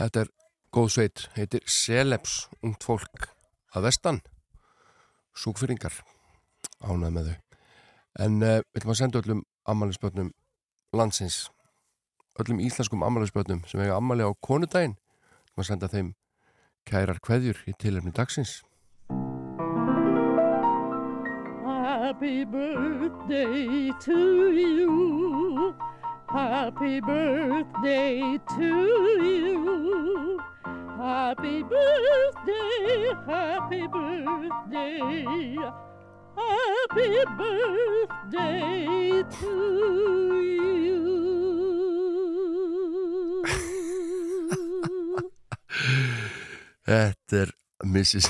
Þetta 0.03 0.23
er 0.25 0.31
góð 0.75 0.89
sveit, 0.91 1.21
heitir 1.37 1.63
Celebs, 1.71 2.49
ungt 2.67 2.83
fólk 2.83 3.29
að 3.71 3.85
vestan, 3.87 4.17
súkfyrringar, 5.39 5.95
ánað 6.83 7.15
með 7.15 7.29
þau. 7.29 7.37
En 8.25 8.41
uh, 8.43 8.57
við 8.67 8.81
ætlum 8.81 8.95
að 8.95 8.99
senda 8.99 9.21
öllum 9.23 9.45
ammælisbötnum 9.71 10.33
landsins, 10.99 11.39
öllum 12.43 12.65
íslenskum 12.67 13.07
ammælisbötnum 13.07 13.63
sem 13.71 13.85
eiga 13.85 14.01
ammæli 14.01 14.27
á 14.27 14.35
konudaginn, 14.43 14.99
við 14.99 15.53
ætlum 15.53 15.63
að 15.63 15.71
senda 15.71 15.93
þeim 15.95 16.11
kærar 16.91 17.23
kveðjur 17.23 17.63
í 17.71 17.79
tilefni 17.79 18.11
dagsins. 18.19 18.59
Happy 21.63 22.43
birthday 22.45 23.93
to 24.03 24.51
you. 24.51 26.02
Happy 26.29 27.01
birthday 27.01 28.39
to 28.57 28.71
you. 29.23 30.41
Happy 30.97 31.63
birthday, 31.63 33.13
happy 33.27 33.87
birthday. 33.89 35.57
Happy 36.37 37.25
birthday 37.37 39.23
to 39.41 39.53
you. 40.43 41.03
Þetta 46.87 47.37
er 47.43 47.51
Mrs. 47.85 48.27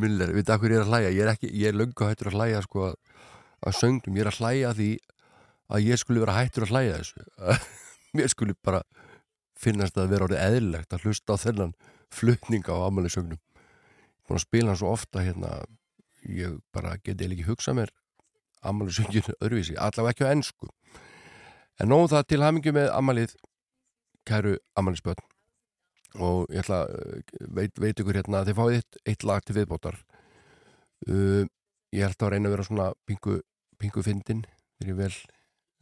Miller, 0.00 0.32
við 0.32 0.44
það 0.48 0.60
hverju 0.62 0.74
ég 0.74 0.80
er 0.80 0.84
að 0.84 0.90
hlæja 0.92 1.10
ég 1.12 1.20
er, 1.26 1.30
er 1.68 1.76
löngu 1.76 2.08
hættur 2.08 2.30
að 2.32 2.36
hlæja 2.38 2.60
sko, 2.64 2.78
að, 2.88 2.96
að 3.68 3.72
söngum, 3.82 4.16
ég 4.16 4.24
er 4.24 4.30
að 4.32 4.40
hlæja 4.40 4.66
að 4.70 4.78
því 4.80 4.90
að 5.68 5.90
ég 5.90 6.00
skulle 6.00 6.22
vera 6.24 6.38
hættur 6.38 6.66
að 6.66 6.74
hlæja 6.74 6.98
þessu. 7.00 7.26
Mér 8.16 8.32
skulle 8.32 8.56
bara 8.64 8.82
finnast 9.58 9.98
að 9.98 10.12
vera 10.14 10.28
orðið 10.28 10.44
eðlilegt 10.44 10.94
að 10.94 11.06
hlusta 11.06 11.34
á 11.34 11.42
þennan 11.44 11.74
flutning 12.14 12.64
á 12.70 12.76
amali 12.86 13.10
sögnum 13.12 13.40
búin 14.28 14.38
að 14.38 14.44
spila 14.44 14.72
hann 14.72 14.80
svo 14.80 14.92
ofta 14.92 15.24
hérna 15.24 15.58
ég 16.28 16.58
bara 16.74 16.96
geti 17.04 17.26
ekki 17.26 17.46
hugsað 17.48 17.80
mér 17.80 17.92
amali 18.68 18.94
sönginu 18.94 19.34
öðruvísi 19.38 19.76
allavega 19.76 20.14
ekki 20.14 20.28
á 20.28 20.32
ennsku 20.34 20.70
en 21.80 21.90
nóg 21.92 22.08
það 22.12 22.28
til 22.30 22.42
hamingu 22.44 22.74
með 22.76 22.92
amalið 22.94 23.34
kæru 24.28 24.56
amalisbötn 24.78 25.26
og 26.18 26.48
ég 26.52 26.62
ætla 26.62 26.82
að 26.84 27.48
veit, 27.54 27.74
veit 27.78 28.00
ykkur 28.00 28.18
hérna 28.18 28.40
að 28.42 28.50
þið 28.50 28.58
fáið 28.58 28.76
eitt, 28.78 29.00
eitt 29.04 29.24
lag 29.28 29.44
til 29.44 29.56
viðbótar. 29.58 29.98
Uh, 31.06 31.44
ég 31.94 32.06
ætla 32.08 32.28
að 32.28 32.32
reyna 32.34 32.48
að 32.48 32.54
vera 32.56 32.66
svona 32.66 32.86
pingu, 33.06 33.36
pingu 33.78 34.02
fyndin 34.02 34.40
þegar 34.78 34.90
ég 34.90 34.98
vel 34.98 35.12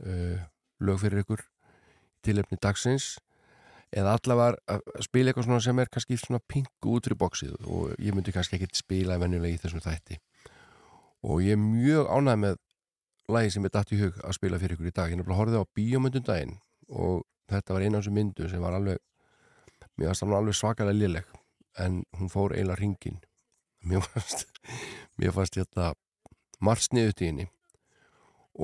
uh, 0.05 0.43
lög 0.83 1.01
fyrir 1.03 1.25
ykkur 1.25 1.45
tilefni 2.27 2.59
dagsins. 2.63 3.17
Eða 3.95 4.17
allavega 4.19 4.77
að 4.77 5.05
spila 5.07 5.31
eitthvað 5.31 5.47
svona 5.47 5.63
sem 5.63 5.79
er 5.79 5.91
kannski 5.93 6.19
svona 6.19 6.43
pingu 6.51 6.97
út 6.97 7.07
í 7.07 7.17
bóksið 7.17 7.55
og 7.71 7.93
ég 8.03 8.17
myndi 8.17 8.35
kannski 8.35 8.59
ekkit 8.59 8.77
spila 8.77 9.19
venjulega 9.23 9.55
í 9.55 9.61
þessum 9.63 9.85
þætti. 9.85 10.19
Og 11.27 11.45
ég 11.47 11.55
er 11.55 11.63
mjög 11.63 12.11
ánægð 12.11 12.41
með 12.43 12.59
lagi 13.31 13.55
sem 13.55 13.65
er 13.67 13.73
dætt 13.75 13.95
í 13.95 14.01
hug 14.01 14.19
að 14.27 14.37
spila 14.37 14.59
fyrir 14.59 14.77
ykkur 14.77 14.91
í 14.91 14.95
dag. 14.95 15.15
Ég 15.15 15.23
er 15.23 15.29
bara 15.29 15.39
horfið 15.39 15.63
á 15.63 15.73
bíómyndundaginn 15.79 16.59
og 16.91 17.23
þetta 17.51 17.75
var 17.75 17.87
eina 17.87 17.99
af 17.99 18.05
þessum 18.05 18.19
myndu 18.19 18.49
sem 18.51 18.63
var 18.63 18.77
alveg 18.77 18.99
mér 19.97 20.13
hann 20.13 20.37
alveg 20.37 20.57
svakalega 20.57 20.99
liðleg 20.99 21.29
en 21.83 22.03
hún 22.19 22.33
fór 22.33 22.55
eiginlega 22.55 22.81
ringin 22.81 23.21
mér 23.87 24.05
fannst 24.05 24.47
mér 25.21 25.35
fannst 25.37 25.59
þetta 25.59 25.93
margt 26.61 26.89
sniðut 26.89 27.23
í 27.23 27.31
henni 27.31 27.49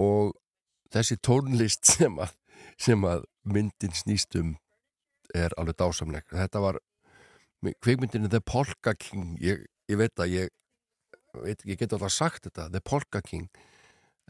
og 0.06 0.34
þessi 0.92 1.18
tónlist 1.24 1.88
sem 1.88 2.18
að, 2.20 2.34
sem 2.80 3.04
að 3.08 3.26
myndin 3.48 3.94
snýst 3.96 4.36
um 4.40 4.56
er 5.34 5.54
alveg 5.56 5.78
dásamleg. 5.80 6.26
Þetta 6.28 6.62
var 6.62 6.78
kveikmyndinu 7.84 8.28
The 8.28 8.42
Polka 8.44 8.94
King 8.98 9.36
ég, 9.42 9.64
ég 9.88 10.00
veit 10.00 10.20
að 10.20 10.34
ég 10.34 10.52
veit, 11.40 11.62
ég 11.64 11.78
get 11.78 11.94
alltaf 11.94 12.12
sagt 12.12 12.48
þetta 12.48 12.68
The 12.72 12.82
Polka 12.84 13.22
King 13.24 13.48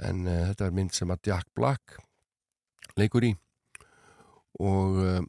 en 0.03 0.27
uh, 0.27 0.49
þetta 0.51 0.69
er 0.69 0.77
mynd 0.77 0.95
sem 0.97 1.11
að 1.13 1.33
Jack 1.33 1.49
Black 1.59 1.99
leikur 3.01 3.27
í 3.27 3.33
og 4.61 5.01
uh, 5.01 5.21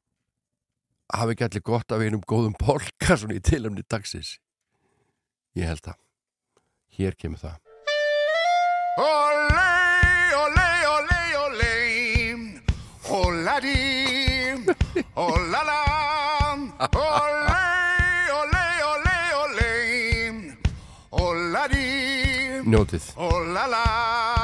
hafi 1.13 1.35
ekki 1.35 1.47
allir 1.47 1.65
gott 1.65 1.95
af 1.95 2.03
einum 2.03 2.23
góðum 2.27 2.55
polka 2.59 3.17
svona 3.17 3.37
í 3.37 3.43
tilumni 3.43 3.85
dagsins. 3.89 4.37
Ég 5.57 5.69
held 5.69 5.83
það. 5.85 5.99
Hér 6.97 7.17
kemur 7.17 7.41
það. 7.41 7.59
Ole, 9.01 9.62
Oh 13.15 13.29
la 13.29 13.59
di, 13.59 14.65
oh 15.13 15.37
la 15.51 15.61
la, 15.61 15.81
ole, 16.81 17.45
lay, 18.51 19.31
ole, 19.37 19.53
lay, 19.53 20.57
oh 21.11 21.33
la 21.51 21.67
di, 21.67 22.61
Notice. 22.67 23.13
oh 23.15 23.43
la 23.53 23.67
la. 23.67 24.42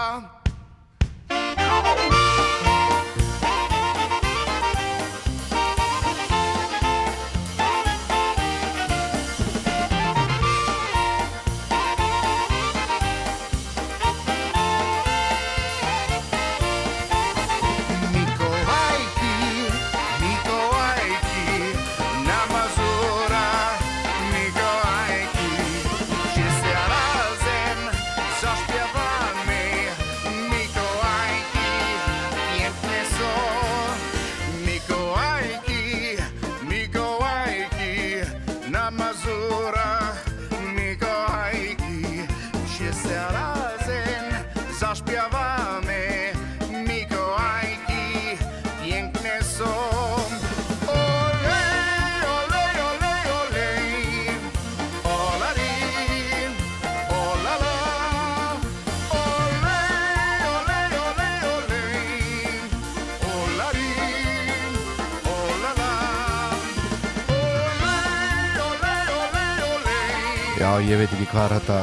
Ég 70.90 70.98
veit 70.98 71.11
ekki 71.14 71.28
hvað 71.30 71.44
er 71.45 71.53
þetta 71.60 71.80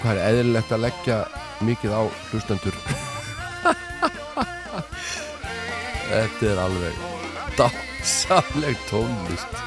hvað 0.00 0.12
er 0.12 0.20
eðlilegt 0.28 0.72
að 0.74 0.82
leggja 0.84 1.16
mikið 1.66 1.94
á 1.98 2.02
hlustendur. 2.30 2.76
Þetta 6.10 6.46
er 6.50 6.60
alveg 6.62 6.94
dásamleg 7.58 8.78
tónlist. 8.90 9.58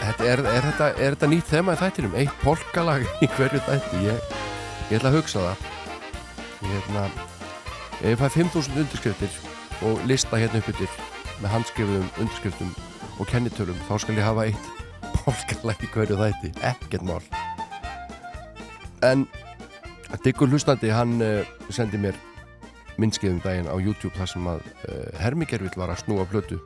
Þetta 0.00 0.24
er, 0.26 0.40
er, 0.40 0.64
þetta, 0.66 0.86
er 0.96 1.14
þetta 1.14 1.28
nýtt 1.30 1.52
þema 1.52 1.76
í 1.76 1.80
þættinum? 1.80 2.16
Eitt 2.18 2.36
polkalag 2.42 3.04
í 3.20 3.28
hverju 3.36 3.60
þætti? 3.68 4.04
Ég, 4.08 4.38
ég 4.88 4.96
ætla 4.98 5.12
að 5.12 5.18
hugsa 5.20 5.44
það. 5.44 5.56
Ég 6.60 6.72
hérna 6.74 7.04
Ef 8.00 8.06
ég 8.08 8.16
fæ 8.16 8.28
5.000 8.32 8.80
undirskriftir 8.80 9.32
og 9.84 10.00
lista 10.08 10.40
hérna 10.40 10.62
upp 10.62 10.72
yfir 10.72 10.88
með 11.42 11.52
handskrifuðum 11.52 12.08
undirskriftum 12.16 12.72
og 13.20 13.28
kennitölum 13.28 13.78
þá 13.88 13.94
skal 14.00 14.18
ég 14.18 14.26
hafa 14.26 14.48
eitt 14.48 14.70
polkalag 15.20 15.84
í 15.84 15.90
hverju 15.92 16.18
þætti, 16.18 16.52
ekkert 16.64 17.06
mál. 17.06 17.22
En 19.04 19.26
Diggur 20.24 20.50
hlustandi, 20.50 20.90
hann 20.92 21.20
uh, 21.22 21.46
sendi 21.72 22.00
mér 22.00 22.16
myndskeiðum 23.00 23.40
daginn 23.44 23.70
á 23.70 23.76
YouTube 23.78 24.12
þar 24.18 24.28
sem 24.32 24.48
að 24.50 24.64
uh, 24.90 25.20
Hermigervill 25.20 25.72
var 25.78 25.92
að 25.92 26.02
snúa 26.02 26.26
plötu. 26.28 26.58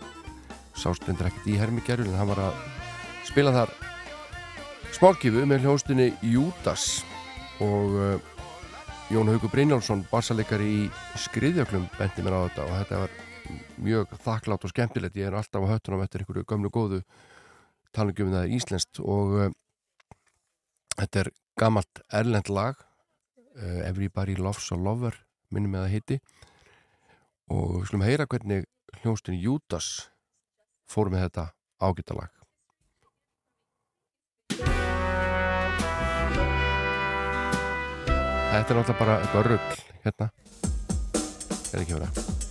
Sástlendur 0.74 1.28
ekkert 1.28 1.50
í 1.52 1.58
Hermigervill 1.60 2.10
en 2.10 2.18
hann 2.18 2.32
var 2.32 2.40
að 2.48 2.62
spila 3.28 3.52
þar 3.54 3.74
smákifu 4.96 5.44
með 5.46 5.66
hljóstinni 5.66 6.08
Júdas. 6.24 7.04
Og 7.62 7.98
uh, 8.00 8.32
Jón 9.12 9.28
Haugur 9.30 9.52
Brynjálsson 9.52 10.06
bassalegari 10.10 10.70
í 10.80 10.84
skriðjöklum 11.20 11.86
bendi 11.98 12.24
mér 12.24 12.40
á 12.40 12.46
þetta 12.48 12.64
og 12.64 12.76
þetta 12.80 13.02
var 13.04 13.16
mjög 13.82 14.14
þakklátt 14.24 14.64
og 14.66 14.72
skemmtilegt. 14.72 15.16
Ég 15.18 15.28
er 15.28 15.36
alltaf 15.38 15.64
á 15.64 15.72
höttunum 15.72 16.04
eftir 16.04 16.24
einhverju 16.24 16.46
gömlu 16.48 16.70
góðu 16.72 17.02
talingum 17.94 18.32
það 18.34 18.46
er 18.46 18.56
íslenskt. 18.58 19.00
Og 19.02 19.36
uh, 19.38 19.50
þetta 20.96 21.24
er 21.24 21.32
gammalt 21.60 22.02
erlend 22.12 22.50
lag 22.50 22.78
uh, 23.58 23.80
Everybody 23.86 24.36
Loves 24.38 24.70
a 24.72 24.78
Lover 24.78 25.18
minnum 25.54 25.76
ég 25.76 25.82
að 25.82 25.86
það 25.86 25.96
heiti. 25.98 26.20
Og 27.54 27.74
við 27.80 27.90
slumum 27.90 28.06
að 28.06 28.12
heyra 28.12 28.30
hvernig 28.30 28.70
hljómsdyn 29.02 29.42
Jútas 29.42 29.90
fór 30.90 31.10
með 31.12 31.28
þetta 31.28 31.50
ágættalag 31.82 32.32
Þetta 38.54 38.70
er 38.70 38.78
náttúrulega 38.78 38.98
bara 39.00 39.16
eitthvað 39.18 39.48
rögl 39.50 39.82
hérna. 40.04 40.30
Er 41.74 41.82
ekki 41.82 41.98
verið 41.98 42.43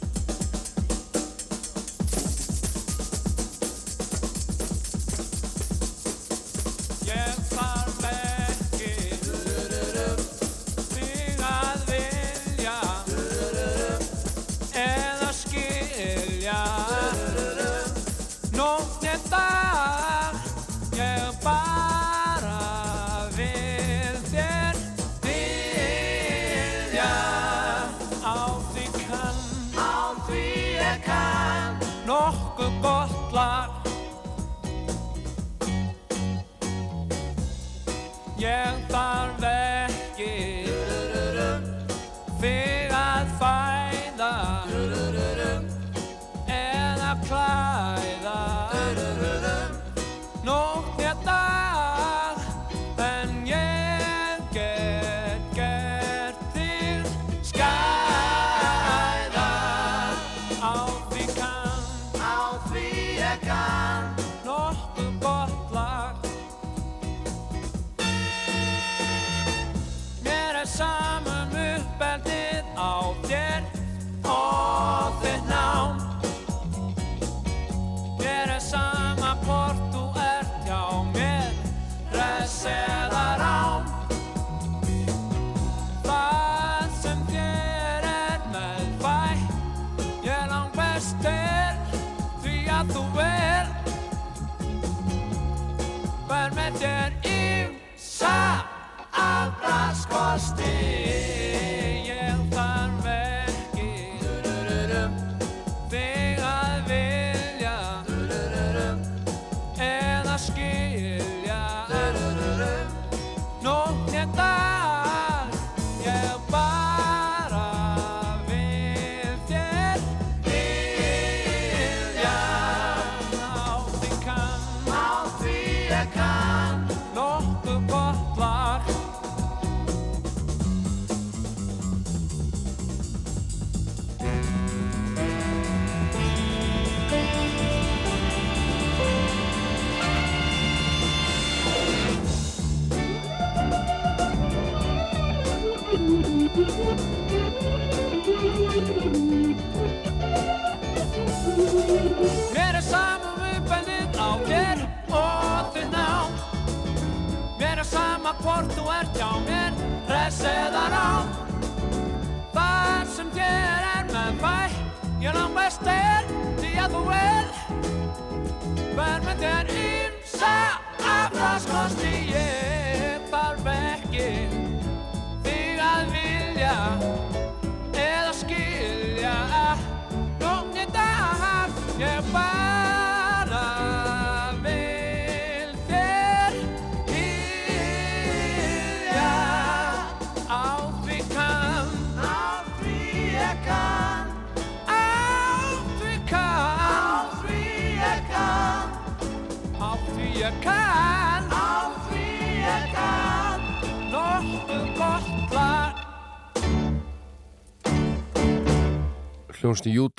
skin. 110.37 110.82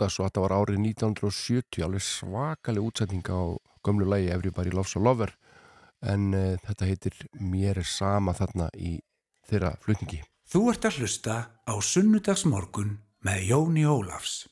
Judas 0.05 0.19
og 0.21 0.27
þetta 0.29 0.43
var 0.45 0.53
árið 0.53 0.81
1970 0.85 1.85
alveg 1.87 2.03
svakaleg 2.05 2.85
útsending 2.85 3.25
á 3.25 3.57
gömlu 3.81 4.05
lægi 4.05 4.29
Everybody 4.35 4.71
Loves 4.75 4.97
a 4.97 5.01
Lover 5.01 5.33
en 6.05 6.35
uh, 6.37 6.59
þetta 6.61 6.85
heitir 6.85 7.15
Mér 7.41 7.81
er 7.81 7.89
sama 7.89 8.35
þarna 8.37 8.69
í 8.77 8.99
þeirra 9.49 9.73
flutningi. 9.81 10.21
Þú 10.45 10.61
ert 10.75 10.85
að 10.85 10.99
hlusta 11.01 11.37
á 11.65 11.75
Sunnudagsmorgun 11.81 12.99
með 13.25 13.49
Jóni 13.49 13.87
Ólafs. 13.89 14.45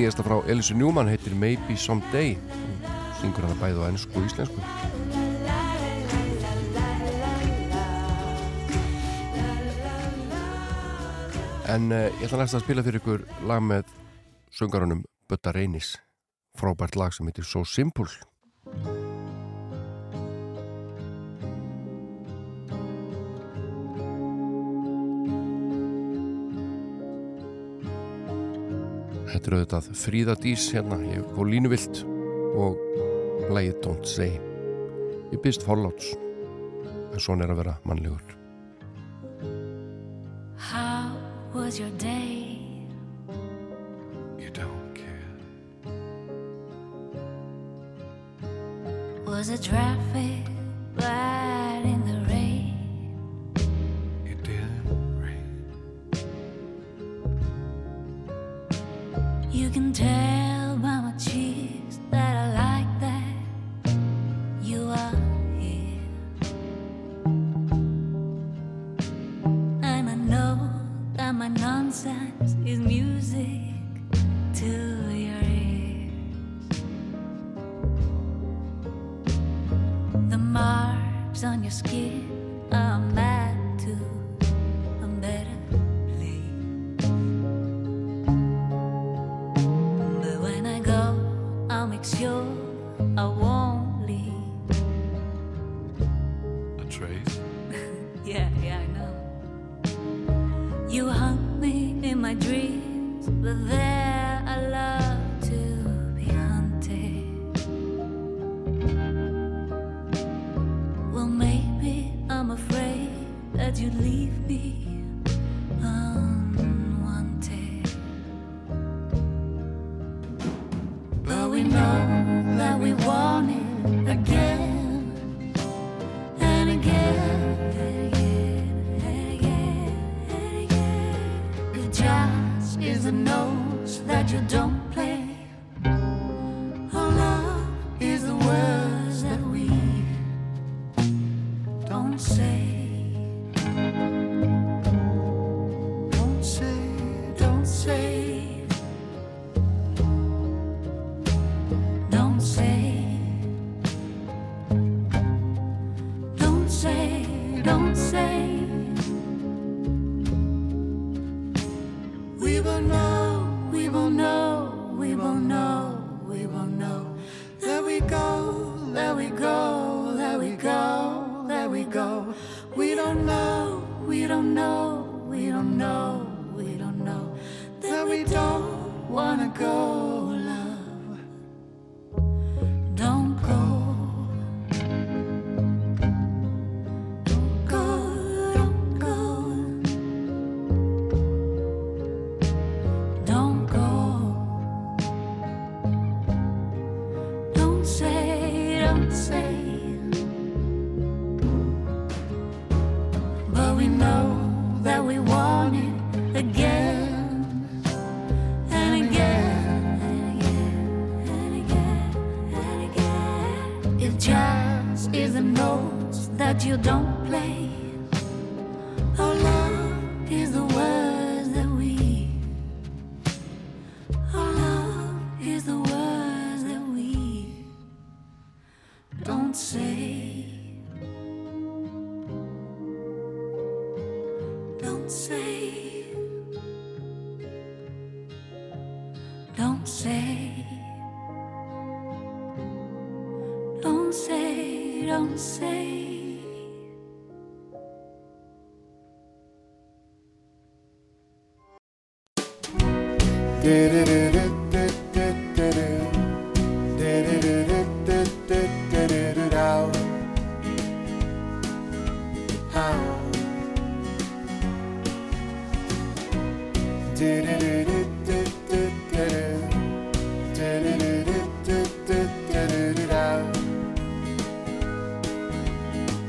nýjasta 0.00 0.24
frá 0.24 0.38
Elise 0.48 0.72
Newman 0.72 1.10
heitir 1.12 1.34
Maybe 1.36 1.76
Someday. 1.76 2.32
Og 2.88 3.16
syngur 3.20 3.44
hana 3.44 3.56
bæði 3.60 3.82
á 3.84 3.90
ennsku 3.90 4.16
og 4.16 4.24
íslensku. 4.24 4.62
En 11.68 11.92
uh, 11.92 12.08
ég 12.16 12.24
ætla 12.24 12.40
næst 12.40 12.56
að 12.56 12.64
spila 12.64 12.84
fyrir 12.86 13.02
ykkur 13.02 13.26
lag 13.50 13.60
með 13.60 13.92
söngarunum 14.56 15.04
Bötta 15.28 15.52
Reynis, 15.52 15.98
frábært 16.56 16.96
lag 16.96 17.12
sem 17.12 17.28
heitir 17.28 17.44
So 17.44 17.66
Simple. 17.68 18.08
heitir 29.50 29.58
auðvitað 29.58 29.96
Fríðadís 29.98 30.64
hérna 30.74 30.96
og 31.34 31.46
Línuvilt 31.48 32.04
og 32.54 32.76
lægið 33.50 33.80
Don't 33.82 34.06
Say. 34.06 34.38
Ég 35.32 35.40
býðst 35.42 35.64
fórláts 35.66 36.12
en 37.10 37.18
svona 37.18 37.44
er 37.44 37.54
að 37.54 37.62
vera 37.62 37.74
mannlegur. 37.84 38.36
How 40.56 41.10
was 41.54 41.80
your 41.80 41.90
day? 41.98 42.46
You 44.38 44.50
don't 44.54 44.94
care. 44.94 45.34
Was 49.26 49.48
the 49.48 49.58
traffic 49.58 50.46
light 50.96 51.82
in 51.84 52.04
the 52.06 52.19
take 60.00 60.29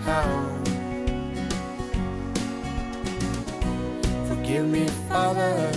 home. 0.04 0.64
Forgive 4.28 4.68
me, 4.68 4.88
Father, 5.08 5.72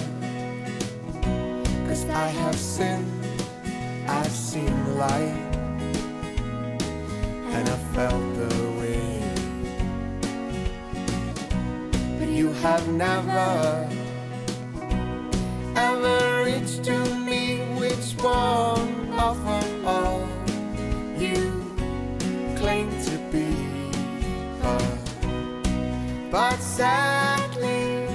cause 1.86 2.04
I 2.08 2.28
have 2.28 2.56
sinned. 2.56 3.10
I've 4.08 4.30
seen 4.30 4.72
the 4.84 4.92
light 4.92 5.54
and 7.54 7.68
I 7.68 7.76
felt 7.94 8.24
the 8.34 8.54
wind. 8.78 9.38
But 12.18 12.28
you 12.28 12.52
have 12.64 12.86
never 12.88 13.88
ever 15.76 16.44
reached 16.44 16.84
to 16.84 16.98
me, 17.16 17.58
which 17.78 18.14
one? 18.22 18.73
Sadly. 26.76 28.08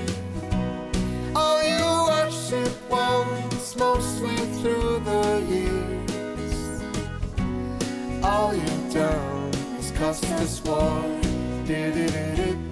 All 1.34 1.64
you 1.64 1.86
worship 2.12 2.74
once, 2.90 3.76
mostly 3.78 4.36
through 4.60 5.00
the 5.00 5.26
years. 5.48 6.84
All 8.22 8.54
you've 8.54 8.94
done 8.94 9.54
is 9.80 9.92
cost 9.92 10.26
us 10.42 10.62
war. 10.66 11.04
Do-do-do-do-do-do-do-do. 11.66 12.69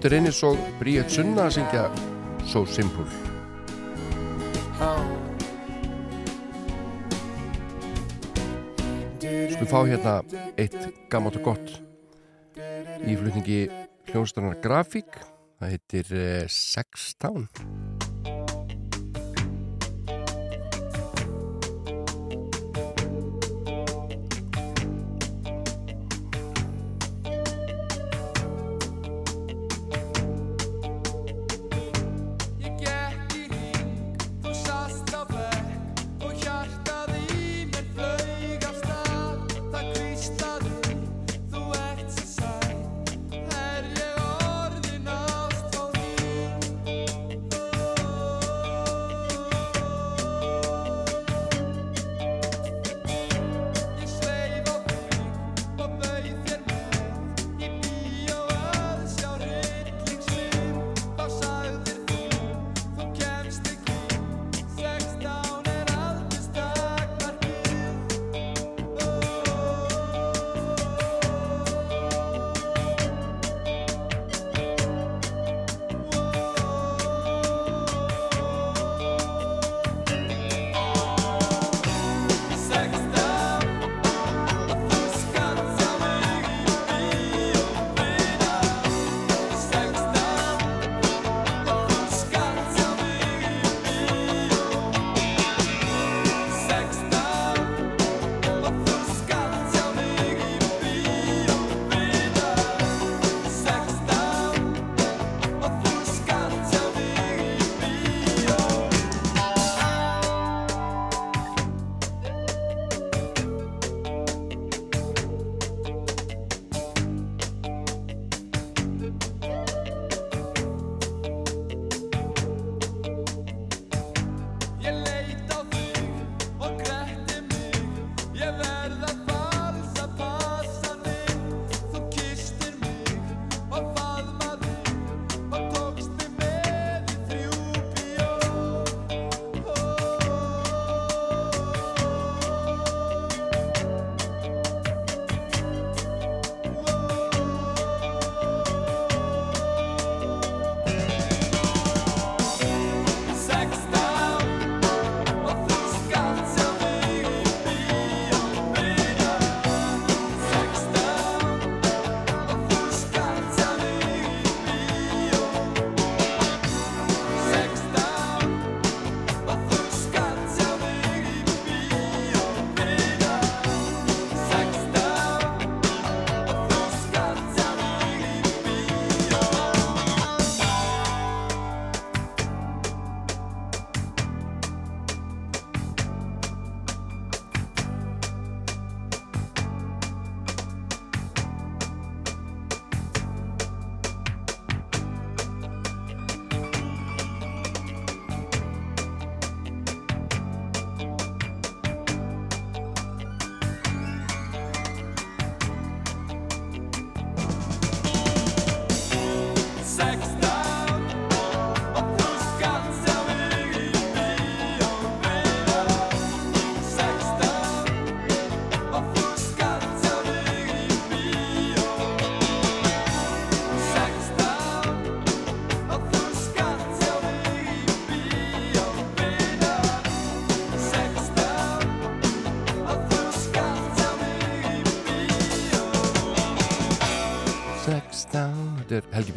Þetta 0.00 0.08
Bötti 0.08 0.16
Reynis 0.16 0.38
og 0.48 0.60
Bríett 0.80 1.10
Sunna 1.12 1.42
að 1.44 1.58
syngja 1.58 1.80
So 2.48 2.62
Simple. 2.64 3.04
Skulum 9.20 9.68
fá 9.68 9.82
hérna 9.90 10.14
eitt 10.56 10.78
gammalt 11.12 11.36
og 11.42 11.50
gott 11.50 11.74
í 13.04 13.12
flutningi 13.12 13.60
hljónstarinnar 14.08 14.56
Grafík. 14.64 15.20
Það 15.60 15.76
heitir 15.76 16.16
eh, 16.16 16.48
Sextown. 16.48 17.50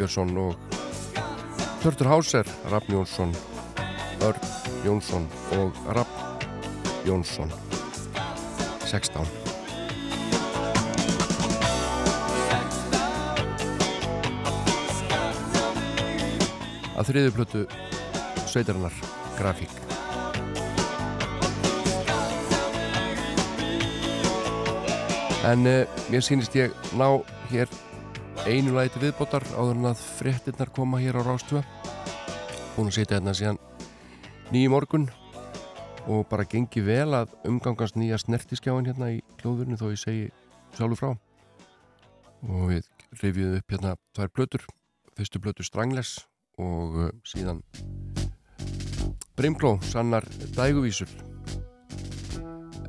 Þetta 0.03 0.19
er 0.19 0.27
Helgi 0.27 0.33
Björnsson 0.33 0.37
og 0.37 1.79
Törtur 1.79 2.07
Háser, 2.11 2.47
Rafn 2.67 2.91
Jónsson 2.91 3.31
Örn 4.19 4.39
Jónsson 4.83 5.27
og 5.55 5.71
Rafn 5.95 7.07
Jónsson. 7.07 7.51
16 8.83 9.23
að 16.99 17.07
þriðu 17.07 17.31
plötu 17.37 17.63
sveitarinnar 18.51 18.99
grafík. 19.37 19.71
En 25.47 25.63
uh, 25.67 25.87
mér 26.11 26.27
sýnist 26.27 26.59
ég 26.59 26.75
ná 26.99 27.07
hér 27.51 27.71
einu 28.43 28.75
til 28.91 28.99
viðbótar 28.99 29.43
áður 29.55 29.77
en 29.77 29.85
að 29.87 29.99
fréttinnar 30.03 30.71
koma 30.75 30.99
hér 30.99 31.15
á 31.15 31.23
Rástvö 31.23 31.61
búin 32.75 32.89
að 32.89 32.95
setja 32.97 33.15
hérna 33.15 33.33
síðan 33.37 33.59
nýju 34.51 34.71
morgun 34.73 35.05
og 36.11 36.25
bara 36.27 36.43
gengi 36.43 36.81
vel 36.83 37.13
að 37.15 37.31
umgangast 37.47 37.95
nýja 37.95 38.17
snertiskjáin 38.19 38.89
hérna 38.89 39.13
í 39.15 39.21
klóðurinu 39.39 39.77
þó 39.79 39.85
ég 39.93 40.01
segi 40.01 40.25
sjálfur 40.75 40.99
frá. 40.99 41.11
Og 42.49 42.65
við 42.73 42.89
rifjuðum 43.21 43.61
upp 43.61 43.75
hérna 43.75 43.93
tvær 44.11 44.33
plötur. 44.35 44.65
Fyrstu 45.15 45.39
plötu 45.39 45.63
Strangles 45.63 46.17
og 46.59 46.97
uh, 46.99 47.13
síðan 47.23 47.63
Brimkló, 49.37 49.77
sannar 49.87 50.27
dæguvísul. 50.57 51.07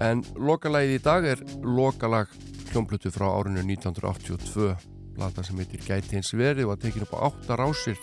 En 0.02 0.24
lokalægið 0.34 0.98
í 0.98 1.04
dag 1.04 1.30
er 1.36 1.46
lokalag 1.62 2.34
hljómplötu 2.72 3.14
frá 3.14 3.28
árinu 3.30 3.62
1982 3.62 4.93
plata 5.16 5.44
sem 5.46 5.58
heitir 5.62 5.84
Gæti 5.86 6.18
eins 6.18 6.34
verið 6.34 6.68
og 6.68 6.76
að 6.76 6.88
tekinu 6.88 7.08
upp 7.08 7.16
á 7.18 7.24
átta 7.30 7.58
rásir 7.60 8.00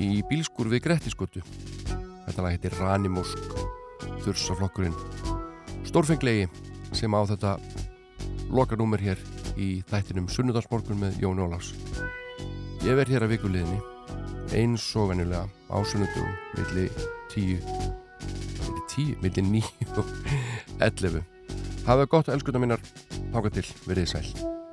í 0.00 0.22
bílskur 0.30 0.70
við 0.72 0.84
Grettiskutu 0.88 1.44
þetta 2.26 2.44
lag 2.44 2.54
heitir 2.56 2.74
Ranimosk 2.80 3.54
þursaflokkurinn. 4.24 4.94
Stórfenglegi 5.84 6.48
sem 6.96 7.12
á 7.12 7.20
þetta 7.28 7.56
lokanúmer 8.54 9.02
hér 9.02 9.20
í 9.60 9.82
þættinum 9.90 10.30
Sunnudagsmorgun 10.32 11.00
með 11.00 11.20
Jón 11.22 11.42
Ólafs. 11.44 11.74
Ég 12.84 12.96
verð 12.98 13.14
hér 13.14 13.26
að 13.26 13.36
vikuleginni 13.36 13.80
eins 14.54 14.86
og 15.00 15.10
venjulega 15.10 15.46
á 15.72 15.76
sunnudugum 15.88 16.34
milli 16.58 16.88
10 17.32 17.62
milli 18.64 18.82
10, 18.94 19.14
milli 19.24 19.46
9 19.62 19.94
og 19.98 20.12
11 20.84 21.24
hafa 21.88 22.10
gott 22.10 22.30
elskuta 22.32 22.62
mínar. 22.62 22.82
Þáka 23.34 23.50
til, 23.56 23.66
verið 23.88 24.12
sæl 24.12 24.63